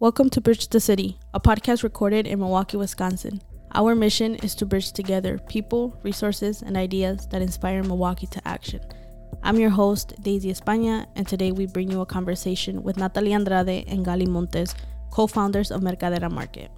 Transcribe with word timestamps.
Welcome 0.00 0.30
to 0.30 0.40
Bridge 0.40 0.68
the 0.68 0.80
City, 0.80 1.18
a 1.34 1.40
podcast 1.40 1.82
recorded 1.82 2.26
in 2.26 2.38
Milwaukee, 2.38 2.78
Wisconsin. 2.78 3.42
Our 3.74 3.94
mission 3.94 4.36
is 4.36 4.54
to 4.54 4.64
bridge 4.64 4.92
together 4.92 5.36
people, 5.36 5.94
resources, 6.02 6.62
and 6.62 6.74
ideas 6.74 7.26
that 7.26 7.42
inspire 7.42 7.82
Milwaukee 7.82 8.26
to 8.28 8.48
action. 8.48 8.80
I'm 9.42 9.56
your 9.60 9.68
host, 9.68 10.14
Daisy 10.22 10.50
España, 10.50 11.06
and 11.16 11.28
today 11.28 11.52
we 11.52 11.66
bring 11.66 11.90
you 11.90 12.00
a 12.00 12.06
conversation 12.06 12.82
with 12.82 12.96
Natalie 12.96 13.34
Andrade 13.34 13.84
and 13.88 14.06
Gali 14.06 14.26
Montes, 14.26 14.74
co 15.10 15.26
founders 15.26 15.70
of 15.70 15.82
Mercadera 15.82 16.30
Market. 16.30 16.70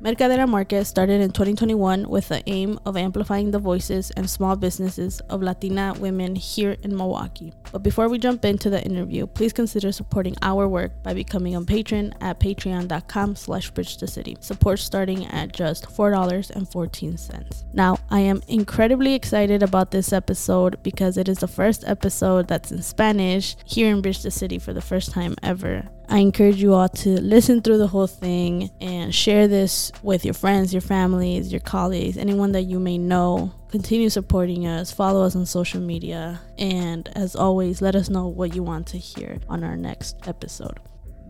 Mercadera 0.00 0.48
Market 0.48 0.84
started 0.84 1.20
in 1.20 1.32
2021 1.32 2.08
with 2.08 2.28
the 2.28 2.40
aim 2.48 2.78
of 2.86 2.96
amplifying 2.96 3.50
the 3.50 3.58
voices 3.58 4.12
and 4.12 4.30
small 4.30 4.54
businesses 4.54 5.18
of 5.28 5.42
Latina 5.42 5.92
women 5.98 6.36
here 6.36 6.76
in 6.84 6.96
Milwaukee. 6.96 7.52
But 7.72 7.82
before 7.82 8.08
we 8.08 8.18
jump 8.18 8.44
into 8.44 8.70
the 8.70 8.80
interview, 8.84 9.26
please 9.26 9.52
consider 9.52 9.90
supporting 9.90 10.36
our 10.40 10.68
work 10.68 11.02
by 11.02 11.14
becoming 11.14 11.56
a 11.56 11.62
patron 11.62 12.14
at 12.20 12.38
patreon.com 12.38 13.34
slash 13.34 13.70
bridge 13.72 13.96
the 13.96 14.06
city. 14.06 14.36
Support 14.38 14.78
starting 14.78 15.26
at 15.26 15.52
just 15.52 15.86
$4.14. 15.86 17.64
Now, 17.72 17.98
I 18.08 18.20
am 18.20 18.40
incredibly 18.46 19.14
excited 19.14 19.64
about 19.64 19.90
this 19.90 20.12
episode 20.12 20.80
because 20.84 21.16
it 21.16 21.28
is 21.28 21.38
the 21.38 21.48
first 21.48 21.82
episode 21.88 22.46
that's 22.46 22.70
in 22.70 22.82
Spanish 22.82 23.56
here 23.64 23.90
in 23.90 24.00
Bridge 24.00 24.22
the 24.22 24.30
City 24.30 24.60
for 24.60 24.72
the 24.72 24.80
first 24.80 25.10
time 25.10 25.34
ever. 25.42 25.88
I 26.10 26.20
encourage 26.20 26.62
you 26.62 26.72
all 26.72 26.88
to 26.88 27.20
listen 27.20 27.60
through 27.60 27.76
the 27.76 27.86
whole 27.86 28.06
thing 28.06 28.70
and 28.80 29.14
share 29.14 29.46
this 29.46 29.92
with 30.02 30.24
your 30.24 30.32
friends, 30.32 30.72
your 30.72 30.80
families, 30.80 31.52
your 31.52 31.60
colleagues, 31.60 32.16
anyone 32.16 32.52
that 32.52 32.62
you 32.62 32.80
may 32.80 32.96
know. 32.96 33.52
Continue 33.70 34.08
supporting 34.08 34.66
us, 34.66 34.90
follow 34.90 35.22
us 35.22 35.36
on 35.36 35.44
social 35.44 35.82
media, 35.82 36.40
and 36.56 37.10
as 37.14 37.36
always, 37.36 37.82
let 37.82 37.94
us 37.94 38.08
know 38.08 38.26
what 38.26 38.54
you 38.54 38.62
want 38.62 38.86
to 38.86 38.96
hear 38.96 39.38
on 39.50 39.62
our 39.62 39.76
next 39.76 40.16
episode. 40.26 40.80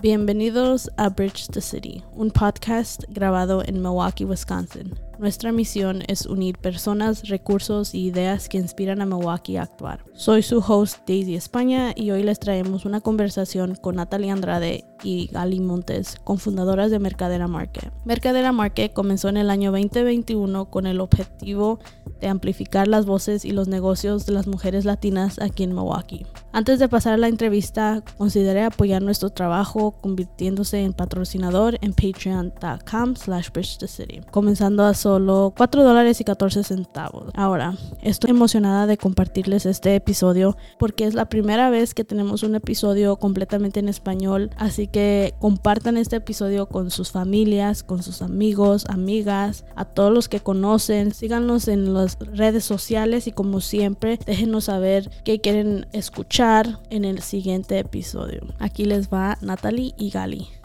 Bienvenidos 0.00 0.88
a 0.96 1.10
Bridge 1.10 1.48
the 1.48 1.60
City, 1.60 2.04
un 2.16 2.30
podcast 2.30 3.04
grabado 3.12 3.66
en 3.66 3.82
Milwaukee, 3.82 4.24
Wisconsin. 4.24 4.96
Nuestra 5.18 5.50
misión 5.50 6.04
es 6.06 6.26
unir 6.26 6.58
personas, 6.58 7.28
recursos 7.28 7.92
y 7.92 8.06
ideas 8.06 8.48
que 8.48 8.56
inspiran 8.56 9.02
a 9.02 9.06
Milwaukee 9.06 9.56
a 9.56 9.62
actuar. 9.62 10.04
Soy 10.14 10.42
su 10.42 10.58
host 10.58 10.98
Daisy 11.08 11.34
España 11.34 11.92
y 11.96 12.12
hoy 12.12 12.22
les 12.22 12.38
traemos 12.38 12.84
una 12.84 13.00
conversación 13.00 13.74
con 13.74 13.96
Natalie 13.96 14.30
Andrade 14.30 14.84
y 15.02 15.26
Gali 15.32 15.58
Montes, 15.58 16.16
cofundadoras 16.22 16.92
de 16.92 17.00
Mercadera 17.00 17.48
Market. 17.48 17.92
Mercadera 18.04 18.52
Market 18.52 18.92
comenzó 18.92 19.28
en 19.28 19.38
el 19.38 19.50
año 19.50 19.72
2021 19.72 20.70
con 20.70 20.86
el 20.86 21.00
objetivo 21.00 21.80
de 22.20 22.28
amplificar 22.28 22.86
las 22.86 23.06
voces 23.06 23.44
y 23.44 23.50
los 23.50 23.68
negocios 23.68 24.24
de 24.26 24.32
las 24.32 24.46
mujeres 24.46 24.84
latinas 24.84 25.40
aquí 25.40 25.64
en 25.64 25.70
Milwaukee. 25.70 26.26
Antes 26.52 26.78
de 26.78 26.88
pasar 26.88 27.14
a 27.14 27.18
la 27.18 27.28
entrevista, 27.28 28.02
consideré 28.16 28.64
apoyar 28.64 29.02
nuestro 29.02 29.30
trabajo 29.30 29.92
convirtiéndose 30.00 30.82
en 30.82 30.92
patrocinador 30.92 31.78
en 31.82 31.92
patreon.com 31.92 33.16
slash 33.16 33.50
city, 33.86 34.20
comenzando 34.30 34.84
a 34.84 34.94
solo 35.08 35.54
4 35.56 35.84
dólares 35.84 36.20
y 36.20 36.24
14 36.24 36.64
centavos. 36.64 37.30
Ahora, 37.34 37.74
estoy 38.02 38.28
emocionada 38.28 38.86
de 38.86 38.98
compartirles 38.98 39.64
este 39.64 39.94
episodio 39.94 40.58
porque 40.78 41.06
es 41.06 41.14
la 41.14 41.30
primera 41.30 41.70
vez 41.70 41.94
que 41.94 42.04
tenemos 42.04 42.42
un 42.42 42.54
episodio 42.54 43.16
completamente 43.16 43.80
en 43.80 43.88
español, 43.88 44.50
así 44.58 44.86
que 44.86 45.32
compartan 45.38 45.96
este 45.96 46.16
episodio 46.16 46.66
con 46.66 46.90
sus 46.90 47.10
familias, 47.10 47.82
con 47.82 48.02
sus 48.02 48.20
amigos, 48.20 48.84
amigas, 48.90 49.64
a 49.76 49.86
todos 49.86 50.12
los 50.12 50.28
que 50.28 50.40
conocen, 50.40 51.14
síganos 51.14 51.68
en 51.68 51.94
las 51.94 52.18
redes 52.18 52.64
sociales 52.64 53.26
y 53.26 53.32
como 53.32 53.62
siempre, 53.62 54.18
déjenos 54.26 54.64
saber 54.64 55.10
qué 55.24 55.40
quieren 55.40 55.86
escuchar 55.92 56.80
en 56.90 57.06
el 57.06 57.22
siguiente 57.22 57.78
episodio. 57.78 58.42
Aquí 58.58 58.84
les 58.84 59.08
va 59.08 59.38
Natalie 59.40 59.94
y 59.96 60.10
Gali. 60.10 60.57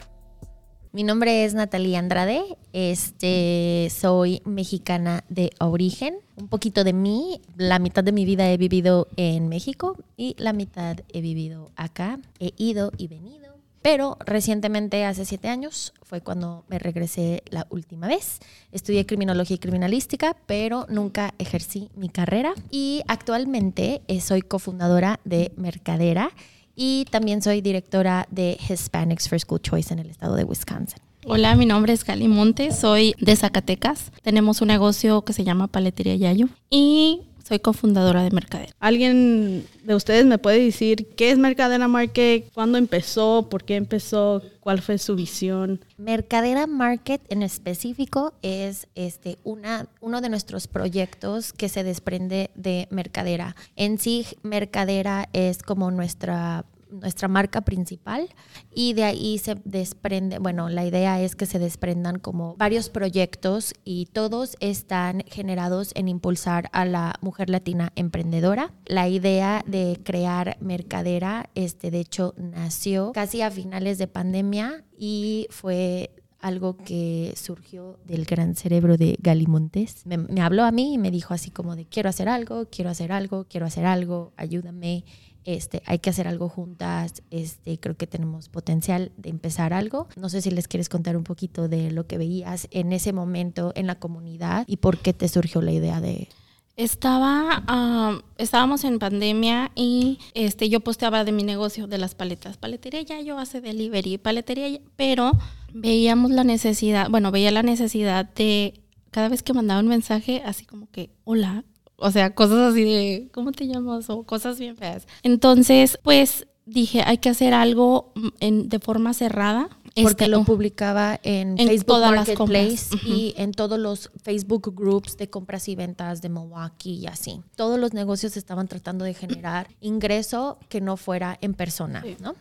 Mi 0.94 1.02
nombre 1.02 1.44
es 1.44 1.54
Natalia 1.54 1.98
Andrade, 1.98 2.40
este, 2.72 3.88
soy 3.90 4.42
mexicana 4.44 5.24
de 5.28 5.50
origen. 5.58 6.14
Un 6.36 6.46
poquito 6.46 6.84
de 6.84 6.92
mí, 6.92 7.40
la 7.56 7.80
mitad 7.80 8.04
de 8.04 8.12
mi 8.12 8.24
vida 8.24 8.48
he 8.48 8.56
vivido 8.56 9.08
en 9.16 9.48
México 9.48 9.96
y 10.16 10.36
la 10.38 10.52
mitad 10.52 10.98
he 11.12 11.20
vivido 11.20 11.72
acá. 11.74 12.20
He 12.38 12.52
ido 12.58 12.92
y 12.96 13.08
venido. 13.08 13.56
Pero 13.82 14.18
recientemente, 14.24 15.04
hace 15.04 15.24
siete 15.24 15.48
años, 15.48 15.94
fue 16.02 16.20
cuando 16.20 16.64
me 16.68 16.78
regresé 16.78 17.42
la 17.50 17.66
última 17.70 18.06
vez. 18.06 18.38
Estudié 18.70 19.04
criminología 19.04 19.56
y 19.56 19.58
criminalística, 19.58 20.36
pero 20.46 20.86
nunca 20.88 21.34
ejercí 21.38 21.90
mi 21.96 22.08
carrera. 22.08 22.54
Y 22.70 23.02
actualmente 23.08 24.02
eh, 24.06 24.20
soy 24.20 24.42
cofundadora 24.42 25.18
de 25.24 25.50
Mercadera 25.56 26.30
y 26.76 27.06
también 27.10 27.42
soy 27.42 27.60
directora 27.60 28.26
de 28.30 28.58
Hispanics 28.68 29.28
for 29.28 29.38
School 29.38 29.60
Choice 29.60 29.92
en 29.92 30.00
el 30.00 30.10
estado 30.10 30.36
de 30.36 30.44
Wisconsin. 30.44 31.00
Hola, 31.26 31.54
mi 31.54 31.64
nombre 31.64 31.94
es 31.94 32.04
Gali 32.04 32.28
Montes, 32.28 32.78
soy 32.78 33.14
de 33.18 33.34
Zacatecas. 33.34 34.12
Tenemos 34.22 34.60
un 34.60 34.68
negocio 34.68 35.22
que 35.22 35.32
se 35.32 35.42
llama 35.42 35.68
Paletería 35.68 36.16
Yayo 36.16 36.48
y 36.68 37.22
soy 37.46 37.58
cofundadora 37.58 38.22
de 38.22 38.30
Mercadera. 38.30 38.72
¿Alguien 38.80 39.66
de 39.84 39.94
ustedes 39.94 40.24
me 40.24 40.38
puede 40.38 40.64
decir 40.64 41.08
qué 41.14 41.30
es 41.30 41.38
Mercadera 41.38 41.88
Market? 41.88 42.50
¿Cuándo 42.54 42.78
empezó? 42.78 43.48
¿Por 43.50 43.64
qué 43.64 43.76
empezó? 43.76 44.42
¿Cuál 44.60 44.80
fue 44.80 44.96
su 44.98 45.14
visión? 45.14 45.84
Mercadera 45.98 46.66
Market 46.66 47.20
en 47.28 47.42
específico 47.42 48.32
es 48.42 48.88
este, 48.94 49.38
una, 49.44 49.88
uno 50.00 50.22
de 50.22 50.30
nuestros 50.30 50.66
proyectos 50.68 51.52
que 51.52 51.68
se 51.68 51.84
desprende 51.84 52.50
de 52.54 52.88
Mercadera. 52.90 53.56
En 53.76 53.98
sí, 53.98 54.26
Mercadera 54.42 55.28
es 55.34 55.62
como 55.62 55.90
nuestra 55.90 56.64
nuestra 57.00 57.28
marca 57.28 57.62
principal 57.62 58.28
y 58.72 58.94
de 58.94 59.04
ahí 59.04 59.38
se 59.38 59.56
desprende, 59.64 60.38
bueno, 60.38 60.68
la 60.68 60.84
idea 60.84 61.20
es 61.20 61.36
que 61.36 61.46
se 61.46 61.58
desprendan 61.58 62.18
como 62.18 62.56
varios 62.56 62.88
proyectos 62.88 63.74
y 63.84 64.06
todos 64.06 64.56
están 64.60 65.24
generados 65.26 65.92
en 65.94 66.08
impulsar 66.08 66.68
a 66.72 66.84
la 66.84 67.14
mujer 67.20 67.50
latina 67.50 67.92
emprendedora. 67.96 68.72
La 68.86 69.08
idea 69.08 69.62
de 69.66 70.00
crear 70.02 70.56
Mercadera, 70.60 71.50
este, 71.54 71.90
de 71.90 72.00
hecho, 72.00 72.34
nació 72.36 73.12
casi 73.12 73.42
a 73.42 73.50
finales 73.50 73.98
de 73.98 74.06
pandemia 74.06 74.84
y 74.96 75.46
fue 75.50 76.10
algo 76.44 76.76
que 76.76 77.32
surgió 77.36 77.98
del 78.04 78.26
gran 78.26 78.54
cerebro 78.54 78.98
de 78.98 79.16
Galimontes. 79.18 80.04
Me, 80.04 80.42
habló 80.42 80.64
a 80.64 80.72
mí 80.72 80.92
y 80.92 80.98
me 80.98 81.10
dijo 81.10 81.32
así 81.32 81.50
como 81.50 81.74
de 81.74 81.86
quiero 81.86 82.10
hacer 82.10 82.28
algo, 82.28 82.66
quiero 82.70 82.90
hacer 82.90 83.12
algo, 83.12 83.46
quiero 83.48 83.64
hacer 83.64 83.86
algo, 83.86 84.34
ayúdame 84.36 85.06
este, 85.44 85.82
hay 85.86 85.98
que 85.98 86.10
hacer 86.10 86.26
algo 86.26 86.48
juntas, 86.48 87.22
este, 87.30 87.78
creo 87.78 87.96
que 87.96 88.06
tenemos 88.06 88.48
potencial 88.48 89.12
de 89.16 89.30
empezar 89.30 89.72
algo. 89.72 90.08
No 90.16 90.28
sé 90.28 90.40
si 90.40 90.50
les 90.50 90.68
quieres 90.68 90.88
contar 90.88 91.16
un 91.16 91.24
poquito 91.24 91.68
de 91.68 91.90
lo 91.90 92.06
que 92.06 92.18
veías 92.18 92.68
en 92.70 92.92
ese 92.92 93.12
momento 93.12 93.72
en 93.74 93.86
la 93.86 93.96
comunidad 93.96 94.64
y 94.66 94.78
por 94.78 94.98
qué 94.98 95.12
te 95.12 95.28
surgió 95.28 95.62
la 95.62 95.72
idea 95.72 96.00
de... 96.00 96.28
Estaba, 96.76 97.62
ah, 97.68 98.18
estábamos 98.36 98.82
en 98.82 98.98
pandemia 98.98 99.70
y 99.76 100.18
este, 100.34 100.68
yo 100.68 100.80
posteaba 100.80 101.22
de 101.22 101.30
mi 101.30 101.44
negocio 101.44 101.86
de 101.86 101.98
las 101.98 102.16
paletas. 102.16 102.56
Paletería 102.56 103.02
ya 103.02 103.20
yo 103.20 103.38
hace 103.38 103.60
delivery, 103.60 104.18
paletería 104.18 104.80
pero 104.96 105.30
veíamos 105.72 106.32
la 106.32 106.42
necesidad, 106.42 107.08
bueno, 107.10 107.30
veía 107.30 107.52
la 107.52 107.62
necesidad 107.62 108.24
de 108.34 108.80
cada 109.12 109.28
vez 109.28 109.44
que 109.44 109.52
mandaba 109.52 109.78
un 109.78 109.86
mensaje 109.86 110.42
así 110.44 110.64
como 110.64 110.90
que, 110.90 111.10
hola, 111.22 111.64
o 111.96 112.10
sea, 112.10 112.34
cosas 112.34 112.72
así 112.72 112.84
de, 112.84 113.28
¿cómo 113.32 113.52
te 113.52 113.66
llamas? 113.66 114.10
O 114.10 114.24
cosas 114.24 114.58
bien 114.58 114.76
feas. 114.76 115.06
Entonces, 115.22 115.98
pues 116.02 116.46
dije, 116.66 117.02
hay 117.04 117.18
que 117.18 117.28
hacer 117.28 117.54
algo 117.54 118.12
mm, 118.14 118.28
en, 118.40 118.68
de 118.68 118.78
forma 118.78 119.14
cerrada. 119.14 119.68
Porque 119.94 120.24
este, 120.24 120.28
lo 120.28 120.42
publicaba 120.42 121.20
en, 121.22 121.56
Facebook 121.56 122.00
Marketplace 122.00 122.96
y 123.06 123.32
en 123.36 123.52
todos 123.52 123.78
los 123.78 124.10
Facebook 124.24 124.74
groups 124.74 125.16
de 125.16 125.30
compras 125.30 125.68
y 125.68 125.76
ventas 125.76 126.20
de 126.20 126.30
Milwaukee 126.30 126.94
y 126.94 127.06
así. 127.06 127.40
Todos 127.54 127.78
los 127.78 127.92
negocios 127.92 128.36
estaban 128.36 128.66
tratando 128.66 129.04
de 129.04 129.14
generar 129.14 129.68
ingreso 129.80 130.58
que 130.68 130.80
no 130.80 130.96
fuera 130.96 131.38
en 131.40 131.54
persona, 131.54 132.04
¿no? 132.20 132.34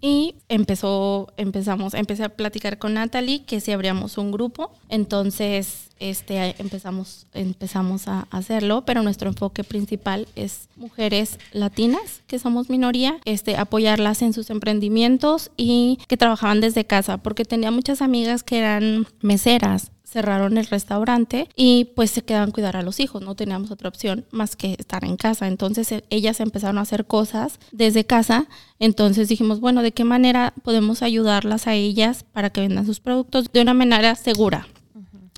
Y 0.00 0.36
empezó, 0.48 1.32
empezamos, 1.36 1.94
empecé 1.94 2.24
a 2.24 2.28
platicar 2.28 2.78
con 2.78 2.94
Natalie 2.94 3.44
que 3.44 3.60
si 3.60 3.72
abríamos 3.72 4.18
un 4.18 4.30
grupo. 4.30 4.72
Entonces, 4.88 5.88
este, 5.98 6.54
empezamos, 6.58 7.26
empezamos 7.32 8.06
a 8.08 8.28
hacerlo, 8.30 8.84
pero 8.84 9.02
nuestro 9.02 9.28
enfoque 9.28 9.64
principal 9.64 10.28
es 10.36 10.68
mujeres 10.76 11.38
latinas, 11.52 12.22
que 12.26 12.38
somos 12.38 12.68
minoría, 12.68 13.18
este, 13.24 13.56
apoyarlas 13.56 14.20
en 14.22 14.32
sus 14.32 14.50
emprendimientos 14.50 15.50
y 15.56 15.98
que 16.08 16.16
trabajaban 16.16 16.60
desde 16.60 16.84
casa, 16.84 17.16
porque 17.16 17.44
tenía 17.44 17.70
muchas 17.70 18.02
amigas 18.02 18.42
que 18.42 18.58
eran 18.58 19.06
meseras 19.22 19.90
cerraron 20.16 20.56
el 20.56 20.64
restaurante 20.64 21.46
y 21.56 21.92
pues 21.94 22.10
se 22.10 22.22
quedaban 22.22 22.48
a 22.48 22.52
cuidar 22.52 22.74
a 22.74 22.82
los 22.82 23.00
hijos, 23.00 23.20
no 23.20 23.34
teníamos 23.34 23.70
otra 23.70 23.90
opción 23.90 24.24
más 24.30 24.56
que 24.56 24.74
estar 24.78 25.04
en 25.04 25.18
casa. 25.18 25.46
Entonces 25.46 25.92
e, 25.92 26.04
ellas 26.08 26.40
empezaron 26.40 26.78
a 26.78 26.80
hacer 26.80 27.04
cosas 27.04 27.60
desde 27.70 28.06
casa, 28.06 28.48
entonces 28.78 29.28
dijimos, 29.28 29.60
bueno, 29.60 29.82
¿de 29.82 29.92
qué 29.92 30.04
manera 30.04 30.54
podemos 30.62 31.02
ayudarlas 31.02 31.66
a 31.66 31.74
ellas 31.74 32.24
para 32.32 32.48
que 32.48 32.62
vendan 32.62 32.86
sus 32.86 32.98
productos 32.98 33.52
de 33.52 33.60
una 33.60 33.74
manera 33.74 34.14
segura? 34.14 34.66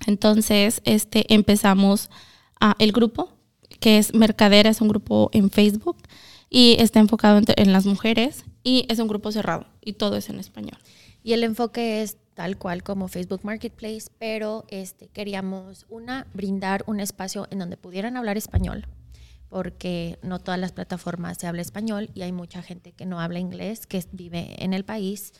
Entonces, 0.06 0.80
este 0.84 1.34
empezamos 1.34 2.08
a 2.60 2.76
el 2.78 2.92
grupo 2.92 3.30
que 3.80 3.98
es 3.98 4.14
Mercadera, 4.14 4.70
es 4.70 4.80
un 4.80 4.88
grupo 4.88 5.28
en 5.32 5.50
Facebook 5.50 5.96
y 6.48 6.76
está 6.78 7.00
enfocado 7.00 7.40
en 7.56 7.72
las 7.72 7.84
mujeres 7.84 8.44
y 8.62 8.86
es 8.88 9.00
un 9.00 9.08
grupo 9.08 9.32
cerrado 9.32 9.66
y 9.84 9.94
todo 9.94 10.16
es 10.16 10.28
en 10.28 10.38
español. 10.38 10.78
Y 11.24 11.32
el 11.32 11.42
enfoque 11.42 12.02
es 12.02 12.16
tal 12.38 12.56
cual 12.56 12.84
como 12.84 13.08
Facebook 13.08 13.40
Marketplace, 13.42 14.12
pero 14.20 14.64
este, 14.68 15.08
queríamos, 15.08 15.86
una, 15.88 16.28
brindar 16.34 16.84
un 16.86 17.00
espacio 17.00 17.48
en 17.50 17.58
donde 17.58 17.76
pudieran 17.76 18.16
hablar 18.16 18.36
español, 18.36 18.86
porque 19.48 20.20
no 20.22 20.38
todas 20.38 20.60
las 20.60 20.70
plataformas 20.70 21.38
se 21.38 21.48
habla 21.48 21.62
español 21.62 22.10
y 22.14 22.22
hay 22.22 22.30
mucha 22.30 22.62
gente 22.62 22.92
que 22.92 23.06
no 23.06 23.18
habla 23.18 23.40
inglés, 23.40 23.88
que 23.88 24.04
vive 24.12 24.54
en 24.62 24.72
el 24.72 24.84
país. 24.84 25.32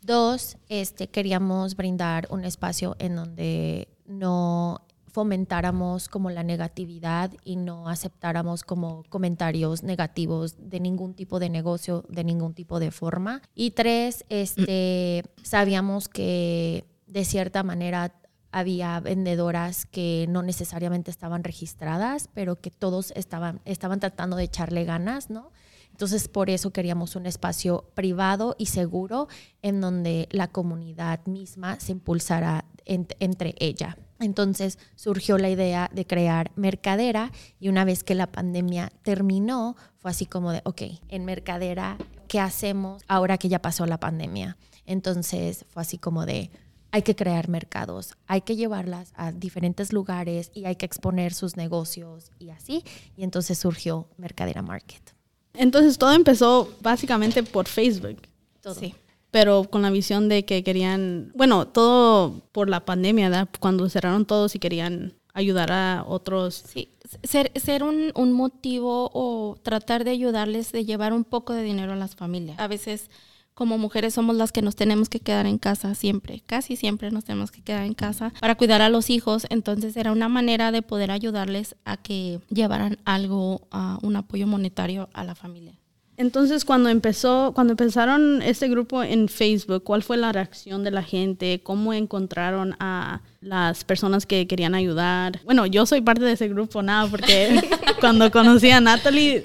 Dos, 0.00 0.56
este, 0.68 1.06
queríamos 1.06 1.76
brindar 1.76 2.26
un 2.28 2.44
espacio 2.44 2.96
en 2.98 3.14
donde 3.14 3.86
no 4.06 4.84
fomentáramos 5.12 6.08
como 6.08 6.30
la 6.30 6.42
negatividad 6.42 7.30
y 7.44 7.56
no 7.56 7.88
aceptáramos 7.88 8.64
como 8.64 9.04
comentarios 9.10 9.82
negativos 9.82 10.56
de 10.58 10.80
ningún 10.80 11.14
tipo 11.14 11.38
de 11.38 11.50
negocio, 11.50 12.04
de 12.08 12.24
ningún 12.24 12.54
tipo 12.54 12.80
de 12.80 12.90
forma. 12.90 13.42
Y 13.54 13.72
tres, 13.72 14.24
este, 14.30 15.22
sabíamos 15.42 16.08
que 16.08 16.86
de 17.06 17.24
cierta 17.24 17.62
manera 17.62 18.14
había 18.52 19.00
vendedoras 19.00 19.84
que 19.86 20.26
no 20.28 20.42
necesariamente 20.42 21.10
estaban 21.10 21.44
registradas, 21.44 22.28
pero 22.32 22.56
que 22.56 22.70
todos 22.70 23.12
estaban, 23.14 23.60
estaban 23.66 24.00
tratando 24.00 24.36
de 24.36 24.44
echarle 24.44 24.84
ganas, 24.84 25.30
¿no? 25.30 25.52
Entonces, 25.90 26.26
por 26.28 26.48
eso 26.48 26.70
queríamos 26.70 27.16
un 27.16 27.26
espacio 27.26 27.84
privado 27.94 28.56
y 28.58 28.66
seguro 28.66 29.28
en 29.60 29.82
donde 29.82 30.26
la 30.30 30.48
comunidad 30.48 31.24
misma 31.26 31.78
se 31.80 31.92
impulsara 31.92 32.64
entre 32.86 33.54
ella. 33.58 33.98
Entonces 34.22 34.78
surgió 34.94 35.38
la 35.38 35.50
idea 35.50 35.90
de 35.92 36.06
crear 36.06 36.52
Mercadera 36.56 37.32
y 37.58 37.68
una 37.68 37.84
vez 37.84 38.04
que 38.04 38.14
la 38.14 38.26
pandemia 38.26 38.92
terminó, 39.02 39.76
fue 39.98 40.10
así 40.10 40.26
como 40.26 40.52
de, 40.52 40.62
ok, 40.64 40.82
en 41.08 41.24
Mercadera, 41.24 41.98
¿qué 42.28 42.40
hacemos 42.40 43.02
ahora 43.08 43.38
que 43.38 43.48
ya 43.48 43.60
pasó 43.60 43.86
la 43.86 43.98
pandemia? 43.98 44.56
Entonces 44.86 45.64
fue 45.68 45.82
así 45.82 45.98
como 45.98 46.26
de, 46.26 46.50
hay 46.90 47.02
que 47.02 47.16
crear 47.16 47.48
mercados, 47.48 48.14
hay 48.26 48.42
que 48.42 48.56
llevarlas 48.56 49.12
a 49.16 49.32
diferentes 49.32 49.92
lugares 49.92 50.50
y 50.54 50.66
hay 50.66 50.76
que 50.76 50.86
exponer 50.86 51.32
sus 51.32 51.56
negocios 51.56 52.30
y 52.38 52.50
así. 52.50 52.84
Y 53.16 53.24
entonces 53.24 53.58
surgió 53.58 54.08
Mercadera 54.16 54.62
Market. 54.62 55.14
Entonces 55.54 55.98
todo 55.98 56.12
empezó 56.12 56.76
básicamente 56.80 57.42
por 57.42 57.66
Facebook. 57.66 58.22
Todo. 58.60 58.74
Sí 58.74 58.94
pero 59.32 59.64
con 59.64 59.82
la 59.82 59.90
visión 59.90 60.28
de 60.28 60.44
que 60.44 60.62
querían, 60.62 61.32
bueno, 61.34 61.66
todo 61.66 62.42
por 62.52 62.68
la 62.68 62.84
pandemia, 62.84 63.30
¿verdad? 63.30 63.48
Cuando 63.58 63.88
cerraron 63.88 64.26
todos 64.26 64.54
y 64.54 64.60
querían 64.60 65.14
ayudar 65.32 65.72
a 65.72 66.04
otros. 66.06 66.62
Sí, 66.66 66.90
ser, 67.24 67.50
ser 67.58 67.82
un, 67.82 68.12
un, 68.14 68.32
motivo 68.32 69.10
o 69.14 69.56
tratar 69.62 70.04
de 70.04 70.10
ayudarles 70.10 70.70
de 70.70 70.84
llevar 70.84 71.14
un 71.14 71.24
poco 71.24 71.54
de 71.54 71.62
dinero 71.62 71.94
a 71.94 71.96
las 71.96 72.14
familias. 72.14 72.58
A 72.60 72.68
veces 72.68 73.10
como 73.54 73.78
mujeres 73.78 74.14
somos 74.14 74.36
las 74.36 74.52
que 74.52 74.60
nos 74.60 74.76
tenemos 74.76 75.08
que 75.08 75.20
quedar 75.20 75.46
en 75.46 75.58
casa 75.58 75.94
siempre, 75.94 76.42
casi 76.46 76.76
siempre 76.76 77.10
nos 77.10 77.24
tenemos 77.24 77.50
que 77.50 77.62
quedar 77.62 77.84
en 77.84 77.94
casa 77.94 78.32
para 78.40 78.54
cuidar 78.54 78.80
a 78.82 78.88
los 78.88 79.10
hijos, 79.10 79.46
entonces 79.50 79.96
era 79.96 80.12
una 80.12 80.28
manera 80.28 80.72
de 80.72 80.82
poder 80.82 81.10
ayudarles 81.10 81.76
a 81.84 81.96
que 81.96 82.40
llevaran 82.48 82.98
algo, 83.04 83.66
a 83.70 83.98
un 84.02 84.16
apoyo 84.16 84.46
monetario 84.46 85.10
a 85.12 85.24
la 85.24 85.34
familia. 85.34 85.74
Entonces, 86.16 86.64
cuando 86.64 86.88
empezó, 86.88 87.52
cuando 87.54 87.72
empezaron 87.72 88.42
este 88.42 88.68
grupo 88.68 89.02
en 89.02 89.28
Facebook, 89.28 89.82
¿cuál 89.82 90.02
fue 90.02 90.16
la 90.16 90.30
reacción 90.30 90.84
de 90.84 90.90
la 90.90 91.02
gente? 91.02 91.60
¿Cómo 91.62 91.92
encontraron 91.94 92.76
a 92.80 93.22
las 93.40 93.84
personas 93.84 94.26
que 94.26 94.46
querían 94.46 94.74
ayudar? 94.74 95.40
Bueno, 95.44 95.64
yo 95.66 95.86
soy 95.86 96.02
parte 96.02 96.24
de 96.24 96.32
ese 96.32 96.48
grupo, 96.48 96.82
nada, 96.82 97.08
porque 97.08 97.60
cuando 98.00 98.30
conocí 98.30 98.70
a 98.70 98.80
Natalie, 98.80 99.44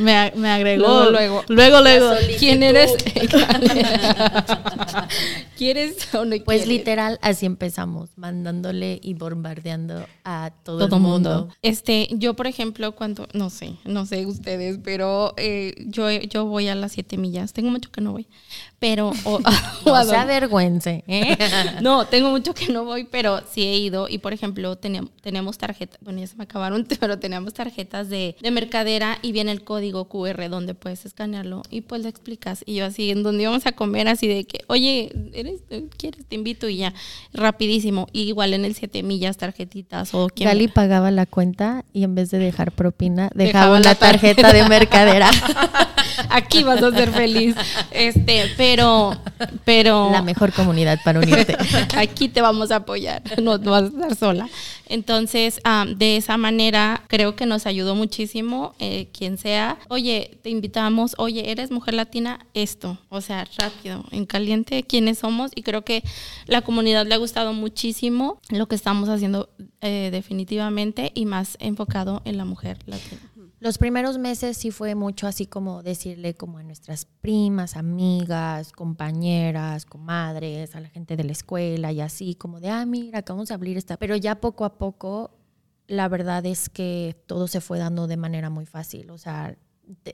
me, 0.00 0.32
me 0.36 0.48
agregó. 0.50 1.10
Luego, 1.10 1.44
luego. 1.48 1.80
luego, 1.80 2.14
¿Quién 2.38 2.62
eres? 2.62 2.92
¿Quieres 5.56 6.14
o 6.14 6.24
no 6.24 6.36
Pues 6.44 6.66
literal, 6.66 7.18
así 7.22 7.46
empezamos, 7.46 8.10
mandándole 8.16 9.00
y 9.02 9.14
bombardeando 9.14 10.06
a 10.24 10.52
todo, 10.62 10.84
el 10.84 11.00
mundo. 11.00 11.48
Este, 11.62 12.08
yo, 12.12 12.34
por 12.34 12.46
ejemplo, 12.46 12.92
cuando, 12.92 13.26
no 13.32 13.50
sé, 13.50 13.76
no 13.84 14.06
sé 14.06 14.26
ustedes, 14.26 14.78
pero 14.82 15.34
eh, 15.36 15.74
yo, 15.86 16.10
yo 16.10 16.44
voy 16.46 16.68
a 16.68 16.74
las 16.74 16.92
siete 16.92 17.16
millas. 17.16 17.52
Tengo 17.52 17.70
mucho 17.70 17.90
que 17.90 18.00
no 18.00 18.12
voy 18.12 18.28
pero... 18.78 19.12
O, 19.24 19.40
no 19.84 20.04
se 20.04 20.16
avergüence. 20.16 21.04
¿eh? 21.06 21.36
no, 21.82 22.06
tengo 22.06 22.30
mucho 22.30 22.54
que 22.54 22.72
no 22.72 22.84
voy, 22.84 23.04
pero 23.04 23.42
sí 23.50 23.62
he 23.62 23.76
ido. 23.76 24.08
Y 24.08 24.18
por 24.18 24.32
ejemplo, 24.32 24.76
tenemos, 24.76 25.10
tenemos 25.20 25.58
tarjetas, 25.58 25.98
bueno, 26.00 26.20
ya 26.20 26.26
se 26.26 26.36
me 26.36 26.44
acabaron, 26.44 26.86
pero 27.00 27.18
tenemos 27.18 27.52
tarjetas 27.52 28.08
de, 28.08 28.36
de, 28.40 28.50
mercadera 28.50 29.18
y 29.20 29.32
viene 29.32 29.52
el 29.52 29.64
código 29.68 30.08
QR 30.08 30.48
donde 30.48 30.72
puedes 30.72 31.04
escanearlo 31.04 31.60
y 31.68 31.82
pues 31.82 32.00
le 32.00 32.08
explicas. 32.08 32.62
Y 32.64 32.76
yo 32.76 32.86
así, 32.86 33.10
en 33.10 33.22
donde 33.22 33.42
íbamos 33.42 33.66
a 33.66 33.72
comer, 33.72 34.08
así 34.08 34.26
de 34.26 34.44
que, 34.44 34.64
oye, 34.66 35.12
¿eres, 35.34 35.60
¿quieres? 35.98 36.24
Te 36.24 36.36
invito 36.36 36.70
y 36.70 36.78
ya, 36.78 36.94
rapidísimo. 37.34 38.06
Y 38.10 38.22
igual 38.22 38.54
en 38.54 38.64
el 38.64 38.74
7 38.74 39.02
millas, 39.02 39.36
tarjetitas 39.36 40.14
o... 40.14 40.28
Gali 40.34 40.68
pagaba 40.68 41.10
la 41.10 41.26
cuenta 41.26 41.84
y 41.92 42.04
en 42.04 42.14
vez 42.14 42.30
de 42.30 42.38
dejar 42.38 42.72
propina, 42.72 43.28
dejaba, 43.34 43.78
la 43.80 43.94
tarjeta 43.94 44.54
de 44.54 44.66
mercadera. 44.70 45.28
Aquí 46.30 46.62
vas 46.62 46.82
a 46.82 46.90
ser 46.90 47.10
feliz. 47.10 47.54
Este, 47.90 48.44
pero, 48.56 49.16
pero. 49.64 50.10
La 50.10 50.22
mejor 50.22 50.52
comunidad 50.52 50.98
para 51.04 51.20
unirte. 51.20 51.56
Aquí 51.96 52.28
te 52.28 52.40
vamos 52.40 52.70
a 52.70 52.76
apoyar, 52.76 53.22
no, 53.42 53.58
vas 53.58 53.84
a 53.84 53.86
estar 53.86 54.16
sola. 54.16 54.48
Entonces, 54.88 55.60
de 55.96 56.16
esa 56.16 56.38
manera, 56.38 57.02
creo 57.08 57.36
que 57.36 57.44
nos 57.44 57.66
ayudó 57.66 57.94
muchísimo, 57.94 58.74
eh, 58.78 59.08
quien 59.12 59.36
sea. 59.36 59.57
Oye, 59.88 60.38
te 60.42 60.50
invitamos, 60.50 61.14
oye, 61.18 61.50
eres 61.50 61.70
mujer 61.70 61.94
latina, 61.94 62.46
esto. 62.54 62.98
O 63.08 63.20
sea, 63.20 63.46
rápido, 63.58 64.04
en 64.10 64.26
caliente, 64.26 64.82
quiénes 64.82 65.18
somos. 65.18 65.50
Y 65.54 65.62
creo 65.62 65.84
que 65.84 66.02
la 66.46 66.62
comunidad 66.62 67.06
le 67.06 67.14
ha 67.14 67.18
gustado 67.18 67.52
muchísimo 67.52 68.40
lo 68.50 68.66
que 68.68 68.74
estamos 68.74 69.08
haciendo 69.08 69.50
eh, 69.80 70.10
definitivamente 70.12 71.12
y 71.14 71.26
más 71.26 71.56
enfocado 71.60 72.22
en 72.24 72.36
la 72.36 72.44
mujer 72.44 72.78
latina. 72.86 73.20
Los 73.60 73.76
primeros 73.76 74.18
meses 74.18 74.56
sí 74.56 74.70
fue 74.70 74.94
mucho 74.94 75.26
así 75.26 75.46
como 75.46 75.82
decirle 75.82 76.34
como 76.34 76.58
a 76.58 76.62
nuestras 76.62 77.06
primas, 77.06 77.76
amigas, 77.76 78.70
compañeras, 78.70 79.84
comadres, 79.84 80.76
a 80.76 80.80
la 80.80 80.88
gente 80.88 81.16
de 81.16 81.24
la 81.24 81.32
escuela 81.32 81.90
y 81.90 82.00
así 82.00 82.36
como 82.36 82.60
de, 82.60 82.68
ah, 82.68 82.86
mira, 82.86 83.22
que 83.22 83.32
vamos 83.32 83.50
a 83.50 83.54
abrir 83.54 83.76
esta. 83.76 83.96
Pero 83.96 84.14
ya 84.14 84.40
poco 84.40 84.64
a 84.64 84.78
poco, 84.78 85.32
la 85.88 86.08
verdad 86.08 86.46
es 86.46 86.68
que 86.68 87.16
todo 87.26 87.48
se 87.48 87.60
fue 87.60 87.78
dando 87.78 88.06
de 88.06 88.16
manera 88.16 88.50
muy 88.50 88.66
fácil. 88.66 89.10
O 89.10 89.18
sea, 89.18 89.56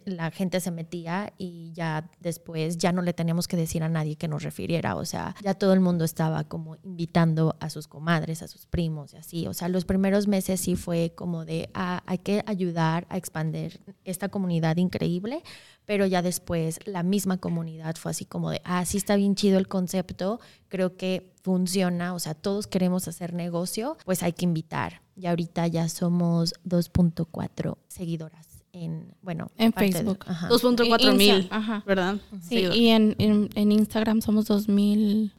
la 0.05 0.31
gente 0.31 0.61
se 0.61 0.71
metía 0.71 1.33
y 1.37 1.73
ya 1.73 2.09
después 2.21 2.79
ya 2.79 2.93
no 2.93 3.03
le 3.03 3.13
teníamos 3.13 3.49
que 3.49 3.57
decir 3.57 3.83
a 3.83 3.89
nadie 3.89 4.17
que 4.17 4.29
nos 4.29 4.43
refiriera, 4.43 4.97
o 4.97 5.05
sea, 5.05 5.35
ya 5.43 5.55
todo 5.55 5.73
el 5.73 5.81
mundo 5.81 6.05
estaba 6.05 6.45
como 6.45 6.77
invitando 6.85 7.57
a 7.61 7.71
sus 7.71 7.89
comadres, 7.89 8.43
a 8.43 8.49
sus 8.49 8.67
primos 8.67 9.15
y 9.15 9.17
así, 9.17 9.47
o 9.47 9.55
sea, 9.55 9.69
los 9.69 9.85
primeros 9.85 10.29
meses 10.29 10.61
sí 10.61 10.77
fue 10.77 11.13
como 11.15 11.45
de, 11.45 11.71
ah, 11.75 12.03
hay 12.07 12.19
que 12.19 12.45
ayudar 12.47 13.07
a 13.11 13.17
expandir 13.17 13.81
esta 14.05 14.29
comunidad 14.29 14.77
increíble, 14.77 15.43
pero 15.85 16.07
ya 16.07 16.23
después 16.23 16.79
la 16.85 17.03
misma 17.03 17.39
comunidad 17.39 17.97
fue 17.97 18.13
así 18.13 18.25
como 18.25 18.51
de, 18.51 18.61
ah, 18.65 18.85
sí 18.85 18.99
está 18.99 19.17
bien 19.17 19.35
chido 19.35 19.59
el 19.59 19.69
concepto, 19.69 20.41
creo 20.69 20.97
que 20.97 21.33
funciona, 21.43 22.15
o 22.15 22.21
sea, 22.21 22.35
todos 22.35 22.67
queremos 22.67 23.09
hacer 23.09 23.35
negocio, 23.35 23.97
pues 24.05 24.23
hay 24.23 24.33
que 24.33 24.45
invitar. 24.45 25.04
Y 25.17 25.27
ahorita 25.27 25.67
ya 25.69 25.89
somos 25.89 26.55
2.4 26.65 27.77
seguidoras 27.89 28.55
en, 28.75 29.15
bueno, 29.23 29.51
en 29.57 29.73
Facebook. 29.73 30.25
2.4 30.25 31.17
mil, 31.17 31.49
¿verdad? 31.87 32.17
Sí, 32.43 32.57
y 32.57 32.89
en, 32.89 33.15
en, 33.19 33.73
Instagram 33.73 34.21
somos 34.21 34.47
2000. 34.47 35.33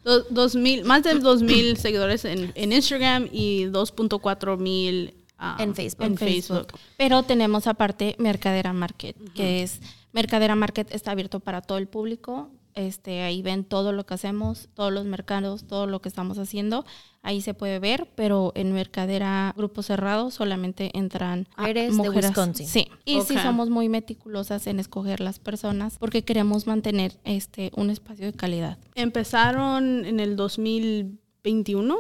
más 0.86 1.04
de 1.04 1.16
2000 1.16 1.78
seguidores 1.78 2.24
en, 2.26 2.52
en, 2.56 2.72
Instagram 2.72 3.28
y 3.32 3.66
2.4 3.66 4.58
mil 4.58 5.14
ah, 5.38 5.58
en, 5.60 5.76
Facebook. 5.76 6.06
en 6.06 6.18
Facebook. 6.18 6.68
Pero 6.98 7.24
tenemos 7.24 7.68
aparte 7.68 8.16
Mercadera 8.20 8.72
Market, 8.72 9.18
que 9.34 9.64
es 9.64 9.82
Mercadera 10.14 10.56
Market 10.56 10.96
está 10.96 11.12
abierto 11.12 11.42
para 11.42 11.62
todo 11.62 11.78
el 11.78 11.88
público. 11.88 12.50
Este, 12.76 13.22
ahí 13.22 13.42
ven 13.42 13.64
todo 13.64 13.94
lo 13.94 14.06
que 14.06 14.16
hacemos, 14.16 14.68
todos 14.74 14.92
los 14.92 15.06
mercados, 15.06 15.66
todo 15.66 15.88
lo 15.88 16.02
que 16.02 16.10
estamos 16.10 16.38
haciendo. 16.38 16.86
Ahí 17.22 17.40
se 17.42 17.54
puede 17.54 17.80
ver, 17.80 18.10
pero 18.16 18.52
en 18.54 18.74
Mercadera 18.74 19.54
Grupo 19.56 19.82
Cerrado 19.82 20.30
solamente 20.30 20.92
entran 20.94 21.48
Eres 21.58 21.98
de 21.98 22.10
Wisconsin. 22.10 22.68
Sí, 22.68 22.90
y 23.06 23.22
sí 23.22 23.38
somos 23.38 23.70
muy 23.70 23.88
meticulosas 23.88 24.68
en 24.68 24.82
escoger 24.82 25.22
las 25.22 25.40
personas 25.40 25.98
porque 25.98 26.26
queremos 26.26 26.68
mantener 26.68 27.18
este 27.24 27.72
un 27.78 27.90
espacio 27.90 28.26
de 28.26 28.34
calidad. 28.34 28.78
Empezaron 28.94 30.04
en 30.04 30.20
el 30.20 30.36
2021. 30.36 31.98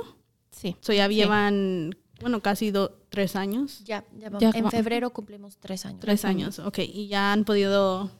Sí. 0.51 0.75
So 0.81 0.91
ya 0.91 1.07
llevan, 1.07 1.95
bueno, 2.19 2.41
casi 2.41 2.73
tres 3.07 3.37
años. 3.37 3.81
Ya, 3.85 4.03
ya, 4.17 4.29
vamos. 4.29 4.53
en 4.53 4.69
febrero 4.69 5.11
cumplimos 5.11 5.57
tres 5.57 5.85
años. 5.85 6.01
Tres 6.01 6.25
años, 6.25 6.59
ok. 6.59 6.79
Y 6.79 7.07
ya 7.07 7.31
han 7.31 7.45
podido 7.45 8.11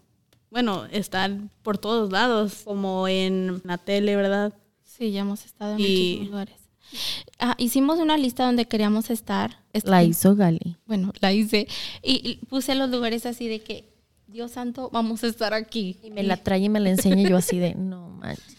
bueno, 0.56 0.86
estar 0.90 1.38
por 1.64 1.78
todos 1.78 2.14
lados, 2.14 2.62
como 2.64 3.10
en 3.10 3.62
la 3.66 3.78
tele, 3.78 4.16
¿verdad? 4.16 4.54
Sí, 4.86 5.12
ya 5.12 5.20
hemos 5.20 5.44
estado 5.44 5.76
en 5.76 5.82
muchos 5.82 6.28
lugares. 6.30 6.56
Ah, 7.40 7.56
hicimos 7.58 8.00
una 8.00 8.16
lista 8.16 8.46
donde 8.46 8.64
queríamos 8.64 9.10
estar. 9.10 9.58
La 9.84 10.02
hizo 10.06 10.34
Gali. 10.34 10.78
Bueno, 10.86 11.12
la 11.20 11.34
hice. 11.34 11.68
Y, 12.02 12.38
puse 12.48 12.74
los 12.74 12.90
lugares 12.90 13.26
así 13.26 13.50
de 13.50 13.60
que, 13.64 13.92
Dios 14.28 14.52
santo, 14.52 14.90
vamos 14.94 15.26
a 15.26 15.28
estar 15.28 15.54
aquí. 15.54 15.98
Y 16.02 16.12
me 16.12 16.24
la 16.24 16.38
trae 16.38 16.60
y 16.60 16.70
me 16.70 16.80
la 16.80 16.92
enseña 16.92 17.28
yo 17.28 17.36
así 17.36 17.60
de, 17.60 17.76
no 17.76 18.08
manches. 18.08 18.56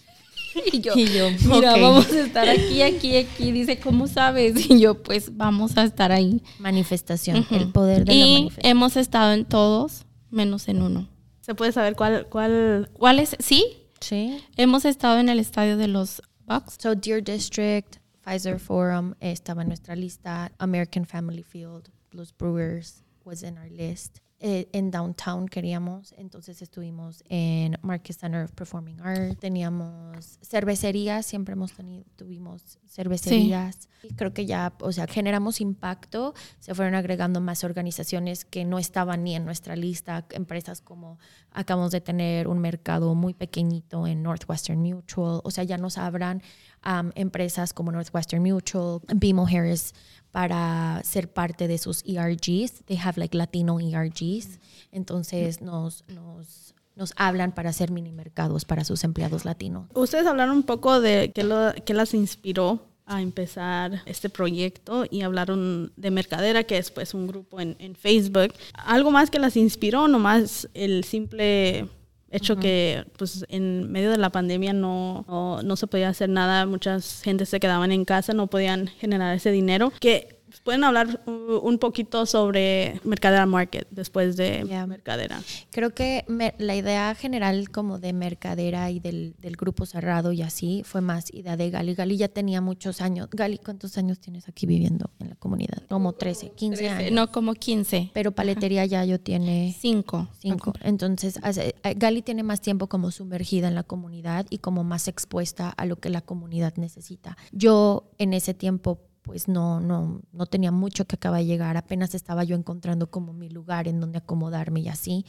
Y 0.73 0.81
yo, 0.81 0.93
Y 0.95 1.07
yo, 1.07 1.31
mira, 1.49 1.79
vamos 1.79 2.13
a 2.13 2.21
estar 2.21 2.47
aquí, 2.47 2.83
aquí, 2.83 3.17
aquí. 3.17 3.53
Dice, 3.53 3.81
¿cómo 3.81 4.07
sabes? 4.07 4.69
Y 4.71 4.81
yo, 4.81 5.03
pues 5.03 5.35
vamos 5.35 5.79
a 5.79 5.85
estar 5.85 6.13
ahí. 6.13 6.43
Manifestación, 6.59 7.47
el 7.51 7.73
poder 7.73 8.05
de 8.05 8.13
la 8.13 8.15
Y 8.15 8.33
manifestación. 8.35 8.71
hemos 8.71 8.97
estado 8.99 9.33
en 9.33 9.47
todos, 9.47 10.05
menos 10.31 10.69
en 10.69 10.83
uno. 10.83 11.16
¿Se 11.47 11.55
puede 11.55 11.71
saber 11.71 11.95
cuál, 11.95 12.27
cuál? 12.29 12.91
¿Cuál 12.93 13.21
es? 13.21 13.37
Sí, 13.39 13.87
Sí. 14.01 14.45
hemos 14.57 14.85
estado 14.85 15.21
en 15.21 15.29
el 15.29 15.39
estadio 15.39 15.77
de 15.77 15.87
los 15.87 16.21
Bucks. 16.45 16.77
So 16.81 16.97
Deer 16.97 17.23
District, 17.23 17.99
Pfizer 18.25 18.59
Forum 18.59 19.15
estaba 19.21 19.63
en 19.63 19.69
nuestra 19.69 19.95
lista, 19.95 20.51
American 20.59 21.07
Family 21.07 21.45
Field, 21.45 21.89
Blues 22.11 22.35
Brewers 22.37 23.05
was 23.25 23.45
in 23.45 23.57
our 23.59 23.71
list. 23.71 24.19
Eh, 24.39 24.69
en 24.75 24.91
downtown 24.91 25.49
queríamos, 25.49 26.15
entonces 26.19 26.61
estuvimos 26.61 27.25
en 27.31 27.79
Marcus 27.81 28.19
Center 28.19 28.45
of 28.45 28.53
Performing 28.53 29.01
Arts, 29.01 29.39
teníamos 29.39 30.39
cervecerías, 30.43 31.25
siempre 31.25 31.55
hemos 31.55 31.73
tenido, 31.73 32.05
tuvimos 32.17 32.79
cervecerías. 32.87 33.89
Y 34.03 34.13
creo 34.13 34.35
que 34.35 34.45
ya, 34.45 34.75
o 34.81 34.93
sea, 34.93 35.07
generamos 35.07 35.63
impacto, 35.63 36.35
se 36.61 36.75
fueron 36.75 36.95
agregando 36.95 37.41
más 37.41 37.65
organizaciones 37.65 38.45
que 38.45 38.67
no 38.67 38.79
estaban 38.79 39.25
ni 39.25 39.35
en 39.35 39.47
nuestra 39.47 39.75
lista, 39.75 40.27
empresas 40.33 40.83
como 40.83 41.19
acabamos 41.51 41.93
de 41.93 42.03
tener 42.03 42.47
un 42.47 42.59
mercado 42.59 43.15
muy 43.15 43.33
pequeñito 43.33 44.07
en 44.07 44.23
Northwestern 44.23 44.79
Mutual, 44.83 45.41
o 45.45 45.51
sea, 45.51 45.65
ya 45.65 45.79
nos 45.79 45.97
abran 45.97 46.43
um, 46.87 47.11
empresas 47.15 47.73
como 47.73 47.93
Northwestern 47.93 48.43
Mutual, 48.43 49.01
BMO 49.15 49.47
Harris 49.47 49.93
para 50.31 51.01
ser 51.05 51.33
parte 51.33 51.67
de 51.69 51.79
sus 51.79 52.03
ERGs. 52.07 52.85
They 52.85 52.99
have 52.99 53.19
like 53.19 53.37
Latino 53.37 53.81
ERGs. 53.81 54.59
Entonces 54.93 55.61
nos, 55.61 56.05
nos, 56.09 56.75
nos 56.95 57.13
hablan 57.17 57.53
para 57.53 57.71
hacer 57.71 57.91
mini 57.91 58.13
mercados 58.13 58.65
para 58.65 58.85
sus 58.85 59.03
empleados 59.05 59.45
latinos. 59.45 59.89
Ustedes 59.95 60.27
hablaron 60.27 60.59
un 60.59 60.63
poco 60.63 61.01
de 61.01 61.33
qué, 61.35 61.43
lo, 61.43 61.73
qué 61.85 61.95
las 61.95 62.15
inspiró 62.15 62.87
a 63.07 63.23
empezar 63.23 64.03
este 64.05 64.29
proyecto 64.29 65.07
y 65.09 65.23
hablaron 65.23 65.93
de 65.97 66.11
Mercadera, 66.11 66.65
que 66.65 66.77
es 66.77 66.91
pues 66.91 67.15
un 67.15 67.29
grupo 67.29 67.61
en, 67.61 67.77
en 67.79 67.95
Facebook. 67.95 68.53
¿Algo 68.75 69.13
más 69.13 69.31
que 69.31 69.39
las 69.39 69.57
inspiró? 69.57 70.09
Nomás 70.09 70.69
el 70.75 71.05
simple 71.05 71.89
hecho 72.31 72.57
que 72.57 73.05
pues 73.17 73.45
en 73.49 73.91
medio 73.91 74.11
de 74.11 74.19
la 74.19 74.31
pandemia 74.31 74.73
no, 74.73 75.25
no, 75.29 75.63
no 75.63 75.77
se 75.77 75.87
podía 75.87 76.09
hacer 76.09 76.29
nada, 76.29 76.67
muchas 76.67 77.23
gente 77.23 77.47
se 77.47 77.61
quedaban 77.61 77.93
en 77.93 78.05
casa, 78.05 78.33
no 78.33 78.47
podían 78.49 78.89
generar 78.89 79.35
ese 79.35 79.51
dinero. 79.51 79.93
Que 80.01 80.36
pueden 80.65 80.85
hablar 80.85 81.23
uh, 81.27 81.59
un 81.63 81.79
poquito 81.79 82.27
sobre 82.27 83.01
Mercadera 83.05 83.47
Market 83.47 83.87
después 83.91 84.37
de 84.37 84.65
Yeah. 84.67 84.87
Mercadera. 84.87 85.41
Creo 85.71 85.95
que 85.95 86.25
me- 86.29 86.55
la 86.59 86.75
idea 86.77 87.15
general 87.15 87.71
como 87.71 87.99
de 87.99 88.13
mercadera 88.13 88.91
y 88.91 89.01
del, 89.01 89.35
del 89.39 89.57
grupo 89.57 89.87
cerrado 89.87 90.33
y 90.33 90.43
así 90.43 90.83
fue 90.85 91.01
más 91.01 91.33
idea 91.33 91.57
de 91.57 91.71
Gali. 91.71 91.95
Gali 91.95 92.17
ya 92.17 92.29
tenía 92.29 92.61
muchos 92.61 93.01
años. 93.01 93.29
Gali, 93.31 93.59
¿cuántos 93.59 93.97
años 93.99 94.19
tienes 94.19 94.49
aquí 94.49 94.67
viviendo 94.67 95.11
en 95.21 95.31
la 95.31 95.35
comunidad? 95.37 95.83
Como 95.89 96.13
13, 96.13 96.51
15 96.51 96.89
años. 96.89 97.13
No, 97.13 97.31
como 97.31 97.55
15. 97.55 98.11
Pero 98.15 98.33
paletería 98.33 98.85
ya 98.87 99.05
yo 99.05 99.21
tiene 99.21 99.75
5. 99.79 100.29
cinco. 100.39 100.73
Entonces, 100.83 101.39
hace- 101.43 101.75
eh, 101.85 101.95
Gali 101.97 102.23
tiene 102.23 102.43
más 102.43 102.61
tiempo 102.61 102.89
como 102.89 103.11
sumergida 103.11 103.69
en 103.69 103.75
la 103.75 103.83
comunidad 103.83 104.47
y 104.51 104.59
como 104.59 104.85
más 104.85 105.09
expuesta 105.09 105.71
a 105.71 105.85
lo 105.87 105.97
que 105.97 106.11
la 106.11 106.21
comunidad 106.23 106.75
necesita. 106.77 107.37
Yo 107.53 108.11
en 108.19 108.35
ese 108.35 108.55
tiempo 108.55 109.01
pues 109.27 109.49
no, 109.49 109.81
no, 109.81 110.23
no 110.33 110.47
tenía 110.47 110.71
mucho 110.73 111.05
que 111.07 111.17
acaba 111.17 111.39
de 111.39 111.45
llegar, 111.47 111.77
apenas 111.77 112.15
estaba 112.15 112.45
yo 112.45 112.57
encontrando 112.57 113.11
como 113.11 113.33
mi 113.35 113.51
lugar 113.51 113.89
en 113.89 114.01
donde 114.01 114.19
acomodarme 114.19 114.81
y 114.81 114.89
así. 114.89 115.27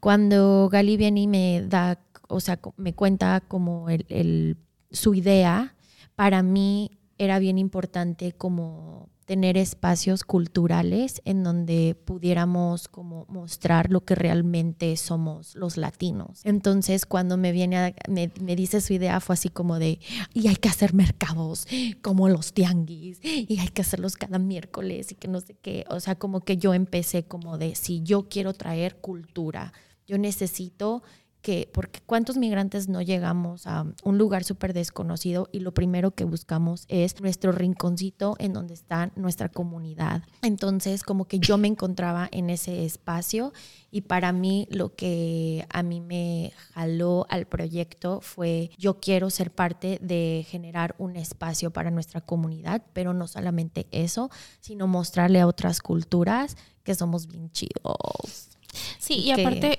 Cuando 0.00 0.68
Gali 0.70 0.96
viene 0.96 1.22
y 1.22 1.26
me 1.26 1.62
da, 1.66 1.98
o 2.28 2.40
sea, 2.40 2.60
me 2.76 2.94
cuenta 2.94 3.40
como 3.40 3.88
el, 3.90 4.04
el- 4.10 4.56
su 4.90 5.14
idea, 5.14 5.74
para 6.14 6.42
mí 6.42 6.98
era 7.18 7.38
bien 7.38 7.58
importante 7.58 8.32
como 8.32 9.08
tener 9.28 9.58
espacios 9.58 10.24
culturales 10.24 11.20
en 11.26 11.44
donde 11.44 11.94
pudiéramos 12.06 12.88
como 12.88 13.26
mostrar 13.28 13.90
lo 13.90 14.00
que 14.02 14.14
realmente 14.14 14.96
somos 14.96 15.54
los 15.54 15.76
latinos. 15.76 16.40
Entonces, 16.44 17.04
cuando 17.04 17.36
me 17.36 17.52
viene 17.52 17.76
a- 17.76 17.94
me, 18.08 18.32
me 18.40 18.56
dice 18.56 18.80
su 18.80 18.94
idea 18.94 19.20
fue 19.20 19.34
así 19.34 19.50
como 19.50 19.78
de, 19.78 20.00
y 20.32 20.48
hay 20.48 20.56
que 20.56 20.70
hacer 20.70 20.94
mercados 20.94 21.66
como 22.00 22.30
los 22.30 22.54
tianguis, 22.54 23.20
y 23.22 23.58
hay 23.60 23.68
que 23.68 23.82
hacerlos 23.82 24.16
cada 24.16 24.38
miércoles 24.38 25.12
y 25.12 25.14
que 25.14 25.28
no 25.28 25.40
sé 25.42 25.54
qué, 25.60 25.84
o 25.90 26.00
sea, 26.00 26.14
como 26.14 26.40
que 26.40 26.56
yo 26.56 26.72
empecé 26.72 27.24
como 27.24 27.58
de, 27.58 27.74
si 27.74 28.02
yo 28.02 28.30
quiero 28.30 28.54
traer 28.54 28.96
cultura, 28.96 29.74
yo 30.06 30.16
necesito 30.16 31.02
que, 31.42 31.70
porque 31.72 32.00
cuántos 32.04 32.36
migrantes 32.36 32.88
no 32.88 33.00
llegamos 33.00 33.66
a 33.66 33.86
un 34.02 34.18
lugar 34.18 34.44
súper 34.44 34.72
desconocido 34.72 35.48
y 35.52 35.60
lo 35.60 35.72
primero 35.72 36.10
que 36.10 36.24
buscamos 36.24 36.84
es 36.88 37.20
nuestro 37.20 37.52
rinconcito 37.52 38.36
en 38.38 38.52
donde 38.52 38.74
está 38.74 39.12
nuestra 39.16 39.48
comunidad. 39.48 40.22
Entonces, 40.42 41.02
como 41.02 41.26
que 41.26 41.38
yo 41.38 41.58
me 41.58 41.68
encontraba 41.68 42.28
en 42.32 42.50
ese 42.50 42.84
espacio 42.84 43.52
y 43.90 44.02
para 44.02 44.32
mí 44.32 44.66
lo 44.70 44.94
que 44.94 45.66
a 45.70 45.82
mí 45.82 46.00
me 46.00 46.52
jaló 46.72 47.26
al 47.30 47.46
proyecto 47.46 48.20
fue 48.20 48.70
yo 48.76 49.00
quiero 49.00 49.30
ser 49.30 49.50
parte 49.50 49.98
de 50.02 50.44
generar 50.48 50.94
un 50.98 51.16
espacio 51.16 51.70
para 51.70 51.90
nuestra 51.90 52.20
comunidad, 52.20 52.82
pero 52.92 53.14
no 53.14 53.26
solamente 53.26 53.86
eso, 53.90 54.30
sino 54.60 54.86
mostrarle 54.86 55.40
a 55.40 55.46
otras 55.46 55.80
culturas 55.80 56.56
que 56.82 56.94
somos 56.94 57.26
bien 57.28 57.50
chidos. 57.52 58.57
Sí, 58.98 59.14
y 59.14 59.34
que- 59.34 59.40
aparte, 59.40 59.78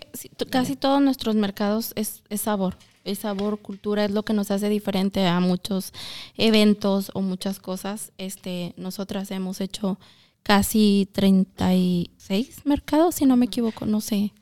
casi 0.50 0.76
todos 0.76 1.02
nuestros 1.02 1.36
mercados 1.36 1.92
es, 1.96 2.24
es 2.30 2.42
sabor. 2.42 2.78
Es 3.06 3.20
sabor, 3.20 3.60
cultura, 3.60 4.06
es 4.06 4.12
lo 4.12 4.24
que 4.24 4.34
nos 4.34 4.52
hace 4.52 4.70
diferente 4.70 5.26
a 5.26 5.40
muchos 5.40 5.94
eventos 6.38 7.12
o 7.14 7.22
muchas 7.22 7.60
cosas. 7.60 8.12
Este, 8.18 8.74
nosotras 8.78 9.32
hemos 9.32 9.62
hecho 9.62 9.98
casi 10.44 11.08
36 11.14 12.62
mercados, 12.66 13.16
si 13.16 13.26
no 13.26 13.38
me 13.38 13.46
equivoco, 13.46 13.86
no 13.86 14.02
sé, 14.02 14.34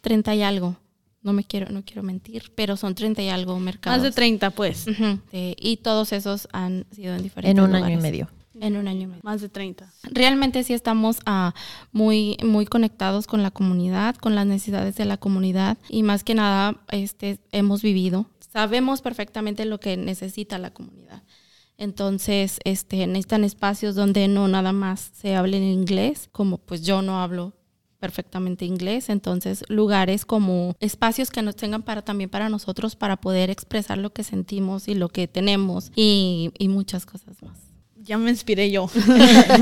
30 0.00 0.34
y 0.34 0.42
algo. 0.42 0.76
No 1.22 1.32
me 1.32 1.44
quiero, 1.44 1.70
no 1.70 1.82
quiero 1.84 2.02
mentir, 2.02 2.52
pero 2.54 2.76
son 2.76 2.94
30 2.94 3.22
y 3.22 3.28
algo 3.28 3.58
mercados. 3.58 3.98
Más 3.98 4.02
de 4.04 4.12
30, 4.12 4.50
pues. 4.50 4.86
Sí, 5.30 5.54
y 5.58 5.76
todos 5.78 6.12
esos 6.12 6.48
han 6.52 6.86
sido 6.92 7.14
en 7.14 7.22
diferentes 7.22 7.58
En 7.62 7.68
un 7.68 7.74
año 7.74 7.98
y 7.98 8.02
medio. 8.02 8.30
En 8.60 8.76
un 8.76 8.88
año 8.88 9.02
y 9.02 9.06
medio. 9.06 9.20
Más 9.22 9.40
de 9.40 9.48
30. 9.48 9.92
Realmente 10.04 10.64
sí 10.64 10.74
estamos 10.74 11.20
ah, 11.26 11.54
muy, 11.92 12.36
muy 12.44 12.66
conectados 12.66 13.26
con 13.26 13.42
la 13.42 13.50
comunidad, 13.50 14.16
con 14.16 14.34
las 14.34 14.46
necesidades 14.46 14.96
de 14.96 15.04
la 15.04 15.16
comunidad 15.16 15.78
y 15.88 16.02
más 16.02 16.24
que 16.24 16.34
nada 16.34 16.80
este, 16.90 17.38
hemos 17.52 17.82
vivido. 17.82 18.26
Sabemos 18.52 19.02
perfectamente 19.02 19.64
lo 19.64 19.78
que 19.78 19.96
necesita 19.96 20.58
la 20.58 20.72
comunidad. 20.72 21.22
Entonces, 21.76 22.58
este, 22.64 23.06
necesitan 23.06 23.44
espacios 23.44 23.94
donde 23.94 24.26
no 24.26 24.48
nada 24.48 24.72
más 24.72 25.12
se 25.14 25.36
hable 25.36 25.58
en 25.58 25.62
inglés, 25.62 26.28
como 26.32 26.58
pues 26.58 26.82
yo 26.82 27.02
no 27.02 27.20
hablo 27.20 27.54
perfectamente 28.00 28.64
inglés, 28.64 29.08
entonces 29.08 29.64
lugares 29.68 30.24
como 30.24 30.74
espacios 30.80 31.30
que 31.30 31.42
nos 31.42 31.56
tengan 31.56 31.82
para 31.82 32.02
también 32.02 32.30
para 32.30 32.48
nosotros 32.48 32.96
para 32.96 33.16
poder 33.16 33.50
expresar 33.50 33.98
lo 33.98 34.10
que 34.12 34.24
sentimos 34.24 34.88
y 34.88 34.94
lo 34.94 35.08
que 35.08 35.26
tenemos 35.28 35.90
y, 35.96 36.52
y 36.58 36.68
muchas 36.68 37.06
cosas 37.06 37.42
más. 37.42 37.67
Ya 38.08 38.16
me 38.16 38.30
inspiré 38.30 38.70
yo. 38.70 38.88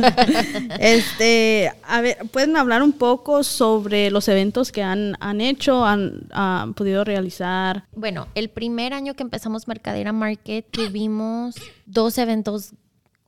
este, 0.78 1.72
a 1.82 2.00
ver, 2.00 2.18
¿pueden 2.30 2.56
hablar 2.56 2.80
un 2.80 2.92
poco 2.92 3.42
sobre 3.42 4.08
los 4.12 4.28
eventos 4.28 4.70
que 4.70 4.84
han, 4.84 5.16
han 5.18 5.40
hecho, 5.40 5.84
han, 5.84 6.28
han 6.30 6.72
podido 6.74 7.02
realizar? 7.02 7.88
Bueno, 7.96 8.28
el 8.36 8.48
primer 8.48 8.94
año 8.94 9.14
que 9.14 9.24
empezamos 9.24 9.66
Mercadera 9.66 10.12
Market 10.12 10.64
tuvimos 10.70 11.56
dos 11.86 12.18
eventos, 12.18 12.74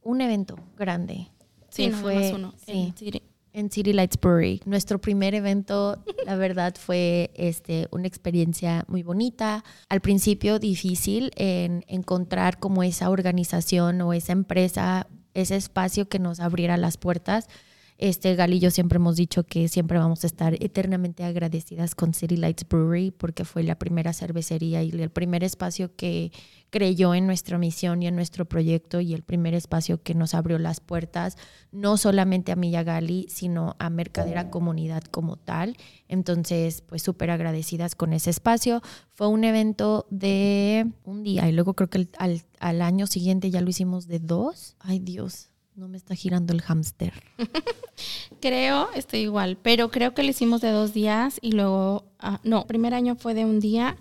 un 0.04 0.20
evento 0.20 0.56
grande. 0.78 1.26
Sí, 1.68 1.87
que 1.87 1.90
nada 1.90 2.02
fue 2.02 2.14
más 2.14 2.32
uno. 2.32 2.54
sí, 2.64 2.94
en 3.59 3.71
City. 3.71 3.93
Lights 3.93 4.19
Brewery. 4.21 4.61
Nuestro 4.65 5.00
primer 5.00 5.35
evento, 5.35 6.03
la 6.25 6.37
verdad, 6.37 6.75
fue 6.79 7.31
este, 7.35 7.88
una 7.91 8.07
experiencia 8.07 8.85
muy 8.88 9.03
bonita. 9.03 9.65
Al 9.88 10.00
principio 10.00 10.59
difícil 10.59 11.33
en 11.37 11.85
encontrar 11.88 12.59
como 12.59 12.83
esa 12.83 13.11
organización 13.11 14.00
o 14.00 14.12
esa 14.12 14.33
empresa, 14.33 15.09
ese 15.35 15.57
espacio 15.57 16.09
que 16.09 16.19
nos 16.19 16.41
abriera 16.41 16.77
las 16.77 16.97
puertas. 16.97 17.49
Este, 17.99 18.37
Gal 18.37 18.55
y 18.55 18.61
yo 18.61 18.71
siempre 18.71 18.97
hemos 18.97 19.17
dicho 19.17 19.43
que 19.43 19.67
siempre 19.67 19.99
vamos 19.99 20.23
a 20.23 20.28
estar 20.28 20.55
eternamente 20.62 21.25
agradecidas 21.25 21.97
con 21.97 22.14
City 22.14 22.37
Lights 22.37 22.64
Brewery 22.69 23.11
porque 23.11 23.45
fue 23.45 23.64
la 23.64 23.76
primera 23.76 24.12
cervecería 24.12 24.85
y 24.85 24.90
el 24.90 25.11
primer 25.11 25.43
espacio 25.43 25.90
que 25.97 26.31
creyó 26.71 27.12
en 27.14 27.26
nuestra 27.26 27.59
misión 27.59 28.00
y 28.00 28.07
en 28.07 28.14
nuestro 28.14 28.45
proyecto 28.45 29.00
y 29.00 29.14
el 29.14 29.23
primer 29.23 29.55
espacio 29.55 30.00
que 30.00 30.14
nos 30.14 30.35
abrió 30.35 30.61
las 30.61 30.78
puertas, 30.78 31.37
no 31.73 31.97
solamente 31.97 32.52
a 32.52 32.57
mí 32.57 32.71
y 32.71 32.76
a 32.76 32.85
Gali, 32.85 33.26
sino 33.31 33.75
a 33.81 33.90
Mercadera 33.90 34.49
Comunidad 34.49 35.02
como 35.02 35.37
tal. 35.37 35.76
Entonces, 36.07 36.83
pues 36.83 37.02
súper 37.02 37.31
agradecidas 37.31 37.97
con 37.97 38.12
ese 38.12 38.31
espacio. 38.31 38.81
Fue 39.12 39.26
un 39.26 39.43
evento 39.43 40.07
de 40.11 40.87
un 41.02 41.25
día 41.25 41.49
y 41.49 41.52
luego 41.52 41.75
creo 41.75 41.90
que 41.90 42.07
al, 42.19 42.43
al 42.61 42.83
año 42.83 43.09
siguiente 43.09 43.50
ya 43.50 43.61
lo 43.61 43.71
hicimos 43.71 44.07
de 44.07 44.21
dos. 44.21 44.76
Ay 44.78 45.00
Dios, 45.00 45.50
no 45.78 45.87
me 45.87 45.97
está 45.97 46.16
girando 46.16 46.52
el 46.52 46.61
hámster. 46.61 47.12
Creo, 48.40 48.88
estoy 48.94 49.20
igual, 49.20 49.56
pero 49.62 49.90
creo 49.90 50.12
que 50.12 50.25
lo 50.25 50.30
hicimos 50.30 50.61
de 50.61 50.70
dos 50.70 50.92
días 50.92 51.38
y 51.40 51.52
luego, 51.52 52.04
ah, 52.18 52.40
no, 52.42 52.66
primer 52.66 52.94
año 52.94 53.14
fue 53.14 53.35
de 53.35 53.44
un 53.44 53.61
día 53.61 53.97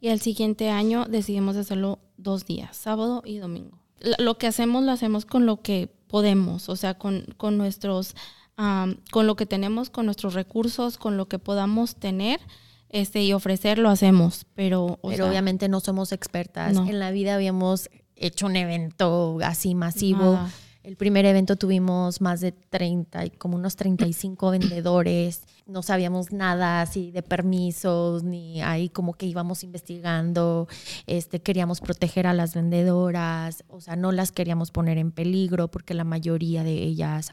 y 0.00 0.08
al 0.08 0.20
siguiente 0.20 0.70
año 0.70 1.06
decidimos 1.06 1.56
hacerlo 1.56 2.00
dos 2.16 2.46
días, 2.46 2.76
sábado 2.76 3.22
y 3.24 3.38
domingo. 3.38 3.78
Lo 4.18 4.38
que 4.38 4.48
hacemos 4.48 4.82
lo 4.82 4.90
hacemos 4.90 5.24
con 5.24 5.46
lo 5.46 5.62
que 5.62 5.88
podemos, 6.08 6.68
o 6.68 6.74
sea, 6.74 6.94
con, 6.94 7.26
con 7.36 7.56
nuestros, 7.58 8.16
con 8.56 9.26
lo 9.26 9.36
que 9.36 9.46
tenemos, 9.46 9.88
con 9.90 10.06
nuestros 10.06 10.34
recursos, 10.34 10.98
con 10.98 11.16
lo 11.16 11.28
que 11.28 11.38
podamos 11.38 11.94
tener 11.94 12.40
este, 12.88 13.22
y 13.22 13.32
ofrecer, 13.32 13.78
lo 13.78 13.88
hacemos. 13.88 14.46
Pero, 14.54 14.98
pero 15.02 15.28
obviamente 15.28 15.68
no 15.68 15.80
somos 15.80 16.12
expertas. 16.12 16.76
En 16.76 16.98
la 16.98 17.12
vida 17.12 17.34
habíamos 17.34 17.88
hecho 18.16 18.46
un 18.46 18.56
evento 18.56 19.38
así 19.42 19.74
masivo. 19.74 20.38
El 20.82 20.96
primer 20.96 21.26
evento 21.26 21.56
tuvimos 21.56 22.22
más 22.22 22.40
de 22.40 22.52
30, 22.52 23.24
como 23.36 23.56
unos 23.56 23.76
35 23.76 24.50
vendedores. 24.50 25.42
No 25.66 25.82
sabíamos 25.82 26.32
nada 26.32 26.80
así 26.80 27.10
de 27.10 27.22
permisos, 27.22 28.22
ni 28.24 28.62
ahí 28.62 28.88
como 28.88 29.12
que 29.12 29.26
íbamos 29.26 29.62
investigando. 29.62 30.68
Este, 31.06 31.42
queríamos 31.42 31.82
proteger 31.82 32.26
a 32.26 32.32
las 32.32 32.54
vendedoras, 32.54 33.62
o 33.68 33.82
sea, 33.82 33.94
no 33.94 34.10
las 34.10 34.32
queríamos 34.32 34.70
poner 34.70 34.96
en 34.96 35.10
peligro 35.10 35.68
porque 35.68 35.92
la 35.92 36.04
mayoría 36.04 36.64
de 36.64 36.72
ellas 36.72 37.30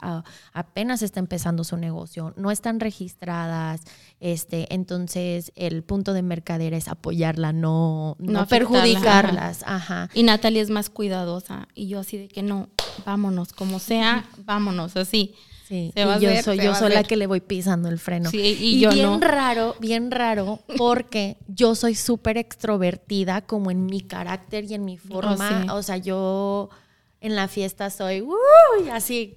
apenas 0.51 1.01
está 1.01 1.22
empezando 1.22 1.63
su 1.63 1.77
negocio, 1.77 2.34
no 2.36 2.51
están 2.51 2.82
registradas. 2.82 3.82
Este, 4.20 4.74
entonces, 4.74 5.54
el 5.56 5.84
punto 5.84 6.12
de 6.12 6.22
mercadera 6.22 6.75
es 6.75 6.89
apoyarla, 6.89 7.54
no, 7.54 8.18
no, 8.20 8.46
perjudicarlas. 8.46 9.63
Ajá. 9.66 10.10
Y 10.13 10.24
Natalia 10.24 10.62
es 10.62 10.70
más 10.70 10.89
cuidadosa 10.89 11.70
y 11.74 11.88
yo 11.88 12.00
así 12.00 12.18
de 12.18 12.27
que 12.27 12.44
no, 12.44 12.68
vámonos, 13.06 13.54
como 13.54 13.80
sea, 13.80 14.25
vámonos, 14.46 14.96
así. 14.96 15.36
Sí, 15.68 15.92
y 15.94 16.20
yo 16.22 16.42
soy, 16.44 16.60
yo 16.60 16.74
soy 16.75 16.94
la 16.94 17.04
que 17.04 17.18
le 17.18 17.27
voy 17.27 17.42
pisando 17.42 17.89
el 17.89 18.00
freno. 18.00 18.30
Sí, 18.30 18.58
y, 18.58 18.80
yo 18.80 18.89
bien 18.89 19.20
raro, 19.20 19.75
bien 19.82 20.12
raro, 20.12 20.62
porque 20.77 21.36
yo 21.50 21.75
soy 21.75 21.94
súper 21.94 22.38
extrovertida 22.38 23.42
como 23.42 23.70
en 23.70 23.86
mi 23.86 24.00
carácter 24.00 24.63
y 24.63 24.75
en 24.75 24.86
mi 24.86 24.96
oh, 24.96 25.13
forma. 25.13 25.74
O 25.74 25.84
sea, 25.84 25.98
yo 25.98 26.70
en 27.20 27.36
la 27.36 27.50
fiesta 27.50 27.89
soy 27.89 28.22
uy, 28.22 28.89
así. 28.94 29.36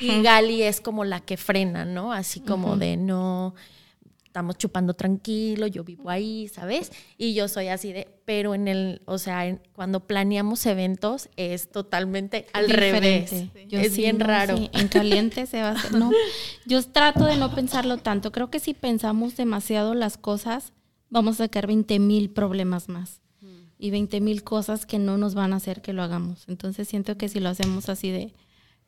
Y 0.00 0.22
Gali 0.22 0.62
es 0.62 0.80
como 0.80 1.04
la 1.04 1.18
que 1.18 1.36
frena, 1.36 1.84
¿no? 1.84 2.12
Así 2.12 2.38
como 2.38 2.76
de 2.76 2.96
no 2.96 3.54
estamos 4.32 4.56
chupando 4.56 4.94
tranquilo, 4.94 5.66
yo 5.66 5.84
vivo 5.84 6.08
ahí, 6.08 6.48
¿sabes? 6.48 6.90
Y 7.18 7.34
yo 7.34 7.48
soy 7.48 7.68
así 7.68 7.92
de, 7.92 8.08
pero 8.24 8.54
en 8.54 8.66
el, 8.66 9.02
o 9.04 9.18
sea, 9.18 9.58
cuando 9.74 10.06
planeamos 10.06 10.64
eventos 10.64 11.28
es 11.36 11.70
totalmente 11.70 12.46
al 12.54 12.70
revés. 12.70 13.30
es 13.70 13.94
bien 13.94 14.20
raro. 14.20 14.56
en 14.72 14.88
caliente 14.88 15.44
se 15.44 15.60
va 15.60 15.68
a 15.68 15.72
hacer. 15.72 15.92
No, 15.92 16.10
yo 16.66 16.82
trato 16.82 17.26
de 17.26 17.36
no 17.36 17.54
pensarlo 17.54 17.98
tanto. 17.98 18.32
Creo 18.32 18.48
que 18.48 18.58
si 18.58 18.72
pensamos 18.72 19.36
demasiado 19.36 19.92
las 19.92 20.16
cosas, 20.16 20.72
vamos 21.10 21.34
a 21.34 21.44
sacar 21.44 21.66
20 21.66 21.98
mil 21.98 22.30
problemas 22.30 22.88
más. 22.88 23.20
Y 23.78 23.90
20 23.90 24.22
mil 24.22 24.44
cosas 24.44 24.86
que 24.86 24.98
no 24.98 25.18
nos 25.18 25.34
van 25.34 25.52
a 25.52 25.56
hacer 25.56 25.82
que 25.82 25.92
lo 25.92 26.02
hagamos. 26.02 26.44
Entonces 26.48 26.88
siento 26.88 27.18
que 27.18 27.28
si 27.28 27.38
lo 27.38 27.50
hacemos 27.50 27.90
así 27.90 28.10
de, 28.10 28.32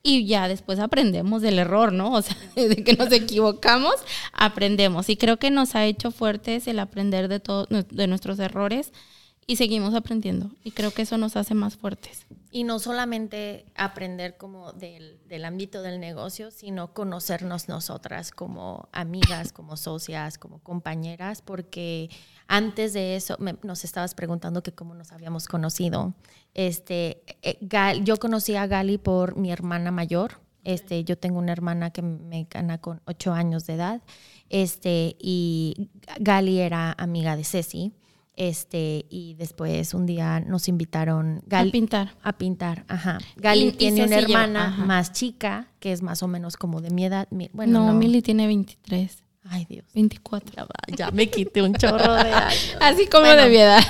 y 0.07 0.27
ya 0.27 0.47
después 0.49 0.79
aprendemos 0.79 1.41
del 1.41 1.59
error, 1.59 1.93
¿no? 1.93 2.13
O 2.13 2.23
sea, 2.23 2.37
de 2.55 2.85
que 2.85 2.95
nos 2.95 3.11
equivocamos, 3.11 3.95
aprendemos. 4.33 5.09
Y 5.09 5.17
creo 5.17 5.39
que 5.39 5.51
nos 5.51 5.75
ha 5.75 5.87
hecho 5.87 6.13
fuertes 6.13 6.69
el 6.69 6.79
aprender 6.79 7.27
de, 7.27 7.41
todos 7.41 7.67
de 7.71 8.07
nuestros 8.07 8.39
errores 8.39 8.93
y 9.47 9.57
seguimos 9.57 9.95
aprendiendo. 9.95 10.51
Y 10.63 10.73
creo 10.73 10.91
que 10.91 11.03
eso 11.03 11.17
nos 11.17 11.37
hace 11.37 11.55
más 11.55 11.77
fuertes. 11.77 12.27
Y 12.51 12.65
no 12.65 12.79
solamente 12.79 13.65
aprender 13.75 14.37
como 14.37 14.73
del, 14.73 15.19
ámbito 15.45 15.81
del 15.83 16.01
negocio, 16.01 16.51
sino 16.51 16.93
conocernos 16.93 17.69
nosotras 17.69 18.31
como 18.31 18.89
amigas, 18.93 19.53
como 19.53 19.79
socias, 19.79 20.37
como 20.39 20.61
compañeras, 20.61 21.41
porque 21.41 22.11
antes 22.47 22.93
de 22.93 23.17
eso 23.17 23.37
nos 23.63 23.85
estabas 23.85 24.15
preguntando 24.15 24.63
que 24.63 24.73
cómo 24.73 24.95
nos 24.95 25.13
habíamos 25.13 25.49
conocido. 25.49 26.15
Este, 26.55 27.23
eh, 27.43 27.59
yo 28.03 28.17
conocí 28.19 28.55
a 28.55 28.67
Gali 28.67 28.99
por 28.99 29.37
mi 29.37 29.51
hermana 29.51 29.91
mayor. 29.91 30.41
Este, 30.63 31.05
yo 31.05 31.19
tengo 31.19 31.39
una 31.39 31.53
hermana 31.53 31.91
que 31.91 32.03
me 32.03 32.47
gana 32.51 32.79
con 32.79 33.03
ocho 33.07 33.33
años 33.33 33.67
de 33.67 33.75
edad. 33.75 34.03
Este, 34.51 35.17
y 35.19 35.91
Gali 36.21 36.59
era 36.61 36.95
amiga 36.97 37.37
de 37.37 37.45
Ceci. 37.45 37.93
Este, 38.37 39.07
y 39.11 39.35
después 39.35 39.95
un 39.95 40.07
día 40.07 40.41
nos 40.41 40.67
invitaron 40.69 41.43
a 41.51 41.65
pintar. 41.71 42.17
A 42.23 42.33
pintar, 42.33 42.85
ajá. 42.89 43.19
Gali 43.37 43.73
tiene 43.73 44.05
una 44.05 44.19
hermana 44.19 44.71
más 44.87 45.13
chica, 45.13 45.69
que 45.79 45.93
es 45.93 46.03
más 46.03 46.23
o 46.23 46.29
menos 46.29 46.57
como 46.57 46.81
de 46.81 46.91
mi 46.91 47.05
edad. 47.05 47.29
Bueno, 47.53 47.87
no, 47.87 47.95
Mili 47.95 48.23
tiene 48.23 48.47
23. 48.47 49.24
Ay, 49.45 49.67
Dios. 49.67 49.85
24. 49.95 50.67
Ya, 50.97 51.11
me 51.11 51.29
quité 51.29 51.63
un 51.63 51.75
chorro 51.79 52.15
de 52.15 52.33
años. 52.33 52.77
Así 52.81 53.07
como 53.07 53.27
de 53.27 53.49
mi 53.49 53.57
edad. 53.57 53.83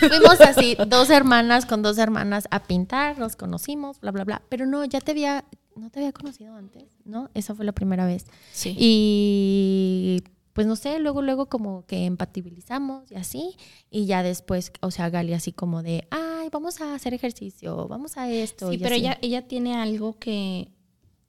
Fuimos 0.00 0.40
así, 0.40 0.76
dos 0.88 1.10
hermanas 1.10 1.66
con 1.66 1.82
dos 1.82 1.98
hermanas 1.98 2.48
a 2.50 2.62
pintar, 2.64 3.18
nos 3.18 3.36
conocimos, 3.36 4.00
bla, 4.00 4.10
bla, 4.10 4.24
bla. 4.24 4.42
Pero 4.48 4.66
no, 4.66 4.84
ya 4.84 5.00
te 5.00 5.12
había, 5.12 5.44
no 5.76 5.90
te 5.90 6.00
había 6.00 6.12
conocido 6.12 6.56
antes, 6.56 6.84
¿no? 7.04 7.30
Esa 7.34 7.54
fue 7.54 7.64
la 7.64 7.72
primera 7.72 8.06
vez. 8.06 8.26
Sí. 8.52 8.74
Y 8.78 10.24
pues 10.54 10.66
no 10.66 10.76
sé, 10.76 10.98
luego, 10.98 11.22
luego 11.22 11.46
como 11.46 11.86
que 11.86 12.04
empatibilizamos 12.06 13.10
y 13.10 13.14
así. 13.14 13.56
Y 13.90 14.06
ya 14.06 14.22
después, 14.22 14.72
o 14.80 14.90
sea, 14.90 15.08
Gali 15.08 15.34
así 15.34 15.52
como 15.52 15.82
de, 15.82 16.06
ay, 16.10 16.48
vamos 16.50 16.80
a 16.80 16.94
hacer 16.94 17.14
ejercicio, 17.14 17.86
vamos 17.88 18.16
a 18.16 18.30
esto. 18.30 18.70
Sí, 18.70 18.78
pero 18.78 18.94
ella, 18.94 19.18
ella 19.22 19.46
tiene 19.46 19.76
algo 19.76 20.18
que 20.18 20.68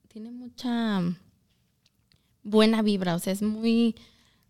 tiene 0.08 0.30
mucha 0.30 1.00
buena 2.44 2.82
vibra, 2.82 3.14
o 3.14 3.18
sea, 3.18 3.32
es 3.32 3.42
muy, 3.42 3.96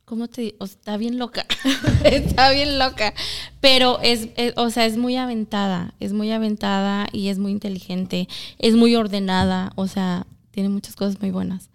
¿cómo 0.04 0.28
te 0.28 0.42
digo? 0.42 0.64
está 0.64 0.96
bien 0.96 1.18
loca, 1.18 1.46
está 2.04 2.50
bien 2.50 2.78
loca, 2.78 3.14
pero 3.60 4.00
es, 4.02 4.28
o 4.56 4.68
sea, 4.70 4.84
es 4.84 4.96
muy 4.96 5.16
aventada, 5.16 5.94
es 6.00 6.12
muy 6.12 6.30
aventada 6.32 7.06
y 7.12 7.28
es 7.28 7.38
muy 7.38 7.52
inteligente, 7.52 8.28
es 8.58 8.74
muy 8.74 8.94
ordenada, 8.96 9.72
o 9.76 9.86
sea, 9.86 10.26
tiene 10.50 10.68
muchas 10.68 10.96
cosas 10.96 11.20
muy 11.20 11.30
buenas. 11.30 11.70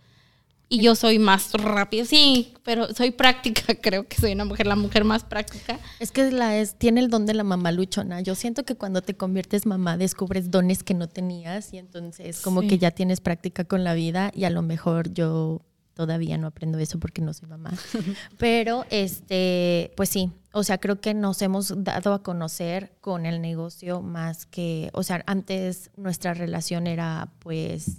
Y 0.71 0.81
yo 0.81 0.93
soy 0.93 1.17
más 1.17 1.51
rápida, 1.53 2.05
sí, 2.05 2.53
pero 2.63 2.93
soy 2.93 3.09
práctica, 3.09 3.73
creo 3.81 4.07
que 4.07 4.17
soy 4.17 4.33
una 4.33 4.45
mujer, 4.45 4.67
la 4.67 4.75
mujer 4.75 5.03
más 5.03 5.23
práctica. 5.23 5.79
Es 5.99 6.11
que 6.11 6.31
la 6.31 6.57
es, 6.57 6.75
tiene 6.75 6.99
el 6.99 7.09
don 7.09 7.25
de 7.25 7.33
la 7.33 7.43
mamá 7.43 7.71
luchona. 7.71 8.21
Yo 8.21 8.35
siento 8.35 8.63
que 8.63 8.75
cuando 8.75 9.01
te 9.01 9.15
conviertes 9.15 9.65
mamá 9.65 9.97
descubres 9.97 10.51
dones 10.51 10.83
que 10.83 10.93
no 10.93 11.09
tenías 11.09 11.73
y 11.73 11.79
entonces 11.79 12.41
como 12.41 12.61
que 12.61 12.77
ya 12.77 12.91
tienes 12.91 13.19
práctica 13.19 13.63
con 13.63 13.83
la 13.83 13.95
vida 13.95 14.31
y 14.35 14.43
a 14.43 14.51
lo 14.51 14.61
mejor 14.61 15.11
yo 15.11 15.61
todavía 15.99 16.37
no 16.37 16.47
aprendo 16.47 16.79
eso 16.79 16.97
porque 16.97 17.21
no 17.21 17.33
soy 17.33 17.49
mamá. 17.49 17.73
Pero, 18.37 18.85
este, 18.89 19.91
pues 19.97 20.07
sí, 20.07 20.31
o 20.53 20.63
sea, 20.63 20.77
creo 20.77 21.01
que 21.01 21.13
nos 21.13 21.41
hemos 21.41 21.73
dado 21.83 22.13
a 22.13 22.23
conocer 22.23 22.95
con 23.01 23.25
el 23.25 23.41
negocio 23.41 24.01
más 24.01 24.45
que, 24.45 24.91
o 24.93 25.03
sea, 25.03 25.21
antes 25.27 25.91
nuestra 25.97 26.33
relación 26.33 26.87
era, 26.87 27.33
pues, 27.39 27.97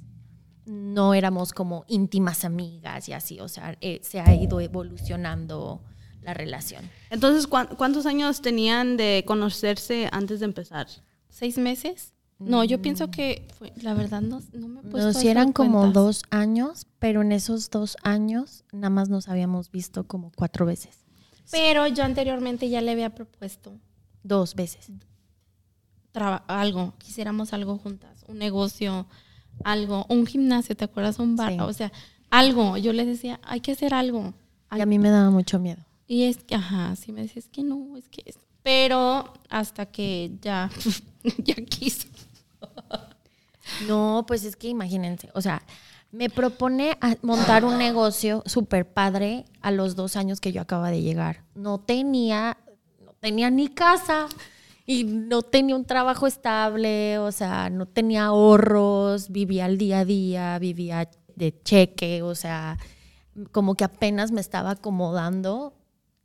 no 0.65 1.13
éramos 1.13 1.53
como 1.53 1.85
íntimas 1.89 2.47
amigas 2.47 3.07
y 3.11 3.13
así, 3.13 3.39
o 3.39 3.49
sea, 3.49 3.77
eh, 3.83 4.01
se 4.03 4.19
ha 4.19 4.35
ido 4.35 4.63
evolucionando 4.63 5.83
la 6.23 6.33
relación. 6.33 6.89
Entonces, 7.11 7.47
¿cuántos 7.47 8.07
años 8.07 8.41
tenían 8.41 8.97
de 8.97 9.25
conocerse 9.27 10.09
antes 10.11 10.41
de 10.41 10.47
empezar? 10.47 10.87
¿Seis 11.29 11.59
meses? 11.59 12.15
No, 12.41 12.65
yo 12.65 12.81
pienso 12.81 13.09
mm. 13.09 13.11
que 13.11 13.47
la 13.83 13.95
verdad 13.95 14.23
no, 14.23 14.41
no 14.53 14.69
me 14.69 14.81
he 14.81 14.83
puesto 14.83 15.09
Nos 15.09 15.25
eran 15.25 15.53
como 15.53 15.93
dos 15.93 16.23
años, 16.31 16.87
pero 16.99 17.23
en 17.23 17.33
esos 17.33 17.71
dos 17.71 17.97
años 18.03 18.65
nada 18.73 18.91
más 18.91 19.09
nos 19.09 19.29
habíamos 19.29 19.71
visto 19.71 20.05
como 20.05 20.33
cuatro 20.35 20.65
veces. 20.65 21.01
Pero 21.51 21.87
yo 21.87 22.05
anteriormente 22.05 22.69
ya 22.69 22.81
le 22.81 22.93
había 22.93 23.15
propuesto. 23.15 23.73
Dos 24.23 24.55
veces. 24.55 24.91
algo, 26.47 26.95
quisiéramos 26.99 27.53
algo 27.53 27.79
juntas, 27.79 28.25
un 28.29 28.39
negocio, 28.39 29.07
algo, 29.65 30.07
un 30.09 30.27
gimnasio, 30.27 30.77
¿te 30.77 30.85
acuerdas? 30.85 31.19
Un 31.19 31.37
bar, 31.37 31.61
o 31.61 31.73
sea, 31.73 31.93
algo. 32.31 32.77
Yo 32.77 32.93
le 32.93 33.05
decía, 33.05 33.41
hay 33.43 33.61
que 33.61 33.73
hacer 33.73 33.95
algo, 33.95 34.35
Y 34.75 34.81
a 34.81 34.87
mí 34.87 34.99
me 34.99 35.11
daba 35.11 35.31
mucho 35.31 35.59
miedo. 35.59 35.83
Y 36.07 36.25
es 36.25 36.39
que, 36.39 36.55
ajá, 36.55 36.97
sí 36.97 37.13
me 37.13 37.23
decía, 37.23 37.41
es 37.41 37.49
que 37.49 37.63
no, 37.63 37.97
es 37.97 38.09
que... 38.09 38.23
Es... 38.27 38.39
Pero 38.63 39.33
hasta 39.49 39.87
que 39.87 40.33
ya, 40.43 40.71
ya 41.39 41.55
quiso. 41.55 42.09
No, 43.87 44.25
pues 44.27 44.45
es 44.45 44.57
que 44.57 44.69
imagínense, 44.69 45.31
o 45.35 45.41
sea, 45.41 45.63
me 46.13 46.29
propone 46.29 46.99
montar 47.23 47.65
un 47.65 47.79
negocio 47.79 48.43
súper 48.47 48.93
padre 48.93 49.45
a 49.61 49.71
los 49.71 49.95
dos 49.95 50.17
años 50.17 50.41
que 50.41 50.53
yo 50.53 50.61
acaba 50.61 50.91
de 50.91 51.03
llegar. 51.03 51.45
No 51.55 51.79
tenía, 51.79 52.59
no 53.05 53.13
tenía 53.21 53.51
ni 53.51 53.69
casa 53.69 54.27
y 54.87 55.05
no 55.05 55.43
tenía 55.43 55.77
un 55.77 55.85
trabajo 55.85 56.27
estable, 56.27 57.19
o 57.19 57.31
sea, 57.31 57.71
no 57.71 57.87
tenía 57.87 58.27
ahorros, 58.27 59.31
vivía 59.31 59.67
al 59.67 59.79
día 59.79 60.01
a 60.01 60.05
día, 60.05 60.59
vivía 60.59 61.09
de 61.37 61.63
cheque, 61.63 62.23
o 62.23 62.35
sea, 62.35 62.77
como 63.53 63.77
que 63.77 63.85
apenas 63.85 64.33
me 64.33 64.41
estaba 64.41 64.73
acomodando 64.73 65.75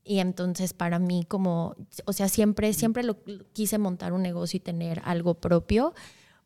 y 0.03 0.19
entonces 0.19 0.73
para 0.73 0.99
mí 0.99 1.25
como, 1.27 1.75
o 2.05 2.13
sea, 2.13 2.27
siempre, 2.27 2.73
siempre 2.73 3.03
lo, 3.03 3.17
quise 3.53 3.77
montar 3.77 4.13
un 4.13 4.21
negocio 4.23 4.57
y 4.57 4.61
tener 4.61 5.01
algo 5.05 5.35
propio 5.35 5.93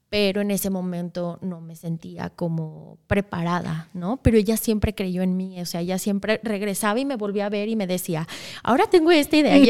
pero 0.10 0.42
en 0.42 0.52
ese 0.52 0.70
momento 0.70 1.38
no 1.42 1.62
me 1.62 1.76
sentía 1.76 2.30
como 2.32 2.98
preparada, 3.08 3.90
¿no? 3.94 4.18
Pero 4.24 4.38
ella 4.38 4.58
siempre 4.58 4.96
creyó 4.96 5.22
en 5.22 5.38
mí, 5.38 5.62
o 5.62 5.66
sea, 5.66 5.82
ella 5.82 6.00
siempre 6.00 6.40
regresaba 6.44 7.00
y 7.00 7.06
me 7.06 7.16
volvía 7.16 7.46
a 7.46 7.50
ver 7.50 7.70
y 7.70 7.76
me 7.76 7.86
decía, 7.86 8.28
ahora 8.64 8.88
tengo 8.88 9.12
esta 9.12 9.38
idea, 9.38 9.58
y 9.58 9.68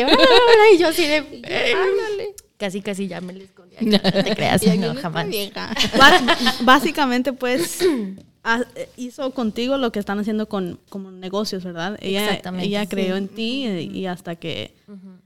yo 0.77 0.87
así 0.87 1.05
de, 1.05 1.17
ándale. 1.17 2.35
Casi, 2.59 2.81
casi 2.81 3.07
ya 3.07 3.21
me 3.21 3.31
le 3.31 3.45
escondía. 3.45 3.79
No 3.81 3.97
te 4.01 4.35
creas, 4.35 4.61
no, 4.77 4.93
jamás. 4.93 5.27
Básicamente, 6.61 7.31
pues, 7.31 7.79
hizo 8.97 9.31
contigo 9.31 9.77
lo 9.77 9.93
que 9.93 9.99
están 9.99 10.19
haciendo 10.19 10.49
con 10.49 10.77
como 10.89 11.09
negocios, 11.09 11.63
¿verdad? 11.63 11.97
Ella, 12.01 12.25
Exactamente. 12.25 12.67
Ella 12.67 12.85
creyó 12.85 13.15
en 13.15 13.29
ti 13.29 13.65
y, 13.65 14.05
hasta 14.07 14.35
que 14.35 14.75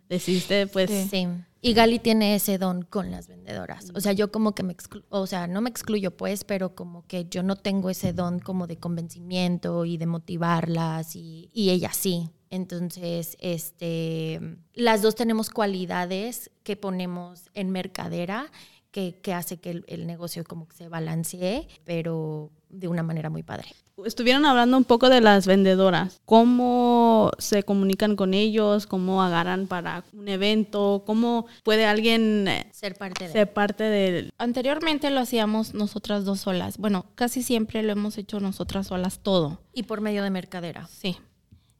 decidiste, 0.10 0.68
pues... 0.68 0.92
Sí. 1.10 1.28
Y 1.66 1.74
Gali 1.74 1.98
tiene 1.98 2.36
ese 2.36 2.58
don 2.58 2.82
con 2.82 3.10
las 3.10 3.30
vendedoras. 3.30 3.90
O 3.96 4.02
sea, 4.02 4.12
yo 4.12 4.34
como 4.34 4.54
que 4.54 4.64
me 4.64 4.74
excluyo, 4.74 5.06
o 5.08 5.26
sea, 5.26 5.48
no 5.48 5.62
me 5.62 5.70
excluyo 5.70 6.12
pues, 6.12 6.44
pero 6.44 6.76
como 6.76 7.08
que 7.08 7.24
yo 7.30 7.42
no 7.42 7.56
tengo 7.56 7.90
ese 7.90 8.12
don 8.12 8.40
como 8.40 8.68
de 8.68 8.76
convencimiento 8.76 9.86
y 9.86 9.96
de 9.96 10.06
motivarlas 10.06 11.16
y, 11.16 11.50
y 11.54 11.70
ella 11.70 11.94
sí. 11.94 12.30
Entonces, 12.50 13.38
este, 13.40 14.42
las 14.74 15.02
dos 15.02 15.16
tenemos 15.16 15.50
cualidades 15.50 16.52
que 16.64 16.76
ponemos 16.76 17.50
en 17.54 17.70
mercadera 17.70 18.52
que, 18.92 19.22
que 19.22 19.34
hace 19.34 19.56
que 19.56 19.72
el, 19.72 19.86
el 19.88 20.06
negocio 20.06 20.44
como 20.44 20.68
que 20.68 20.76
se 20.76 20.90
balancee, 20.90 21.70
pero 21.86 22.52
de 22.68 22.90
una 22.90 23.04
manera 23.04 23.30
muy 23.30 23.44
padre. 23.44 23.70
Estuvieron 24.06 24.46
hablando 24.46 24.76
un 24.76 24.86
poco 24.86 25.10
de 25.10 25.22
las 25.22 25.46
vendedoras, 25.46 26.20
cómo 26.26 27.32
se 27.38 27.62
comunican 27.62 28.16
con 28.16 28.34
ellos, 28.34 28.88
cómo 28.88 29.22
agarran 29.22 29.68
para 29.68 30.04
un 30.14 30.28
evento, 30.28 31.04
cómo 31.06 31.46
puede 31.64 31.86
alguien 31.86 32.48
eh, 32.48 32.68
ser 32.72 32.96
parte 32.96 33.28
de. 33.28 33.32
Ser 33.32 33.54
parte 33.54 33.84
de... 33.84 34.32
Anteriormente 34.40 35.12
lo 35.12 35.20
hacíamos 35.20 35.76
nosotras 35.76 36.26
dos 36.26 36.42
solas. 36.42 36.78
Bueno, 36.78 37.06
casi 37.14 37.44
siempre 37.44 37.84
lo 37.84 37.92
hemos 37.92 38.18
hecho 38.18 38.40
nosotras 38.40 38.88
solas 38.88 39.20
todo. 39.20 39.62
Y 39.74 39.84
por 39.84 40.02
medio 40.02 40.24
de 40.24 40.32
mercadera. 40.32 40.88
Sí. 40.88 41.18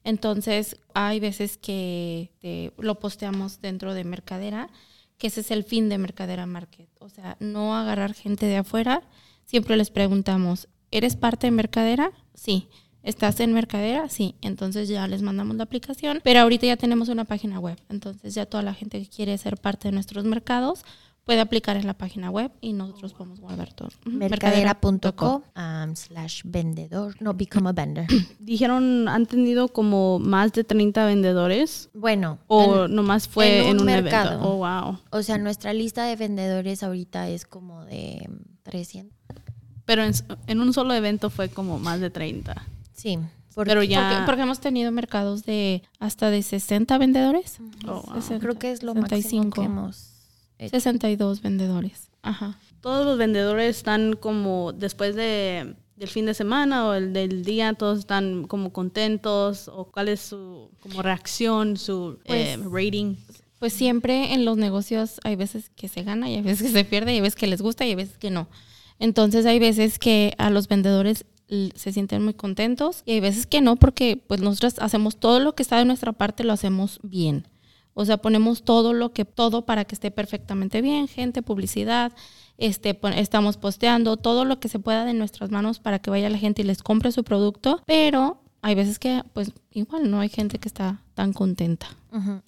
Entonces, 0.04 0.78
hay 0.94 1.20
veces 1.20 1.58
que 1.58 2.32
eh, 2.42 2.72
lo 2.78 3.00
posteamos 3.00 3.62
dentro 3.62 3.94
de 3.94 4.04
mercadera, 4.04 4.70
que 5.18 5.28
ese 5.28 5.42
es 5.42 5.52
el 5.52 5.64
fin 5.64 5.90
de 5.90 5.98
Mercadera 5.98 6.46
Market. 6.46 6.90
O 7.00 7.10
sea, 7.10 7.38
no 7.40 7.76
agarrar 7.76 8.14
gente 8.14 8.46
de 8.46 8.58
afuera. 8.58 9.02
Siempre 9.46 9.78
les 9.78 9.92
preguntamos, 9.92 10.68
¿Eres 10.94 11.16
parte 11.16 11.48
de 11.48 11.52
Mercadera? 11.52 12.12
Sí. 12.36 12.68
¿Estás 13.02 13.40
en 13.40 13.52
Mercadera? 13.52 14.10
Sí. 14.10 14.36
Entonces 14.42 14.88
ya 14.88 15.08
les 15.08 15.24
mandamos 15.24 15.58
la 15.58 15.64
aplicación. 15.64 16.22
Pero 16.24 16.42
ahorita 16.42 16.68
ya 16.68 16.78
tenemos 16.78 17.10
una 17.10 17.26
página 17.26 17.60
web. 17.60 17.80
Entonces 17.90 18.36
ya 18.36 18.46
toda 18.46 18.62
la 18.62 18.76
gente 18.76 19.02
que 19.02 19.10
quiere 19.10 19.36
ser 19.40 19.58
parte 19.58 19.88
de 19.88 19.92
nuestros 19.92 20.24
mercados 20.24 20.86
puede 21.24 21.40
aplicar 21.40 21.78
en 21.78 21.88
la 21.88 21.96
página 21.96 22.30
web 22.30 22.52
y 22.62 22.74
nosotros 22.74 23.14
podemos 23.14 23.40
guardar 23.40 23.74
todo. 23.74 23.90
Mercadera.com 24.06 25.42
um, 25.56 25.96
slash 25.96 26.42
vendedor, 26.46 27.16
no 27.20 27.34
become 27.34 27.70
a 27.70 27.72
vendor. 27.72 28.06
Dijeron, 28.40 29.08
han 29.08 29.26
tenido 29.26 29.70
como 29.70 30.20
más 30.20 30.54
de 30.54 30.64
30 30.64 31.08
vendedores. 31.08 31.90
Bueno. 31.96 32.38
O 32.46 32.88
nomás 32.88 33.28
fue 33.28 33.68
en 33.68 33.80
un, 33.80 33.86
mercado. 33.86 34.48
Oh, 34.48 34.58
wow. 34.58 35.00
O 35.10 35.24
sea, 35.24 35.40
nuestra 35.40 35.74
lista 35.74 36.06
de 36.06 36.18
vendedores 36.18 36.84
ahorita 36.84 37.30
es 37.30 37.46
como 37.46 37.84
de 37.86 38.30
300. 38.62 39.12
Pero 39.86 40.04
en, 40.04 40.62
un 40.62 40.74
solo 40.74 40.94
evento 40.94 41.30
fue 41.30 41.50
como 41.50 41.80
más 41.80 42.00
de 42.00 42.10
30. 42.10 42.66
Sí. 42.94 43.20
pero 43.56 43.84
ya... 43.84 44.24
Porque, 44.26 44.42
hemos 44.42 44.60
tenido 44.60 44.92
mercados 44.92 45.44
de 45.44 45.84
hasta 46.00 46.30
de 46.30 46.42
60 46.42 46.98
vendedores. 46.98 47.58
Oh, 47.88 48.04
Creo 48.40 48.58
que 48.58 48.72
es 48.72 48.84
lo 48.84 48.94
65. 48.94 49.44
máximo 49.44 49.50
que 49.52 49.62
hemos 49.64 50.14
62 50.70 51.42
vendedores. 51.42 52.10
Ajá. 52.22 52.58
Todos 52.82 53.06
los 53.06 53.18
vendedores 53.18 53.78
están 53.78 54.16
como 54.16 54.74
después 54.74 55.16
de, 55.16 55.76
del 55.96 56.10
fin 56.10 56.26
de 56.26 56.34
semana 56.34 56.88
o 56.88 56.94
el 56.94 57.14
del 57.14 57.44
día, 57.44 57.74
todos 57.74 58.00
están 58.00 58.46
como 58.48 58.72
contentos 58.72 59.68
o 59.68 59.86
cuál 59.86 60.10
es 60.10 60.22
su 60.22 60.70
como 60.82 61.02
reacción, 61.02 61.78
su 61.78 62.20
eh, 62.26 62.58
pues, 62.58 62.72
rating. 62.72 63.16
Pues 63.60 63.74
siempre 63.74 64.34
en 64.34 64.46
los 64.46 64.58
negocios 64.58 65.20
hay 65.24 65.36
veces 65.36 65.70
que 65.76 65.88
se 65.88 66.04
gana 66.04 66.30
y 66.30 66.36
hay 66.36 66.42
veces 66.42 66.68
que 66.68 66.74
se 66.74 66.86
pierde 66.86 67.14
y 67.14 67.16
hay 67.16 67.22
veces 67.22 67.36
que 67.36 67.48
les 67.48 67.62
gusta 67.62 67.86
y 67.86 67.90
hay 67.90 67.96
veces 67.96 68.18
que 68.18 68.32
no. 68.32 68.48
Entonces 69.04 69.46
hay 69.46 69.60
veces 69.60 70.00
que 70.00 70.34
a 70.38 70.50
los 70.50 70.70
vendedores 70.70 71.26
se 71.76 71.92
sienten 71.92 72.24
muy 72.24 72.34
contentos 72.34 73.04
y 73.06 73.12
hay 73.12 73.20
veces 73.20 73.46
que 73.46 73.60
no 73.60 73.76
porque 73.76 74.16
pues 74.16 74.40
nosotros 74.40 74.76
hacemos 74.80 75.18
todo 75.18 75.42
lo 75.42 75.56
que 75.56 75.62
está 75.62 75.78
de 75.78 75.84
nuestra 75.84 76.14
parte 76.14 76.46
lo 76.46 76.54
hacemos 76.54 77.02
bien. 77.04 77.46
O 77.96 78.06
sea, 78.06 78.16
ponemos 78.16 78.64
todo 78.64 78.94
lo 78.94 79.12
que 79.12 79.26
todo 79.26 79.66
para 79.66 79.84
que 79.84 79.94
esté 79.94 80.10
perfectamente 80.10 80.82
bien, 80.82 81.10
gente, 81.10 81.42
publicidad, 81.42 82.14
este 82.58 82.98
estamos 83.18 83.58
posteando 83.58 84.16
todo 84.16 84.46
lo 84.46 84.62
que 84.62 84.70
se 84.70 84.80
pueda 84.80 85.04
de 85.04 85.14
nuestras 85.14 85.52
manos 85.52 85.80
para 85.80 86.00
que 86.00 86.10
vaya 86.10 86.30
la 86.30 86.38
gente 86.38 86.62
y 86.62 86.66
les 86.66 86.82
compre 86.82 87.12
su 87.12 87.26
producto, 87.26 87.82
pero 87.86 88.42
hay 88.62 88.74
veces 88.74 89.00
que 89.00 89.22
pues 89.34 89.52
igual 89.72 90.10
no 90.10 90.22
hay 90.22 90.30
gente 90.30 90.60
que 90.60 90.70
está 90.70 91.02
tan 91.14 91.34
contenta. 91.34 91.88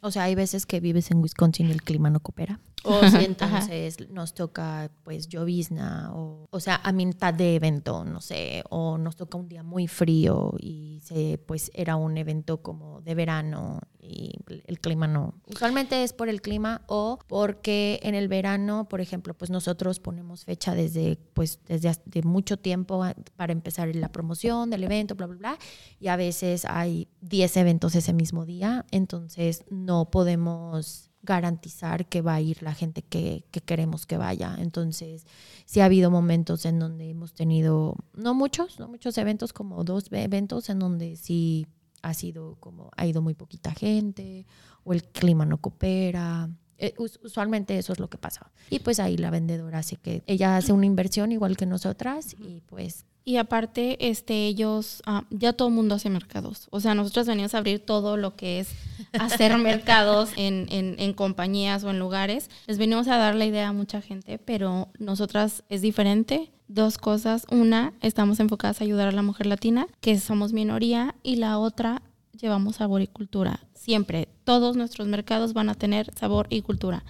O 0.01 0.09
sea, 0.09 0.23
hay 0.23 0.35
veces 0.35 0.65
que 0.65 0.79
vives 0.79 1.11
en 1.11 1.21
Wisconsin 1.21 1.67
y 1.67 1.71
el 1.71 1.81
clima 1.81 2.09
no 2.09 2.21
coopera. 2.21 2.61
O 2.85 3.07
si 3.09 3.25
entonces 3.25 4.09
nos 4.09 4.33
toca 4.33 4.91
pues 5.03 5.27
llovizna 5.27 6.11
o, 6.13 6.47
o 6.49 6.59
sea, 6.59 6.81
a 6.83 6.91
mitad 6.91 7.33
de 7.33 7.55
evento, 7.55 8.05
no 8.05 8.21
sé, 8.21 8.63
o 8.69 8.97
nos 8.97 9.15
toca 9.15 9.37
un 9.37 9.47
día 9.49 9.63
muy 9.63 9.87
frío 9.87 10.53
y 10.59 11.01
se, 11.03 11.37
pues 11.45 11.71
era 11.73 11.95
un 11.95 12.17
evento 12.17 12.61
como 12.61 13.01
de 13.01 13.15
verano 13.15 13.81
y 13.99 14.33
el 14.65 14.79
clima 14.79 15.07
no. 15.07 15.33
Usualmente 15.47 16.03
es 16.03 16.13
por 16.13 16.29
el 16.29 16.41
clima 16.41 16.83
o 16.87 17.19
porque 17.27 17.99
en 18.03 18.15
el 18.15 18.27
verano, 18.27 18.87
por 18.87 19.01
ejemplo, 19.01 19.33
pues 19.33 19.49
nosotros 19.49 19.99
ponemos 19.99 20.45
fecha 20.45 20.75
desde 20.75 21.17
pues 21.33 21.59
desde 21.67 21.95
mucho 22.23 22.57
tiempo 22.57 23.03
para 23.35 23.53
empezar 23.53 23.93
la 23.95 24.11
promoción 24.11 24.69
del 24.69 24.83
evento, 24.83 25.15
bla, 25.15 25.27
bla, 25.27 25.37
bla, 25.37 25.59
y 25.99 26.07
a 26.07 26.15
veces 26.15 26.65
hay 26.65 27.07
10 27.21 27.57
eventos 27.57 27.95
ese 27.95 28.13
mismo 28.13 28.45
día, 28.45 28.85
entonces 28.91 29.63
no 29.69 30.11
podemos 30.11 31.11
garantizar 31.25 32.07
que 32.07 32.21
va 32.21 32.35
a 32.35 32.41
ir 32.41 32.63
la 32.63 32.73
gente 32.73 33.01
que, 33.01 33.43
queremos 33.65 34.05
que 34.05 34.17
vaya. 34.17 34.55
Entonces, 34.59 35.25
sí 35.65 35.81
ha 35.81 35.85
habido 35.85 36.11
momentos 36.11 36.65
en 36.65 36.79
donde 36.79 37.09
hemos 37.09 37.33
tenido, 37.33 37.95
no 38.13 38.33
muchos, 38.33 38.79
no 38.79 38.87
muchos 38.87 39.17
eventos, 39.17 39.51
como 39.51 39.83
dos 39.83 40.05
eventos 40.11 40.69
en 40.69 40.79
donde 40.79 41.15
sí 41.17 41.67
ha 42.01 42.13
sido 42.13 42.55
como, 42.59 42.91
ha 42.95 43.05
ido 43.05 43.21
muy 43.21 43.33
poquita 43.33 43.71
gente 43.71 44.45
o 44.83 44.93
el 44.93 45.03
clima 45.03 45.45
no 45.45 45.57
coopera. 45.57 46.49
Eh, 46.77 46.93
usualmente 46.97 47.77
eso 47.77 47.93
es 47.93 47.99
lo 47.99 48.09
que 48.09 48.17
pasa. 48.17 48.51
Y 48.69 48.79
pues 48.79 48.99
ahí 48.99 49.17
la 49.17 49.31
vendedora 49.31 49.79
hace 49.79 49.95
que 49.97 50.23
ella 50.27 50.57
hace 50.57 50.73
una 50.73 50.85
inversión 50.85 51.31
igual 51.31 51.57
que 51.57 51.65
nosotras 51.65 52.35
y 52.39 52.61
pues 52.67 53.05
y 53.27 53.37
aparte, 53.37 54.07
este, 54.07 54.45
ellos, 54.45 55.01
ah, 55.07 55.23
ya 55.31 55.51
todo 55.53 55.69
el 55.69 55.73
mundo 55.73 55.95
hace 55.95 56.11
mercados. 56.11 56.67
O 56.69 56.79
sea, 56.79 56.93
nosotros 56.93 57.25
venimos 57.25 57.55
a 57.55 57.57
abrir 57.57 57.79
todo 57.79 58.17
lo 58.17 58.35
que 58.35 58.59
es 58.59 58.69
hacer 59.13 59.57
mercados 59.57 60.29
en, 60.35 60.67
en, 60.69 60.95
en, 60.99 61.13
compañías 61.13 61.83
o 61.83 61.89
en 61.89 61.97
lugares. 61.97 62.51
Les 62.67 62.77
venimos 62.77 63.07
a 63.07 63.17
dar 63.17 63.33
la 63.33 63.47
idea 63.47 63.69
a 63.69 63.73
mucha 63.73 63.99
gente, 63.99 64.37
pero 64.37 64.89
nosotras 64.99 65.63
es 65.69 65.81
diferente. 65.81 66.51
Dos 66.67 66.99
cosas. 66.99 67.47
Una, 67.49 67.93
estamos 68.01 68.39
enfocadas 68.39 68.79
a 68.79 68.83
ayudar 68.83 69.07
a 69.07 69.11
la 69.11 69.23
mujer 69.23 69.47
latina, 69.47 69.87
que 70.01 70.19
somos 70.19 70.53
minoría, 70.53 71.15
y 71.23 71.37
la 71.37 71.57
otra, 71.57 72.03
llevamos 72.39 72.75
sabor 72.75 73.01
y 73.01 73.07
cultura. 73.07 73.59
Siempre, 73.73 74.27
todos 74.43 74.77
nuestros 74.77 75.07
mercados 75.07 75.53
van 75.53 75.69
a 75.69 75.73
tener 75.73 76.13
sabor 76.13 76.45
y 76.51 76.61
cultura. 76.61 77.03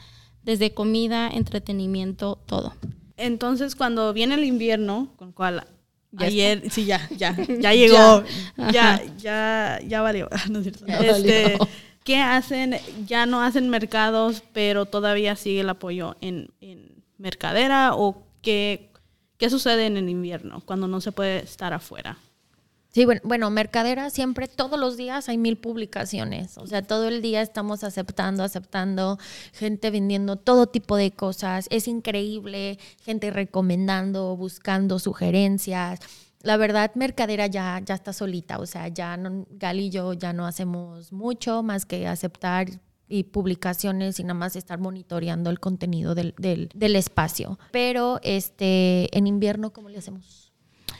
Desde 0.43 0.73
comida, 0.73 1.27
entretenimiento, 1.27 2.39
todo. 2.45 2.73
Entonces, 3.17 3.75
cuando 3.75 4.13
viene 4.13 4.35
el 4.35 4.45
invierno, 4.45 5.09
con 5.17 5.33
cual 5.33 5.65
Ayer, 6.17 6.69
sí, 6.69 6.85
ya, 6.85 7.07
ya, 7.15 7.35
ya 7.59 7.73
llegó, 7.73 8.23
ya, 8.71 9.01
ya, 9.17 9.79
ya, 9.85 10.01
valió. 10.01 10.29
este, 10.87 11.57
¿Qué 12.03 12.17
hacen? 12.17 12.77
Ya 13.07 13.25
no 13.25 13.41
hacen 13.41 13.69
mercados, 13.69 14.43
pero 14.53 14.85
todavía 14.85 15.35
sigue 15.35 15.61
el 15.61 15.69
apoyo 15.69 16.15
en, 16.21 16.49
en 16.61 17.03
mercadera 17.17 17.95
o 17.95 18.23
qué, 18.41 18.91
qué 19.37 19.49
sucede 19.49 19.87
en 19.87 19.97
el 19.97 20.09
invierno 20.09 20.61
cuando 20.65 20.87
no 20.87 21.01
se 21.01 21.11
puede 21.11 21.39
estar 21.39 21.73
afuera. 21.73 22.17
Sí, 22.95 23.03
bueno, 23.03 23.19
bueno, 23.25 23.49
Mercadera 23.49 24.09
siempre, 24.09 24.47
todos 24.47 24.79
los 24.79 24.95
días 24.95 25.27
hay 25.27 25.37
mil 25.37 25.57
publicaciones. 25.57 26.57
O 26.57 26.65
sea, 26.65 26.81
todo 26.81 27.09
el 27.09 27.21
día 27.21 27.41
estamos 27.41 27.83
aceptando, 27.83 28.41
aceptando, 28.41 29.19
gente 29.51 29.91
vendiendo 29.91 30.37
todo 30.37 30.67
tipo 30.67 30.95
de 30.95 31.11
cosas. 31.11 31.67
Es 31.71 31.89
increíble, 31.89 32.79
gente 33.03 33.31
recomendando, 33.31 34.37
buscando 34.37 34.97
sugerencias. 34.99 35.99
La 36.41 36.55
verdad, 36.55 36.91
Mercadera 36.95 37.47
ya, 37.47 37.81
ya 37.83 37.95
está 37.95 38.13
solita. 38.13 38.59
O 38.59 38.65
sea, 38.65 38.87
ya 38.87 39.17
no, 39.17 39.45
Gal 39.49 39.81
y 39.81 39.89
yo 39.89 40.13
ya 40.13 40.31
no 40.31 40.45
hacemos 40.47 41.11
mucho 41.11 41.63
más 41.63 41.85
que 41.85 42.07
aceptar 42.07 42.67
y 43.09 43.23
publicaciones 43.23 44.21
y 44.21 44.23
nada 44.23 44.35
más 44.35 44.55
estar 44.55 44.79
monitoreando 44.79 45.49
el 45.49 45.59
contenido 45.59 46.15
del, 46.15 46.33
del, 46.37 46.69
del 46.73 46.95
espacio. 46.95 47.59
Pero 47.73 48.21
este, 48.23 49.09
en 49.17 49.27
invierno, 49.27 49.73
¿cómo 49.73 49.89
le 49.89 49.97
hacemos? 49.97 50.44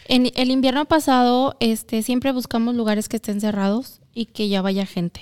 En 0.07 0.31
el 0.35 0.51
invierno 0.51 0.85
pasado, 0.85 1.55
este, 1.59 2.03
siempre 2.03 2.31
buscamos 2.31 2.75
lugares 2.75 3.09
que 3.09 3.15
estén 3.15 3.41
cerrados 3.41 4.01
y 4.13 4.27
que 4.27 4.47
ya 4.49 4.61
vaya 4.61 4.85
gente. 4.85 5.21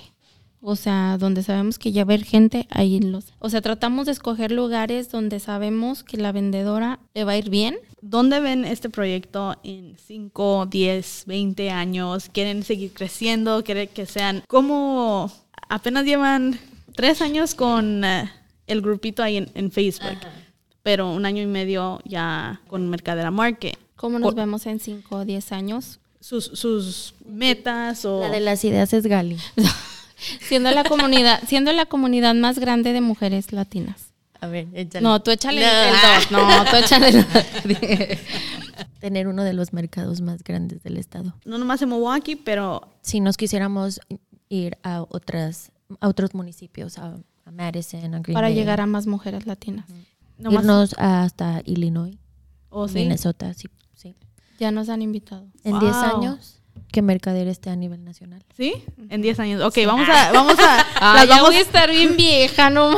O 0.60 0.76
sea, 0.76 1.18
donde 1.18 1.42
sabemos 1.44 1.80
que 1.80 1.94
ya 1.94 2.04
va 2.04 2.12
a 2.12 2.16
haber 2.16 2.26
gente, 2.26 2.68
ahí 2.70 3.00
los... 3.00 3.34
O 3.40 3.50
sea, 3.50 3.62
tratamos 3.62 4.06
de 4.06 4.12
escoger 4.12 4.52
lugares 4.52 5.10
donde 5.10 5.40
sabemos 5.40 6.04
que 6.04 6.18
la 6.18 6.34
vendedora 6.34 7.00
le 7.14 7.24
va 7.24 7.34
a 7.34 7.38
ir 7.38 7.50
bien. 7.50 7.78
¿Dónde 8.02 8.42
ven 8.42 8.66
este 8.66 8.90
proyecto 8.90 9.56
en 9.64 9.96
5, 9.98 10.68
10, 10.68 11.24
20 11.28 11.70
años? 11.70 12.30
¿Quieren 12.32 12.64
seguir 12.64 12.94
creciendo? 12.94 13.64
¿Quieren 13.64 13.88
que 13.88 14.06
sean 14.06 14.44
como 14.48 15.32
apenas 15.70 16.06
llevan 16.06 16.60
tres 16.94 17.22
años 17.22 17.56
con 17.56 18.04
eh, 18.04 18.30
el 18.68 18.82
grupito 18.82 19.24
ahí 19.24 19.38
en, 19.38 19.50
en 19.56 19.72
Facebook? 19.72 20.18
Pero 20.82 21.12
un 21.12 21.26
año 21.26 21.42
y 21.42 21.48
medio 21.48 22.02
ya 22.04 22.62
con 22.68 22.90
Mercadera 22.90 23.32
Market. 23.32 23.78
¿Cómo 24.04 24.20
nos 24.20 24.28
Por- 24.34 24.36
vemos 24.36 24.66
en 24.66 24.82
5 24.82 25.16
o 25.16 25.24
10 25.24 25.52
años? 25.54 26.02
Sus, 26.20 26.44
sus 26.44 27.14
metas 27.26 28.04
o... 28.04 28.20
La 28.20 28.30
de 28.30 28.42
las 28.42 28.62
ideas 28.66 28.92
es 28.92 29.08
Gali. 29.08 29.38
Siendo 30.42 30.72
la 30.72 30.84
comunidad, 30.84 31.42
siendo 31.48 31.72
la 31.72 31.86
comunidad 31.86 32.36
más 32.36 32.60
grande 32.60 32.92
de 32.92 33.00
mujeres 33.00 33.54
latinas. 33.54 34.08
A 34.42 34.48
ver, 34.48 34.68
échale. 34.74 35.04
No, 35.04 35.22
tú 35.22 35.32
échale 35.32 35.62
No. 35.62 35.68
el 35.72 35.94
dos. 35.94 36.32
No, 36.32 36.66
tú 36.70 36.76
échale 36.76 37.08
el 37.10 37.26
Tener 39.00 39.30
uno 39.30 39.46
de 39.46 39.54
los 39.54 39.72
mercados 39.72 40.20
más 40.20 40.44
grandes 40.44 40.84
del 40.84 40.98
estado. 40.98 41.34
No 41.46 41.58
nomás 41.58 41.82
en 41.82 41.88
Milwaukee, 41.90 42.36
pero 42.36 42.82
Si 43.02 43.22
nos 43.22 43.38
quisiéramos 43.38 44.02
ir 44.50 44.78
a 44.84 45.02
otras 45.10 45.72
a 46.02 46.10
otros 46.10 46.34
municipios, 46.34 46.98
a, 46.98 47.16
a 47.46 47.52
Madison, 47.52 48.16
a 48.16 48.20
Green 48.20 48.34
para 48.34 48.48
Bay, 48.48 48.56
llegar 48.56 48.82
a 48.82 48.86
más 48.86 49.08
mujeres 49.08 49.46
latinas. 49.46 49.86
irnos 50.40 50.94
hasta 50.98 51.62
Illinois, 51.66 52.18
¿O 52.70 52.90
sí? 52.90 52.96
Minnesota, 52.96 53.54
sí. 53.54 53.70
Ya 54.60 54.72
nos 54.72 54.90
han 54.90 55.02
invitado. 55.02 55.46
En 55.64 55.80
10 55.80 55.92
Wow. 55.94 56.04
años 56.18 56.60
que 56.92 57.02
Mercader 57.02 57.48
esté 57.48 57.70
a 57.72 57.76
nivel 57.76 58.04
nacional. 58.04 58.44
¿Sí? 58.56 58.74
En 59.10 59.22
10 59.22 59.40
años. 59.40 59.64
Ok, 59.64 59.78
vamos 59.86 60.08
a... 60.10 60.32
Vamos 60.32 60.58
a 60.60 60.86
Ah, 61.00 61.14
las, 61.16 61.28
ya 61.28 61.36
vamos, 61.36 61.50
voy 61.50 61.56
a 61.58 61.62
estar 61.62 61.90
bien 61.90 62.16
vieja, 62.18 62.70
no 62.70 62.96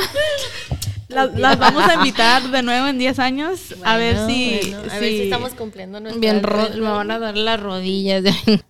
las, 1.08 1.34
las 1.40 1.58
vamos 1.60 1.84
a 1.84 1.94
invitar 1.96 2.50
de 2.52 2.62
nuevo 2.62 2.88
en 2.88 2.98
10 2.98 3.20
años 3.20 3.76
a 3.84 3.96
ver 3.96 4.18
si... 4.28 4.60
bueno, 4.62 4.80
a 4.80 4.96
si- 4.96 5.00
ver 5.00 5.10
si 5.12 5.22
estamos 5.22 5.54
cumpliendo 5.54 6.02
Bien, 6.20 6.42
me 6.42 6.82
van 6.90 7.10
a 7.12 7.20
dar 7.20 7.38
las 7.38 7.60
rodillas. 7.60 8.24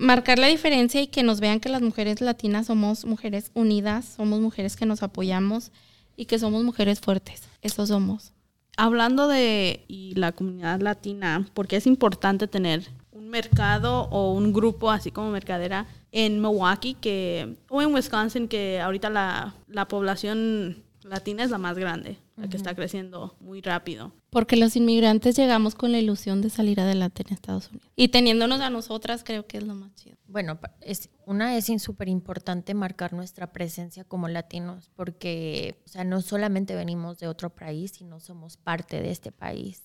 Marcar 0.00 0.38
la 0.38 0.48
diferencia 0.48 1.00
y 1.00 1.06
que 1.06 1.22
nos 1.22 1.40
vean 1.40 1.60
que 1.60 1.68
las 1.68 1.80
mujeres 1.82 2.20
latinas 2.20 2.66
somos 2.66 3.04
mujeres 3.04 3.50
unidas, 3.54 4.04
somos 4.16 4.40
mujeres 4.40 4.76
que 4.76 4.86
nos 4.86 5.02
apoyamos 5.02 5.70
y 6.16 6.26
que 6.26 6.38
somos 6.38 6.62
mujeres 6.64 7.00
fuertes. 7.00 7.42
Eso 7.62 7.86
somos. 7.86 8.31
Hablando 8.76 9.28
de 9.28 9.84
y 9.86 10.14
la 10.14 10.32
comunidad 10.32 10.80
latina, 10.80 11.46
porque 11.54 11.76
es 11.76 11.86
importante 11.86 12.48
tener 12.48 12.88
un 13.12 13.28
mercado 13.28 14.08
o 14.10 14.32
un 14.32 14.52
grupo 14.52 14.90
así 14.90 15.10
como 15.10 15.30
Mercadera 15.30 15.86
en 16.10 16.40
Milwaukee 16.40 16.94
que, 16.94 17.56
o 17.68 17.82
en 17.82 17.94
Wisconsin, 17.94 18.48
que 18.48 18.80
ahorita 18.80 19.10
la, 19.10 19.54
la 19.68 19.88
población 19.88 20.82
latina 21.12 21.44
es 21.44 21.50
la 21.50 21.58
más 21.58 21.78
grande, 21.78 22.18
la 22.36 22.48
que 22.48 22.56
está 22.56 22.74
creciendo 22.74 23.36
muy 23.40 23.60
rápido. 23.60 24.12
Porque 24.30 24.56
los 24.56 24.74
inmigrantes 24.76 25.36
llegamos 25.36 25.74
con 25.74 25.92
la 25.92 25.98
ilusión 25.98 26.40
de 26.40 26.50
salir 26.50 26.80
adelante 26.80 27.22
en 27.26 27.34
Estados 27.34 27.68
Unidos. 27.70 27.88
Y 27.94 28.08
teniéndonos 28.08 28.60
a 28.60 28.70
nosotras 28.70 29.22
creo 29.22 29.46
que 29.46 29.58
es 29.58 29.64
lo 29.64 29.74
más 29.74 29.94
chido. 29.94 30.16
Bueno, 30.26 30.58
es, 30.80 31.10
una 31.26 31.56
es 31.56 31.66
súper 31.82 32.08
importante 32.08 32.74
marcar 32.74 33.12
nuestra 33.12 33.52
presencia 33.52 34.04
como 34.04 34.28
latinos, 34.28 34.90
porque 34.96 35.80
o 35.84 35.88
sea, 35.88 36.04
no 36.04 36.20
solamente 36.22 36.74
venimos 36.74 37.18
de 37.18 37.28
otro 37.28 37.50
país, 37.54 37.92
sino 37.92 38.18
somos 38.18 38.56
parte 38.56 39.00
de 39.02 39.10
este 39.10 39.30
país. 39.32 39.82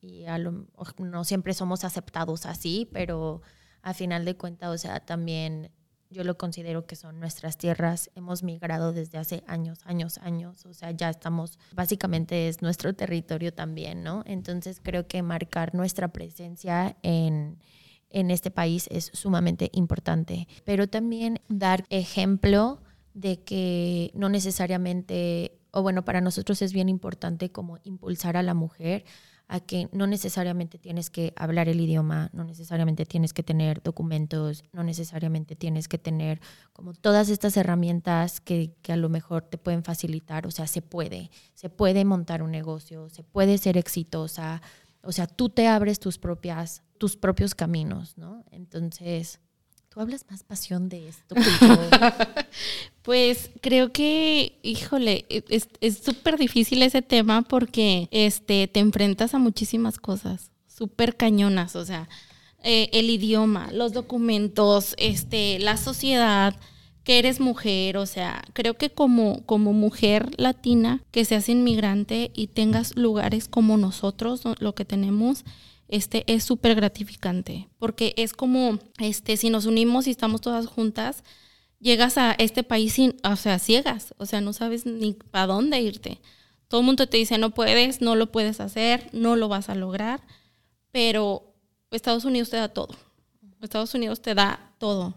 Y 0.00 0.26
a 0.26 0.38
lo- 0.38 0.66
no 0.98 1.24
siempre 1.24 1.54
somos 1.54 1.82
aceptados 1.84 2.46
así, 2.46 2.88
pero 2.92 3.42
a 3.82 3.94
final 3.94 4.24
de 4.24 4.36
cuentas, 4.36 4.70
o 4.72 4.78
sea, 4.78 5.00
también 5.00 5.72
yo 6.10 6.24
lo 6.24 6.38
considero 6.38 6.86
que 6.86 6.96
son 6.96 7.20
nuestras 7.20 7.58
tierras. 7.58 8.10
Hemos 8.14 8.42
migrado 8.42 8.92
desde 8.92 9.18
hace 9.18 9.44
años, 9.46 9.80
años, 9.84 10.18
años. 10.18 10.64
O 10.66 10.72
sea, 10.72 10.90
ya 10.90 11.10
estamos, 11.10 11.58
básicamente 11.72 12.48
es 12.48 12.62
nuestro 12.62 12.94
territorio 12.94 13.52
también, 13.52 14.02
¿no? 14.02 14.22
Entonces 14.26 14.80
creo 14.82 15.06
que 15.06 15.22
marcar 15.22 15.74
nuestra 15.74 16.08
presencia 16.08 16.96
en, 17.02 17.58
en 18.10 18.30
este 18.30 18.50
país 18.50 18.88
es 18.90 19.10
sumamente 19.12 19.70
importante. 19.72 20.48
Pero 20.64 20.88
también 20.88 21.40
dar 21.48 21.84
ejemplo 21.90 22.80
de 23.14 23.42
que 23.42 24.10
no 24.14 24.28
necesariamente, 24.28 25.58
o 25.72 25.82
bueno, 25.82 26.04
para 26.04 26.20
nosotros 26.20 26.62
es 26.62 26.72
bien 26.72 26.88
importante 26.88 27.50
como 27.50 27.78
impulsar 27.84 28.36
a 28.36 28.42
la 28.42 28.54
mujer 28.54 29.04
a 29.48 29.60
que 29.60 29.88
no 29.92 30.06
necesariamente 30.06 30.78
tienes 30.78 31.08
que 31.08 31.32
hablar 31.34 31.70
el 31.70 31.80
idioma, 31.80 32.28
no 32.34 32.44
necesariamente 32.44 33.06
tienes 33.06 33.32
que 33.32 33.42
tener 33.42 33.82
documentos, 33.82 34.62
no 34.72 34.84
necesariamente 34.84 35.56
tienes 35.56 35.88
que 35.88 35.96
tener 35.96 36.40
como 36.74 36.92
todas 36.92 37.30
estas 37.30 37.56
herramientas 37.56 38.40
que, 38.40 38.74
que 38.82 38.92
a 38.92 38.96
lo 38.96 39.08
mejor 39.08 39.44
te 39.44 39.56
pueden 39.56 39.82
facilitar, 39.84 40.46
o 40.46 40.50
sea, 40.50 40.66
se 40.66 40.82
puede, 40.82 41.30
se 41.54 41.70
puede 41.70 42.04
montar 42.04 42.42
un 42.42 42.50
negocio, 42.50 43.08
se 43.08 43.22
puede 43.22 43.56
ser 43.56 43.78
exitosa, 43.78 44.60
o 45.02 45.12
sea, 45.12 45.26
tú 45.26 45.48
te 45.48 45.66
abres 45.66 45.98
tus 45.98 46.18
propias, 46.18 46.82
tus 46.98 47.16
propios 47.16 47.54
caminos, 47.54 48.18
¿no? 48.18 48.44
Entonces, 48.50 49.40
tú 49.88 50.00
hablas 50.00 50.24
más 50.30 50.42
pasión 50.42 50.88
de 50.88 51.08
esto. 51.08 51.34
Pues 53.02 53.50
creo 53.62 53.90
que, 53.90 54.58
híjole, 54.62 55.24
es 55.30 55.68
es 55.80 55.96
súper 55.96 56.36
difícil 56.36 56.82
ese 56.82 57.00
tema 57.00 57.40
porque 57.40 58.06
este, 58.10 58.68
te 58.68 58.80
enfrentas 58.80 59.32
a 59.32 59.38
muchísimas 59.38 59.96
cosas, 59.96 60.50
súper 60.66 61.16
cañonas, 61.16 61.74
o 61.74 61.86
sea, 61.86 62.06
eh, 62.62 62.90
el 62.92 63.08
idioma, 63.08 63.70
los 63.72 63.94
documentos, 63.94 64.94
este, 64.98 65.58
la 65.58 65.78
sociedad, 65.78 66.54
que 67.02 67.18
eres 67.18 67.40
mujer, 67.40 67.96
o 67.96 68.04
sea, 68.04 68.44
creo 68.52 68.74
que 68.74 68.90
como, 68.90 69.46
como 69.46 69.72
mujer 69.72 70.28
latina 70.36 71.02
que 71.10 71.24
seas 71.24 71.48
inmigrante 71.48 72.30
y 72.34 72.48
tengas 72.48 72.94
lugares 72.96 73.48
como 73.48 73.78
nosotros, 73.78 74.44
¿no? 74.44 74.54
lo 74.58 74.74
que 74.74 74.84
tenemos, 74.84 75.46
este, 75.88 76.24
es 76.32 76.44
súper 76.44 76.74
gratificante, 76.74 77.68
porque 77.78 78.14
es 78.16 78.32
como, 78.32 78.78
este, 78.98 79.36
si 79.36 79.50
nos 79.50 79.66
unimos 79.66 80.06
y 80.06 80.10
estamos 80.10 80.40
todas 80.40 80.66
juntas, 80.66 81.24
llegas 81.80 82.18
a 82.18 82.32
este 82.32 82.62
país 82.62 82.94
sin, 82.94 83.16
o 83.24 83.36
sea, 83.36 83.58
ciegas, 83.58 84.14
o 84.18 84.26
sea, 84.26 84.40
no 84.40 84.52
sabes 84.52 84.86
ni 84.86 85.14
para 85.14 85.46
dónde 85.46 85.80
irte. 85.80 86.20
Todo 86.68 86.80
el 86.80 86.86
mundo 86.86 87.06
te 87.06 87.16
dice, 87.16 87.38
no 87.38 87.50
puedes, 87.50 88.00
no 88.02 88.14
lo 88.14 88.30
puedes 88.30 88.60
hacer, 88.60 89.08
no 89.12 89.36
lo 89.36 89.48
vas 89.48 89.70
a 89.70 89.74
lograr, 89.74 90.20
pero 90.90 91.54
Estados 91.90 92.24
Unidos 92.24 92.50
te 92.50 92.58
da 92.58 92.68
todo. 92.68 92.94
Estados 93.62 93.94
Unidos 93.94 94.20
te 94.20 94.34
da 94.34 94.74
todo, 94.78 95.14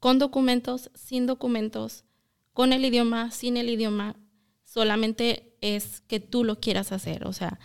con 0.00 0.18
documentos, 0.18 0.90
sin 0.94 1.26
documentos, 1.26 2.04
con 2.52 2.72
el 2.72 2.84
idioma, 2.84 3.30
sin 3.30 3.56
el 3.56 3.68
idioma, 3.68 4.16
solamente 4.64 5.56
es 5.60 6.00
que 6.00 6.20
tú 6.20 6.42
lo 6.42 6.58
quieras 6.58 6.90
hacer, 6.90 7.26
o 7.26 7.32
sea, 7.32 7.60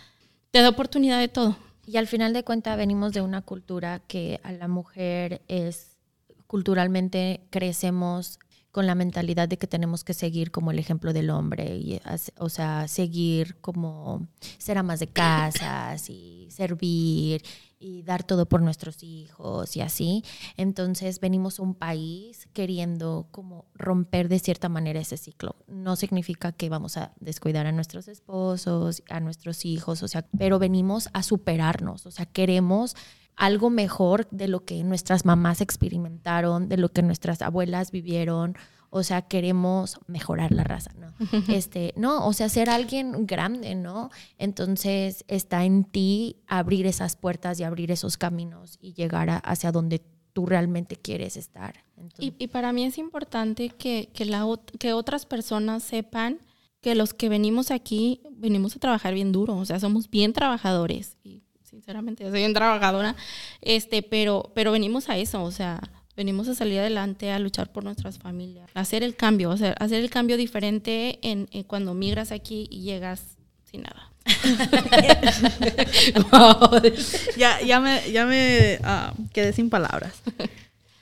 te 0.50 0.60
da 0.60 0.68
oportunidad 0.68 1.18
de 1.18 1.28
todo. 1.28 1.56
Y 1.84 1.96
al 1.96 2.06
final 2.06 2.32
de 2.32 2.44
cuentas 2.44 2.76
venimos 2.76 3.12
de 3.12 3.22
una 3.22 3.42
cultura 3.42 4.00
que 4.06 4.40
a 4.44 4.52
la 4.52 4.68
mujer 4.68 5.42
es 5.48 5.98
culturalmente 6.46 7.40
crecemos 7.50 8.38
con 8.72 8.86
la 8.86 8.94
mentalidad 8.94 9.48
de 9.48 9.58
que 9.58 9.66
tenemos 9.66 10.02
que 10.02 10.14
seguir 10.14 10.50
como 10.50 10.70
el 10.70 10.78
ejemplo 10.78 11.12
del 11.12 11.30
hombre 11.30 11.76
y 11.76 12.00
o 12.38 12.48
sea 12.48 12.88
seguir 12.88 13.56
como 13.60 14.26
ser 14.58 14.78
amas 14.78 14.98
de 14.98 15.08
casas 15.08 16.08
y 16.08 16.48
servir 16.50 17.42
y 17.78 18.02
dar 18.02 18.22
todo 18.22 18.46
por 18.46 18.62
nuestros 18.62 19.02
hijos 19.02 19.76
y 19.76 19.80
así. 19.80 20.24
Entonces 20.56 21.20
venimos 21.20 21.58
a 21.58 21.64
un 21.64 21.74
país 21.74 22.48
queriendo 22.54 23.26
como 23.30 23.66
romper 23.74 24.28
de 24.28 24.38
cierta 24.38 24.68
manera 24.68 25.00
ese 25.00 25.16
ciclo. 25.16 25.56
No 25.66 25.96
significa 25.96 26.52
que 26.52 26.68
vamos 26.70 26.96
a 26.96 27.12
descuidar 27.20 27.66
a 27.66 27.72
nuestros 27.72 28.08
esposos 28.08 29.02
a 29.08 29.20
nuestros 29.20 29.64
hijos 29.64 30.02
o 30.02 30.08
sea 30.08 30.26
pero 30.38 30.58
venimos 30.58 31.08
a 31.12 31.22
superarnos 31.22 32.06
o 32.06 32.10
sea 32.10 32.26
queremos 32.26 32.96
algo 33.36 33.70
mejor 33.70 34.28
de 34.30 34.48
lo 34.48 34.64
que 34.64 34.82
nuestras 34.84 35.24
mamás 35.24 35.60
experimentaron, 35.60 36.68
de 36.68 36.76
lo 36.76 36.88
que 36.90 37.02
nuestras 37.02 37.42
abuelas 37.42 37.90
vivieron. 37.90 38.56
O 38.94 39.02
sea, 39.02 39.22
queremos 39.22 39.98
mejorar 40.06 40.52
la 40.52 40.64
raza, 40.64 40.90
¿no? 40.98 41.14
Este, 41.48 41.94
no, 41.96 42.26
o 42.26 42.32
sea, 42.34 42.48
ser 42.50 42.68
alguien 42.68 43.26
grande, 43.26 43.74
¿no? 43.74 44.10
Entonces 44.52 45.24
está 45.28 45.64
en 45.64 45.84
ti 45.84 46.36
abrir 46.46 46.86
esas 46.86 47.16
puertas 47.16 47.58
y 47.58 47.64
abrir 47.64 47.90
esos 47.90 48.18
caminos 48.18 48.78
y 48.82 48.92
llegar 48.92 49.30
a- 49.30 49.38
hacia 49.38 49.72
donde 49.72 50.02
tú 50.34 50.44
realmente 50.46 50.96
quieres 50.96 51.36
estar. 51.38 51.84
Entonces, 51.96 52.34
Y, 52.38 52.44
y 52.44 52.48
para 52.48 52.72
mí 52.74 52.84
es 52.84 52.98
importante 52.98 53.70
que, 53.70 54.10
que, 54.12 54.24
la, 54.26 54.44
que 54.78 54.92
otras 54.92 55.24
personas 55.24 55.82
sepan 55.82 56.38
que 56.82 56.94
los 56.94 57.14
que 57.14 57.28
venimos 57.28 57.70
aquí 57.70 58.20
venimos 58.32 58.74
a 58.76 58.78
trabajar 58.80 59.14
bien 59.14 59.30
duro, 59.32 59.56
o 59.56 59.64
sea, 59.64 59.78
somos 59.80 60.10
bien 60.10 60.32
trabajadores. 60.32 61.16
Y 61.22 61.41
sinceramente, 61.72 62.22
yo 62.22 62.28
soy 62.30 62.40
bien 62.40 62.52
trabajadora, 62.52 63.16
este, 63.62 64.02
pero, 64.02 64.52
pero 64.54 64.72
venimos 64.72 65.08
a 65.08 65.16
eso, 65.16 65.42
o 65.42 65.50
sea, 65.50 65.80
venimos 66.14 66.46
a 66.48 66.54
salir 66.54 66.80
adelante, 66.80 67.30
a 67.32 67.38
luchar 67.38 67.72
por 67.72 67.82
nuestras 67.82 68.18
familias, 68.18 68.68
a 68.74 68.80
hacer 68.80 69.02
el 69.02 69.16
cambio, 69.16 69.48
o 69.48 69.56
sea, 69.56 69.72
hacer 69.80 70.02
el 70.02 70.10
cambio 70.10 70.36
diferente 70.36 71.18
en, 71.22 71.48
en 71.50 71.62
cuando 71.62 71.94
migras 71.94 72.30
aquí 72.30 72.68
y 72.70 72.82
llegas 72.82 73.22
sin 73.70 73.84
nada. 73.84 74.10
Ya, 77.38 77.58
ya 77.62 77.80
me, 77.80 78.02
ya 78.12 78.26
me 78.26 78.78
ah, 78.84 79.14
quedé 79.32 79.54
sin 79.54 79.70
palabras. 79.70 80.12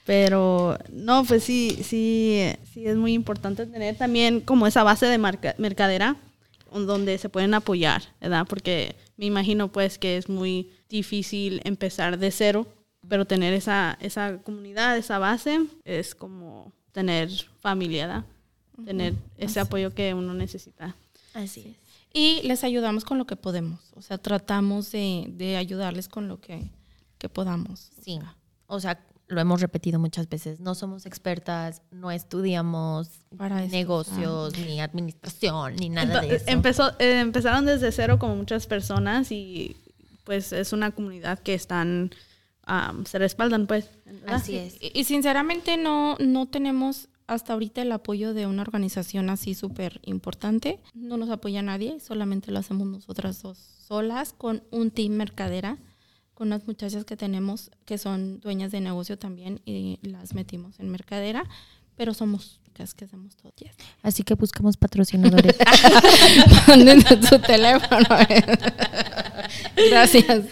Pero 0.06 0.78
no, 0.92 1.24
pues 1.24 1.42
sí, 1.44 1.80
sí, 1.85 2.40
sí 2.72 2.87
es 2.87 2.96
muy 2.96 3.12
importante 3.12 3.66
tener 3.66 3.96
también 3.96 4.40
como 4.40 4.66
esa 4.68 4.83
base 4.85 5.06
de 5.06 5.18
marca- 5.18 5.54
mercadera 5.59 6.16
donde 6.72 7.18
se 7.18 7.28
pueden 7.28 7.54
apoyar, 7.54 8.02
¿verdad? 8.20 8.46
Porque 8.48 8.96
me 9.16 9.26
imagino 9.26 9.68
pues 9.68 9.98
que 9.98 10.16
es 10.16 10.28
muy 10.28 10.70
difícil 10.88 11.61
empezar 11.64 12.18
de 12.18 12.30
cero, 12.30 12.66
pero 13.09 13.24
tener 13.24 13.54
esa, 13.54 13.98
esa 14.00 14.38
comunidad, 14.38 14.96
esa 14.96 15.18
base, 15.18 15.61
es 15.85 16.14
como 16.14 16.72
tener 16.92 17.30
familia, 17.61 18.06
¿verdad? 18.06 18.24
Tener 18.85 19.14
ese 19.37 19.61
apoyo 19.61 19.94
que 19.94 20.14
uno 20.14 20.33
necesita. 20.33 20.94
Así 21.35 21.61
es. 21.61 21.76
Y 22.12 22.40
les 22.46 22.64
ayudamos 22.64 23.04
con 23.04 23.18
lo 23.18 23.26
que 23.26 23.37
podemos. 23.37 23.80
O 23.94 24.02
sea, 24.02 24.18
tratamos 24.18 24.90
de, 24.90 25.26
de 25.28 25.56
ayudarles 25.56 26.09
con 26.09 26.28
lo 26.28 26.40
que, 26.40 26.70
que 27.18 27.28
podamos. 27.28 27.92
Sí. 28.02 28.18
O 28.66 28.80
sea, 28.80 29.00
lo 29.30 29.40
hemos 29.40 29.60
repetido 29.60 29.98
muchas 29.98 30.28
veces. 30.28 30.60
No 30.60 30.74
somos 30.74 31.06
expertas, 31.06 31.82
no 31.90 32.10
estudiamos 32.10 33.08
Para 33.36 33.64
negocios, 33.66 34.58
ni 34.58 34.80
administración, 34.80 35.76
ni 35.76 35.88
nada 35.88 36.20
de 36.20 36.36
eso. 36.36 36.44
Empezó, 36.48 36.90
eh, 36.98 37.20
empezaron 37.20 37.64
desde 37.64 37.92
cero 37.92 38.18
como 38.18 38.36
muchas 38.36 38.66
personas 38.66 39.30
y 39.30 39.76
pues 40.24 40.52
es 40.52 40.72
una 40.72 40.90
comunidad 40.90 41.38
que 41.38 41.54
están, 41.54 42.10
am, 42.64 43.06
se 43.06 43.18
respaldan 43.18 43.66
pues. 43.66 43.88
¿verdad? 44.04 44.34
Así 44.34 44.56
es. 44.56 44.76
Y, 44.80 44.90
y 44.98 45.04
sinceramente 45.04 45.76
no, 45.76 46.16
no 46.18 46.46
tenemos 46.46 47.08
hasta 47.28 47.52
ahorita 47.52 47.82
el 47.82 47.92
apoyo 47.92 48.34
de 48.34 48.48
una 48.48 48.62
organización 48.62 49.30
así 49.30 49.54
súper 49.54 50.00
importante. 50.04 50.80
No 50.94 51.16
nos 51.16 51.30
apoya 51.30 51.62
nadie, 51.62 52.00
solamente 52.00 52.50
lo 52.50 52.58
hacemos 52.58 52.88
nosotras 52.88 53.40
dos 53.42 53.58
solas 53.86 54.32
con 54.32 54.64
un 54.72 54.90
team 54.90 55.12
mercadera, 55.12 55.78
con 56.40 56.46
unas 56.48 56.66
muchachas 56.66 57.05
que 57.05 57.18
tenemos 57.18 57.70
que 57.85 57.98
son 57.98 58.40
dueñas 58.40 58.72
de 58.72 58.81
negocio 58.81 59.18
también 59.18 59.61
y 59.66 59.98
las 60.00 60.33
metimos 60.33 60.81
en 60.81 60.88
mercadera, 60.88 61.44
pero 61.96 62.14
somos 62.14 62.61
chicas 62.64 62.94
que 62.94 63.05
hacemos 63.05 63.37
todo. 63.37 63.53
Yes. 63.59 63.72
Así 64.03 64.22
que 64.22 64.33
buscamos 64.37 64.79
patrocinadores. 64.79 65.55
Manden 66.66 67.03
su 67.24 67.38
teléfono. 67.40 68.07
Gracias. 69.90 70.44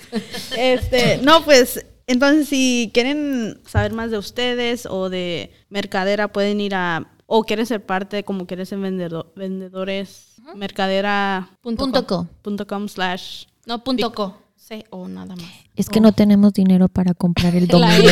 Este, 0.59 1.21
no, 1.23 1.43
pues 1.43 1.85
entonces 2.07 2.51
si 2.51 2.91
quieren 2.93 3.59
saber 3.67 3.95
más 3.95 4.11
de 4.11 4.19
ustedes 4.19 4.85
o 4.85 5.09
de 5.09 5.53
mercadera 5.71 6.29
pueden 6.31 6.61
ir 6.61 6.75
a 6.75 7.11
o 7.25 7.45
quieren 7.45 7.65
ser 7.65 7.85
parte 7.87 8.25
como 8.25 8.47
quieren 8.47 8.67
ser 8.67 8.79
vendedor- 8.79 9.33
vendedores 9.37 10.35
mercadera.com 10.55 11.77
Punto 11.77 12.07
co. 12.07 12.27
punto 12.43 12.67
com 12.67 12.89
slash 12.89 13.45
No, 13.67 13.83
punto 13.85 14.13
co. 14.13 14.37
C 14.69 14.85
o 14.91 15.09
nada 15.09 15.35
más. 15.35 15.47
Es 15.77 15.89
que 15.89 15.99
no 16.01 16.13
tenemos 16.13 16.53
dinero 16.53 16.89
para 16.89 17.15
comprar 17.15 17.57
el 17.57 17.67
dominio. 17.69 18.11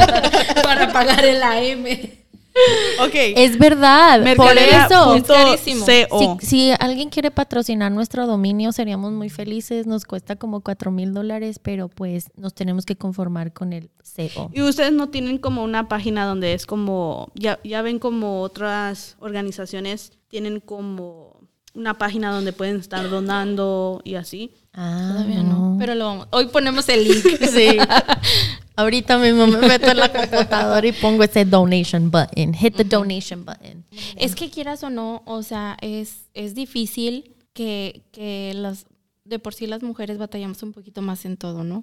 Para 0.62 0.92
pagar 0.92 1.24
el 1.24 1.42
AM. 1.42 1.86
ok 3.00 3.14
Es 3.36 3.58
verdad, 3.58 4.18
por 4.36 4.54
mercadera 4.54 4.86
eso. 4.86 5.12
punto 5.12 5.32
carísimo. 5.32 5.86
co. 6.08 6.38
Si, 6.40 6.46
si 6.46 6.70
alguien 6.78 7.08
quiere 7.08 7.30
patrocinar 7.30 7.90
nuestro 7.90 8.26
dominio, 8.26 8.70
seríamos 8.72 9.12
muy 9.12 9.28
felices. 9.30 9.86
Nos 9.86 10.04
cuesta 10.04 10.36
como 10.36 10.60
4 10.60 10.90
mil 10.90 11.14
dólares, 11.14 11.58
pero 11.58 11.88
pues 11.88 12.30
nos 12.36 12.54
tenemos 12.54 12.84
que 12.84 12.96
conformar 12.96 13.52
con 13.52 13.72
el 13.72 13.90
CO. 14.14 14.50
Y 14.52 14.62
ustedes 14.62 14.92
no 14.92 15.08
tienen 15.08 15.38
como 15.38 15.64
una 15.64 15.88
página 15.88 16.26
donde 16.26 16.52
es 16.52 16.66
como, 16.66 17.32
ya, 17.34 17.58
ya 17.64 17.82
ven 17.82 17.98
como 17.98 18.42
otras 18.42 19.16
organizaciones 19.20 20.12
tienen 20.28 20.60
como 20.60 21.40
una 21.74 21.94
página 21.94 22.32
donde 22.32 22.52
pueden 22.52 22.76
estar 22.76 23.08
donando 23.08 24.00
y 24.04 24.16
así. 24.16 24.52
Ah, 24.80 25.08
Todavía 25.10 25.42
no. 25.42 25.74
Pero 25.76 25.96
lo 25.96 26.04
vamos. 26.04 26.28
Hoy 26.30 26.46
ponemos 26.46 26.88
el 26.88 27.02
link. 27.02 27.24
Sí. 27.52 27.76
Ahorita 28.76 29.18
mismo 29.18 29.48
me 29.48 29.58
meto 29.58 29.90
en 29.90 29.96
la 29.96 30.12
computadora 30.12 30.86
y 30.86 30.92
pongo 30.92 31.24
ese 31.24 31.44
donation 31.44 32.12
button. 32.12 32.54
Hit 32.54 32.76
the 32.76 32.84
donation 32.84 33.44
button. 33.44 33.84
Es 34.16 34.36
que 34.36 34.50
quieras 34.50 34.84
o 34.84 34.90
no, 34.90 35.22
o 35.26 35.42
sea, 35.42 35.76
es, 35.80 36.28
es 36.32 36.54
difícil 36.54 37.34
que, 37.54 38.02
que 38.12 38.52
las, 38.54 38.86
de 39.24 39.40
por 39.40 39.52
sí 39.52 39.66
las 39.66 39.82
mujeres 39.82 40.16
batallamos 40.16 40.62
un 40.62 40.72
poquito 40.72 41.02
más 41.02 41.24
en 41.24 41.36
todo, 41.36 41.64
¿no? 41.64 41.82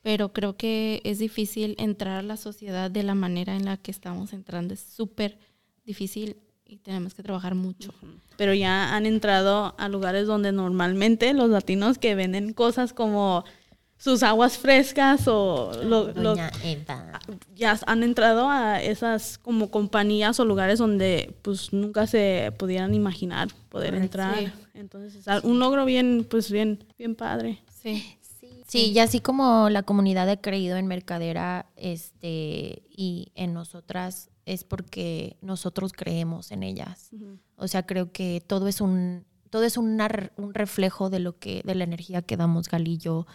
Pero 0.00 0.32
creo 0.32 0.56
que 0.56 1.02
es 1.04 1.18
difícil 1.18 1.76
entrar 1.78 2.20
a 2.20 2.22
la 2.22 2.38
sociedad 2.38 2.90
de 2.90 3.02
la 3.02 3.14
manera 3.14 3.54
en 3.54 3.66
la 3.66 3.76
que 3.76 3.90
estamos 3.90 4.32
entrando. 4.32 4.72
Es 4.72 4.80
súper 4.80 5.38
difícil 5.84 6.38
y 6.72 6.78
tenemos 6.78 7.14
que 7.14 7.22
trabajar 7.22 7.54
mucho. 7.54 7.92
Pero 8.36 8.54
ya 8.54 8.94
han 8.96 9.04
entrado 9.06 9.74
a 9.78 9.88
lugares 9.88 10.26
donde 10.26 10.52
normalmente 10.52 11.34
los 11.34 11.50
latinos 11.50 11.98
que 11.98 12.14
venden 12.14 12.54
cosas 12.54 12.92
como 12.92 13.44
sus 13.98 14.22
aguas 14.22 14.58
frescas 14.58 15.28
o 15.28 15.70
lo, 15.84 16.08
lo- 16.08 16.30
Doña 16.30 16.50
Eva. 16.64 17.20
ya 17.54 17.78
han 17.86 18.02
entrado 18.02 18.48
a 18.50 18.82
esas 18.82 19.38
como 19.38 19.70
compañías 19.70 20.40
o 20.40 20.44
lugares 20.44 20.78
donde 20.80 21.34
pues 21.42 21.72
nunca 21.72 22.06
se 22.06 22.52
pudieran 22.58 22.94
imaginar 22.94 23.48
poder 23.68 23.94
entrar. 23.94 24.36
Sí. 24.38 24.48
Entonces 24.74 25.24
es 25.26 25.44
un 25.44 25.58
logro 25.60 25.84
bien 25.84 26.26
pues 26.28 26.50
bien 26.50 26.82
bien 26.98 27.14
padre. 27.14 27.60
Sí. 27.82 28.02
Sí, 28.66 28.90
y 28.90 28.98
así 29.00 29.20
como 29.20 29.68
la 29.68 29.82
comunidad 29.82 30.30
ha 30.30 30.38
creído 30.38 30.78
en 30.78 30.86
Mercadera 30.86 31.66
este, 31.76 32.82
y 32.88 33.30
en 33.34 33.52
nosotras, 33.52 34.30
es 34.46 34.64
porque 34.64 35.36
nosotros 35.40 35.92
creemos 35.92 36.50
en 36.50 36.62
ellas. 36.62 37.10
O 37.56 37.68
sea, 37.68 37.86
creo 37.86 38.12
que 38.12 38.42
todo 38.46 38.68
es 38.68 38.80
un, 38.80 39.24
todo 39.50 39.64
es 39.64 39.76
una 39.76 40.08
un 40.36 40.54
reflejo 40.54 41.10
de 41.10 41.20
lo 41.20 41.38
que, 41.38 41.62
de 41.64 41.74
la 41.74 41.84
energía 41.84 42.22
que 42.22 42.36
damos 42.36 42.68
Galillo 42.68 43.26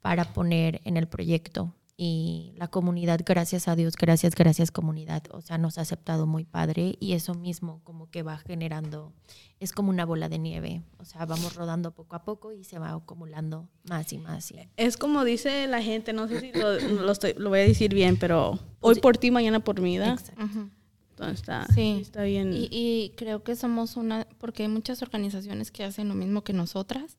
para 0.00 0.32
poner 0.32 0.80
en 0.84 0.96
el 0.96 1.08
proyecto. 1.08 1.74
Y 1.98 2.52
la 2.56 2.68
comunidad, 2.68 3.20
gracias 3.24 3.68
a 3.68 3.74
Dios, 3.76 3.94
gracias, 3.96 4.34
gracias 4.34 4.70
comunidad, 4.70 5.22
o 5.30 5.40
sea, 5.40 5.56
nos 5.56 5.78
ha 5.78 5.80
aceptado 5.80 6.26
muy 6.26 6.44
padre 6.44 6.96
y 7.00 7.12
eso 7.14 7.34
mismo 7.34 7.80
como 7.84 8.10
que 8.10 8.22
va 8.22 8.36
generando, 8.36 9.14
es 9.60 9.72
como 9.72 9.88
una 9.88 10.04
bola 10.04 10.28
de 10.28 10.38
nieve, 10.38 10.82
o 10.98 11.06
sea, 11.06 11.24
vamos 11.24 11.54
rodando 11.54 11.92
poco 11.94 12.14
a 12.16 12.22
poco 12.22 12.52
y 12.52 12.64
se 12.64 12.78
va 12.78 12.90
acumulando 12.92 13.70
más 13.88 14.12
y 14.12 14.18
más. 14.18 14.50
y- 14.52 14.56
Es 14.76 14.98
como 14.98 15.24
dice 15.24 15.66
la 15.68 15.80
gente, 15.82 16.12
no 16.12 16.28
sé 16.28 16.40
si 16.40 16.52
lo, 16.52 16.78
lo 17.06 17.12
estoy- 17.12 17.32
lo 17.38 17.48
voy 17.48 17.60
a 17.60 17.62
decir 17.62 17.94
bien, 17.94 18.18
pero 18.18 18.58
hoy 18.80 18.96
por 18.96 19.16
ti, 19.16 19.30
mañana 19.30 19.60
por 19.60 19.80
mí. 19.80 19.98
Ujú. 19.98 20.68
Entonces 21.12 21.40
está, 21.40 21.66
Sí. 21.74 22.00
está 22.02 22.24
bien. 22.24 22.52
Y, 22.52 22.68
y 22.70 23.14
creo 23.16 23.42
que 23.42 23.56
somos 23.56 23.96
una, 23.96 24.26
porque 24.36 24.64
hay 24.64 24.68
muchas 24.68 25.00
organizaciones 25.00 25.70
que 25.70 25.82
hacen 25.84 26.08
lo 26.08 26.14
mismo 26.14 26.44
que 26.44 26.52
nosotras, 26.52 27.16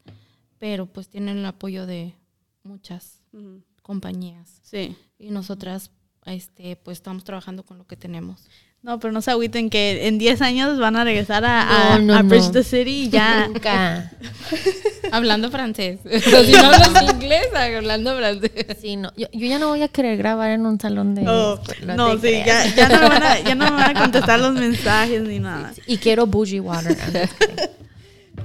pero 0.59 0.85
pues 0.85 1.09
tienen 1.09 1.39
el 1.39 1.45
apoyo 1.47 1.87
de 1.87 2.13
muchas 2.63 3.23
Ujú. 3.33 3.63
Compañías. 3.87 4.59
Sí. 4.61 4.95
Y 5.17 5.31
nosotras, 5.31 5.91
este, 6.25 6.75
pues 6.75 6.97
estamos 6.97 7.23
trabajando 7.23 7.63
con 7.63 7.77
lo 7.77 7.87
que 7.87 7.95
tenemos. 7.95 8.47
No, 8.83 8.99
pero 8.99 9.11
no 9.11 9.21
se 9.21 9.31
agüiten 9.31 9.69
que 9.69 10.07
en 10.07 10.17
10 10.19 10.41
años 10.43 10.77
van 10.77 10.95
a 10.95 11.03
regresar 11.03 11.43
a, 11.43 11.95
a, 11.95 11.99
No, 11.99 12.05
no, 12.05 12.15
a 12.15 12.21
Bridge 12.21 12.45
no. 12.45 12.51
the 12.51 12.63
City 12.63 13.03
y 13.03 13.09
ya. 13.09 13.47
Nunca. 13.47 14.11
Hablando 15.11 15.49
francés. 15.49 15.99
si 16.23 16.51
no 16.51 16.59
hablas 16.59 17.13
inglés, 17.13 17.47
hablando 17.55 18.15
francés. 18.15 18.77
Sí, 18.79 18.95
no. 18.97 19.11
Yo, 19.17 19.27
yo 19.31 19.47
ya 19.47 19.57
no 19.57 19.69
voy 19.69 19.81
a 19.81 19.87
querer 19.87 20.17
grabar 20.17 20.51
en 20.51 20.65
un 20.65 20.79
salón 20.79 21.15
de... 21.15 21.27
Oh, 21.27 21.59
no, 21.95 22.17
sí, 22.19 22.31
ya, 22.31 22.43
creas. 22.43 22.75
ya, 22.75 22.89
no 22.89 23.01
me 23.01 23.09
van 23.09 23.23
a, 23.23 23.39
ya 23.39 23.55
no 23.55 23.65
me 23.65 23.71
van 23.71 23.97
a 23.97 23.99
contestar 23.99 24.39
los 24.39 24.53
mensajes 24.53 25.21
ni 25.23 25.39
nada. 25.39 25.73
Y 25.87 25.97
quiero 25.97 26.27
bougie 26.27 26.59
water. 26.59 26.97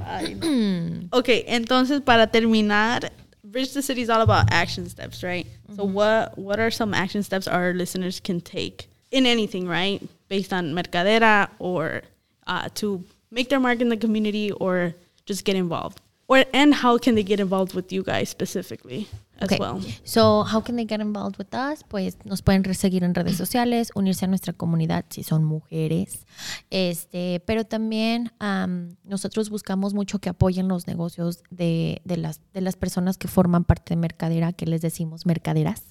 Ay, 0.07 0.35
no. 0.37 1.09
Ok, 1.19 1.29
entonces 1.47 2.01
para 2.01 2.29
terminar, 2.29 3.13
Bridge 3.53 3.73
the 3.73 3.83
City 3.83 4.01
is 4.01 4.11
all 4.11 4.23
about 4.23 4.51
action 4.51 4.89
steps, 4.89 5.23
right? 5.23 5.47
So 5.77 5.85
what 5.85 6.39
what 6.39 6.59
are 6.59 6.71
some 6.71 6.95
action 6.95 7.23
steps 7.23 7.47
our 7.47 7.73
listeners 7.75 8.19
can 8.19 8.41
take 8.41 8.89
in 9.11 9.27
anything, 9.27 9.69
right? 9.69 10.01
Based 10.29 10.53
on 10.53 10.73
mercadera 10.73 11.51
or 11.59 12.03
uh, 12.47 12.69
to 12.77 13.05
make 13.31 13.51
their 13.51 13.61
mark 13.61 13.81
in 13.81 13.89
the 13.91 13.97
community 13.97 14.51
or 14.51 14.95
just 15.27 15.45
get 15.45 15.55
involved. 15.57 16.01
Or 16.29 16.45
and 16.53 16.73
how 16.73 16.97
can 16.99 17.15
they 17.15 17.23
get 17.23 17.41
involved 17.41 17.75
with 17.75 17.93
you 17.93 18.03
guys 18.03 18.31
specifically 18.31 19.09
as 19.43 19.47
Okay. 19.47 19.59
well? 19.59 19.81
So, 20.05 20.45
how 20.45 20.63
can 20.63 20.77
they 20.77 20.87
get 20.87 21.01
involved 21.01 21.39
with 21.39 21.55
us? 21.55 21.85
Pues 21.85 22.17
nos 22.25 22.43
pueden 22.43 22.63
seguir 22.75 23.05
en 23.05 23.15
redes 23.15 23.37
sociales, 23.37 23.91
unirse 23.95 24.25
a 24.25 24.29
nuestra 24.29 24.53
comunidad 24.53 25.05
si 25.11 25.23
son 25.23 25.45
mujeres. 25.45 26.27
Este, 26.71 27.41
pero 27.47 27.65
también 27.65 28.33
am, 28.39 28.97
nosotros 29.05 29.51
buscamos 29.51 29.95
mucho 29.95 30.19
que 30.19 30.29
apoyen 30.31 30.69
los 30.69 30.87
negocios 30.87 31.43
de, 31.51 32.01
de 32.05 32.17
las, 32.17 32.41
de 32.53 32.61
las 32.61 32.77
personas 32.77 33.19
que 33.19 33.29
forman 33.29 33.65
parte 33.65 33.95
de 33.95 33.97
Mercadera, 34.01 34.53
que 34.53 34.67
les 34.67 34.81
decimos 34.81 35.27
mercaderas. 35.27 35.85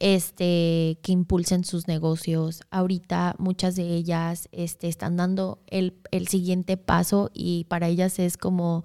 Este, 0.00 0.98
que 1.02 1.12
impulsen 1.12 1.64
sus 1.64 1.86
negocios. 1.86 2.62
Ahorita 2.70 3.36
muchas 3.38 3.76
de 3.76 3.94
ellas 3.94 4.48
este, 4.52 4.88
están 4.88 5.16
dando 5.16 5.60
el, 5.68 5.94
el 6.10 6.28
siguiente 6.28 6.76
paso 6.76 7.30
y 7.32 7.64
para 7.64 7.88
ellas 7.88 8.18
es 8.18 8.36
como 8.36 8.84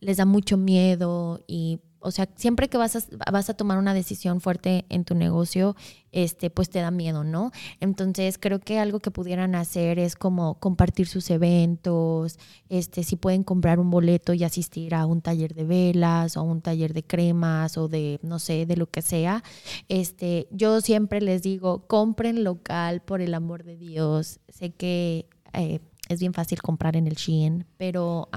les 0.00 0.18
da 0.18 0.24
mucho 0.26 0.56
miedo 0.56 1.40
y 1.46 1.80
o 2.06 2.10
sea, 2.12 2.28
siempre 2.36 2.68
que 2.68 2.78
vas 2.78 2.94
a, 2.94 3.32
vas 3.32 3.50
a 3.50 3.54
tomar 3.54 3.78
una 3.78 3.92
decisión 3.92 4.40
fuerte 4.40 4.86
en 4.88 5.04
tu 5.04 5.16
negocio, 5.16 5.74
este, 6.12 6.50
pues 6.50 6.70
te 6.70 6.78
da 6.78 6.90
miedo, 6.92 7.24
¿no? 7.24 7.50
Entonces 7.80 8.38
creo 8.38 8.60
que 8.60 8.78
algo 8.78 9.00
que 9.00 9.10
pudieran 9.10 9.56
hacer 9.56 9.98
es 9.98 10.14
como 10.14 10.58
compartir 10.60 11.08
sus 11.08 11.28
eventos, 11.30 12.38
este, 12.68 13.02
si 13.02 13.16
pueden 13.16 13.42
comprar 13.42 13.80
un 13.80 13.90
boleto 13.90 14.34
y 14.34 14.44
asistir 14.44 14.94
a 14.94 15.04
un 15.04 15.20
taller 15.20 15.54
de 15.54 15.64
velas 15.64 16.36
o 16.36 16.44
un 16.44 16.62
taller 16.62 16.94
de 16.94 17.02
cremas 17.02 17.76
o 17.76 17.88
de, 17.88 18.20
no 18.22 18.38
sé, 18.38 18.66
de 18.66 18.76
lo 18.76 18.88
que 18.88 19.02
sea. 19.02 19.42
Este, 19.88 20.46
yo 20.52 20.80
siempre 20.80 21.20
les 21.20 21.42
digo, 21.42 21.86
compren 21.88 22.44
local 22.44 23.02
por 23.02 23.20
el 23.20 23.34
amor 23.34 23.64
de 23.64 23.76
Dios. 23.76 24.38
Sé 24.48 24.70
que 24.70 25.26
eh, 25.52 25.80
es 26.08 26.20
bien 26.20 26.34
fácil 26.34 26.62
comprar 26.62 26.96
en 26.96 27.06
el 27.06 27.14
Shein, 27.14 27.66
pero 27.76 28.28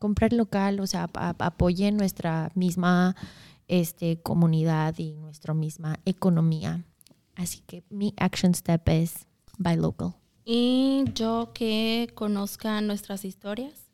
comprar 0.00 0.32
local, 0.32 0.80
o 0.80 0.86
sea, 0.88 1.08
apoyen 1.12 1.96
nuestra 1.96 2.50
misma 2.56 3.14
este, 3.68 4.20
comunidad 4.20 4.98
y 4.98 5.12
nuestra 5.12 5.54
misma 5.54 6.00
economía. 6.04 6.82
Así 7.36 7.60
que 7.66 7.84
mi 7.90 8.14
action 8.16 8.52
step 8.54 8.88
es 8.88 9.26
buy 9.58 9.76
local. 9.76 10.14
Y 10.44 11.04
yo 11.14 11.52
que 11.54 12.10
conozcan 12.14 12.86
nuestras 12.86 13.24
historias, 13.24 13.90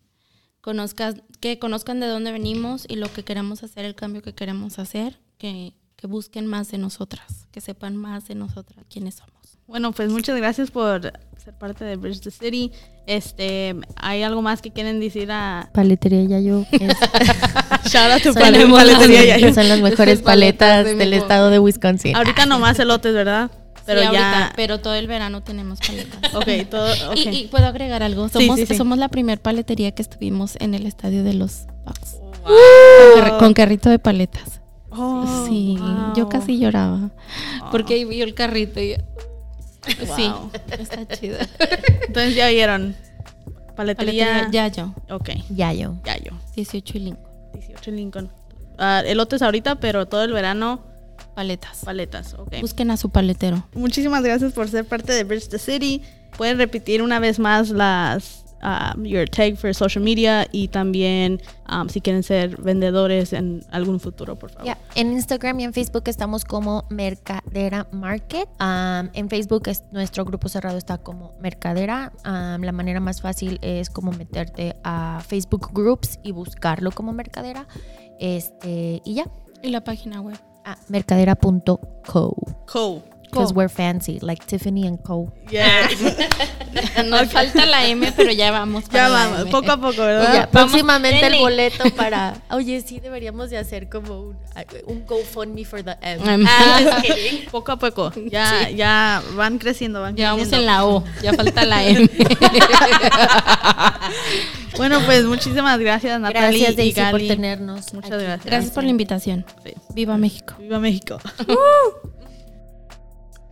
conozcan, 0.60 1.22
que 1.40 1.58
conozcan 1.58 2.00
de 2.00 2.06
dónde 2.06 2.32
venimos 2.32 2.86
y 2.88 2.96
lo 2.96 3.12
que 3.12 3.24
queremos 3.24 3.64
hacer, 3.64 3.84
el 3.84 3.96
cambio 3.96 4.22
que 4.22 4.34
queremos 4.34 4.78
hacer, 4.78 5.20
que, 5.38 5.74
que 5.96 6.06
busquen 6.06 6.46
más 6.46 6.70
de 6.70 6.78
nosotras, 6.78 7.46
que 7.50 7.60
sepan 7.60 7.96
más 7.96 8.28
de 8.28 8.34
nosotras, 8.34 8.84
quiénes 8.90 9.16
somos. 9.16 9.32
Bueno, 9.66 9.90
pues 9.92 10.10
muchas 10.10 10.36
gracias 10.36 10.70
por 10.70 11.12
ser 11.42 11.54
parte 11.58 11.84
de 11.84 11.96
Bridge 11.96 12.20
the 12.20 12.30
City. 12.30 12.70
Este, 13.06 13.74
¿hay 13.96 14.22
algo 14.22 14.42
más 14.42 14.62
que 14.62 14.70
quieren 14.70 15.00
decir 15.00 15.30
a 15.32 15.70
Paletería 15.72 16.22
Yayo? 16.22 16.64
Shout 17.86 18.12
out 18.12 18.22
to 18.22 18.32
Paletería 18.34 19.24
Yayo. 19.24 19.52
Son 19.52 19.68
las 19.68 19.80
mejores 19.80 20.22
paletas 20.22 20.84
del 20.84 21.12
estado 21.12 21.50
de 21.50 21.58
Wisconsin. 21.58 22.14
Ahorita 22.14 22.46
nomás 22.46 22.78
elotes, 22.78 23.12
¿verdad? 23.12 23.50
Pero 23.86 24.12
ya. 24.12 24.52
pero 24.56 24.80
todo 24.80 24.94
el 24.94 25.06
verano 25.06 25.42
tenemos 25.42 25.78
paletas. 25.80 26.18
ok, 26.34 26.68
todo. 26.68 27.12
Okay. 27.12 27.44
Y, 27.44 27.46
puedo 27.46 27.66
agregar 27.66 28.02
algo. 28.02 28.28
Somos, 28.28 28.60
somos 28.76 28.98
la 28.98 29.08
primer 29.08 29.40
paletería 29.40 29.92
que 29.92 30.02
estuvimos 30.02 30.56
en 30.60 30.74
el 30.74 30.86
estadio 30.86 31.24
de 31.24 31.34
los 31.34 31.66
Bucks. 31.84 32.18
Con, 33.38 33.54
carrito 33.54 33.88
de 33.88 33.98
paletas. 33.98 34.60
Oh, 34.98 35.46
sí, 35.46 35.78
yo 36.16 36.28
casi 36.28 36.58
lloraba. 36.58 37.10
Porque 37.70 37.94
ahí 37.94 38.04
vi 38.04 38.22
el 38.22 38.34
carrito 38.34 38.80
y 38.80 38.96
Sí, 40.16 40.32
está 40.78 41.06
chido. 41.06 41.38
Entonces 42.06 42.34
ya 42.34 42.48
vieron. 42.48 42.96
Paletería. 43.76 44.48
Yayo. 44.50 44.94
Ok. 45.10 45.30
Yayo. 45.50 45.96
Yayo. 46.04 46.32
18 46.54 46.96
y 46.96 47.00
Lincoln. 47.00 47.26
18 47.54 47.90
y 47.90 47.94
Lincoln. 47.94 48.30
Uh, 48.78 49.06
elotes 49.06 49.42
ahorita, 49.42 49.76
pero 49.76 50.06
todo 50.06 50.24
el 50.24 50.32
verano. 50.32 50.80
Paletas. 51.34 51.82
Paletas, 51.84 52.34
ok. 52.34 52.60
Busquen 52.60 52.90
a 52.90 52.96
su 52.96 53.10
paletero. 53.10 53.66
Muchísimas 53.74 54.22
gracias 54.22 54.52
por 54.52 54.68
ser 54.68 54.86
parte 54.86 55.12
de 55.12 55.24
Bridge 55.24 55.48
the 55.48 55.58
City. 55.58 56.02
Pueden 56.36 56.58
repetir 56.58 57.02
una 57.02 57.18
vez 57.18 57.38
más 57.38 57.70
las 57.70 58.45
um, 58.66 59.04
your 59.04 59.26
tag 59.28 59.56
for 59.56 59.72
social 59.72 60.02
media 60.02 60.46
y 60.52 60.68
también 60.68 61.40
um, 61.70 61.88
si 61.88 62.00
quieren 62.00 62.22
ser 62.22 62.60
vendedores 62.60 63.32
en 63.32 63.64
algún 63.70 64.00
futuro, 64.00 64.36
por 64.36 64.50
favor. 64.50 64.76
En 64.94 65.12
Instagram 65.12 65.60
y 65.60 65.64
en 65.64 65.72
Facebook 65.72 66.02
estamos 66.06 66.44
como 66.44 66.84
Mercadera 66.90 67.86
Market. 67.92 68.48
Um, 68.60 69.08
en 69.14 69.28
Facebook 69.28 69.68
es, 69.68 69.84
nuestro 69.92 70.24
grupo 70.24 70.48
cerrado 70.48 70.76
está 70.76 70.98
como 70.98 71.34
Mercadera. 71.40 72.12
la 72.24 72.72
manera 72.72 73.00
más 73.00 73.20
fácil 73.20 73.58
es 73.62 73.88
como 73.88 74.10
meterte 74.12 74.76
a 74.82 75.22
Facebook 75.26 75.70
Groups 75.72 76.18
y 76.22 76.32
buscarlo 76.32 76.90
como 76.90 77.12
Mercadera. 77.12 77.66
Este, 78.18 79.00
y 79.04 79.14
ya. 79.14 79.30
Y 79.62 79.70
la 79.70 79.82
página 79.82 80.20
web. 80.20 80.38
Ah, 80.64 80.76
mercadera.co. 80.88 82.36
Co. 82.66 83.02
Because 83.30 83.52
we're 83.52 83.68
fancy, 83.68 84.18
like 84.20 84.44
Tiffany 84.46 84.86
and 84.86 85.02
Co. 85.02 85.32
Yeah. 85.50 85.88
Nos 87.06 87.32
falta 87.32 87.66
la 87.66 87.86
M, 87.86 88.12
pero 88.12 88.30
ya 88.32 88.50
vamos. 88.50 88.84
ya 88.90 89.08
vamos, 89.08 89.44
poco 89.50 89.72
a 89.72 89.76
poco, 89.76 90.02
¿verdad? 90.02 90.48
próximamente 90.50 91.26
el 91.26 91.38
boleto 91.38 91.84
para. 91.96 92.34
Oye, 92.50 92.80
sí, 92.80 93.00
deberíamos 93.00 93.50
de 93.50 93.58
hacer 93.58 93.88
como 93.88 94.20
un, 94.20 94.36
un 94.86 95.06
GoFundMe 95.06 95.64
for 95.64 95.82
the 95.82 95.96
M. 96.02 96.44
Ah, 96.48 97.02
poco 97.50 97.72
a 97.72 97.78
poco. 97.78 98.12
Ya, 98.30 98.70
ya 98.70 99.22
van 99.34 99.58
creciendo, 99.58 100.00
van 100.00 100.16
Ya 100.16 100.32
vamos 100.32 100.52
en 100.52 100.66
la 100.66 100.84
O, 100.84 101.04
ya 101.22 101.32
falta 101.32 101.64
la 101.64 101.84
M. 101.84 102.08
bueno, 104.76 105.00
pues 105.06 105.24
muchísimas 105.24 105.78
gracias, 105.78 106.20
Natalie. 106.20 106.60
Gracias, 106.60 106.76
Daisy, 106.76 107.00
por 107.10 107.20
tenernos. 107.20 107.92
Muchas 107.94 108.22
gracias. 108.22 108.44
Gracias 108.44 108.72
por 108.72 108.84
la 108.84 108.90
invitación. 108.90 109.44
Viva 109.94 110.16
México. 110.16 110.54
Viva 110.58 110.78
México. 110.78 111.18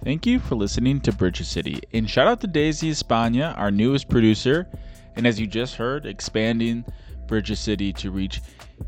Thank 0.05 0.27
you 0.27 0.39
for 0.39 0.55
listening 0.55 1.01
to 1.01 1.13
Bridges 1.13 1.49
City. 1.49 1.81
And 1.95 2.09
shout 2.09 2.27
out 2.27 2.43
to 2.43 2.47
Daisy 2.47 2.91
España, 2.91 3.57
our 3.57 3.71
newest 3.71 4.11
producer. 4.11 4.69
And 5.17 5.27
as 5.27 5.41
you 5.41 5.47
just 5.47 5.77
heard, 5.77 6.05
expanding 6.05 6.85
Bridges 7.27 7.59
City 7.59 7.91
to 7.95 8.11
reach 8.11 8.43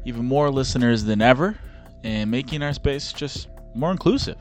even 0.04 0.26
more 0.26 0.50
listeners 0.50 1.04
than 1.04 1.22
ever 1.22 1.56
and 2.04 2.30
making 2.30 2.62
our 2.62 2.74
space 2.74 3.14
just 3.14 3.48
more 3.74 3.92
inclusive. 3.92 4.36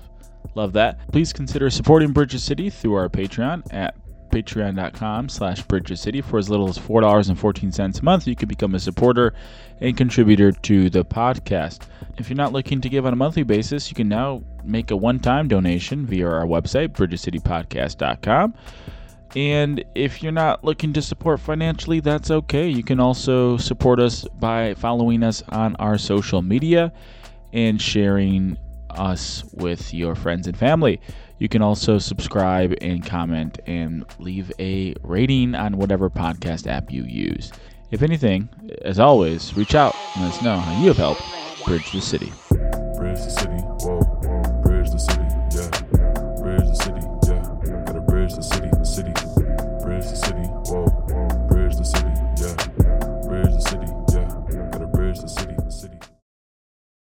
Love 0.55 0.73
that. 0.73 0.99
Please 1.13 1.31
consider 1.31 1.69
supporting 1.69 2.11
Bridges 2.11 2.43
City 2.43 2.69
through 2.69 2.95
our 2.95 3.07
Patreon 3.07 3.73
at 3.73 3.95
patreon.com 4.35 5.29
slash 5.29 5.61
bridges 5.61 6.01
city 6.01 6.19
for 6.19 6.37
as 6.37 6.49
little 6.49 6.67
as 6.67 6.77
$4.14 6.77 7.99
a 7.99 8.03
month 8.03 8.27
you 8.27 8.35
can 8.35 8.49
become 8.49 8.75
a 8.75 8.79
supporter 8.79 9.33
and 9.79 9.95
contributor 9.95 10.51
to 10.51 10.89
the 10.89 11.05
podcast. 11.05 11.87
If 12.17 12.29
you're 12.29 12.35
not 12.35 12.51
looking 12.51 12.81
to 12.81 12.89
give 12.89 13.05
on 13.05 13.13
a 13.13 13.15
monthly 13.15 13.43
basis 13.43 13.89
you 13.89 13.95
can 13.95 14.09
now 14.09 14.43
make 14.63 14.91
a 14.91 14.97
one-time 14.97 15.47
donation 15.47 16.05
via 16.05 16.27
our 16.27 16.45
website 16.45 16.89
bridgescitypodcast.com 16.89 18.53
and 19.37 19.83
if 19.95 20.21
you're 20.21 20.31
not 20.33 20.65
looking 20.65 20.91
to 20.93 21.01
support 21.01 21.39
financially 21.39 22.01
that's 22.01 22.29
okay. 22.29 22.67
You 22.67 22.83
can 22.83 22.99
also 22.99 23.55
support 23.55 24.01
us 24.01 24.25
by 24.39 24.73
following 24.73 25.23
us 25.23 25.43
on 25.47 25.77
our 25.77 25.97
social 25.97 26.41
media 26.41 26.91
and 27.53 27.81
sharing 27.81 28.57
us 28.89 29.45
with 29.53 29.93
your 29.93 30.15
friends 30.15 30.47
and 30.47 30.57
family 30.57 30.99
you 31.39 31.49
can 31.49 31.61
also 31.61 31.97
subscribe 31.97 32.73
and 32.81 33.05
comment 33.05 33.59
and 33.65 34.05
leave 34.19 34.51
a 34.59 34.95
rating 35.03 35.55
on 35.55 35.77
whatever 35.77 36.09
podcast 36.09 36.67
app 36.67 36.91
you 36.91 37.03
use. 37.03 37.51
If 37.91 38.01
anything, 38.01 38.49
as 38.81 38.99
always, 38.99 39.55
reach 39.55 39.75
out 39.75 39.95
and 40.15 40.25
let 40.25 40.33
us 40.33 40.41
know 40.41 40.57
how 40.57 40.81
you 40.81 40.87
have 40.87 40.97
helped 40.97 41.21
bridge 41.65 41.91
the 41.91 42.01
city. 42.01 42.31
Bridge 42.49 43.19
the 43.19 43.29
city, 43.29 43.74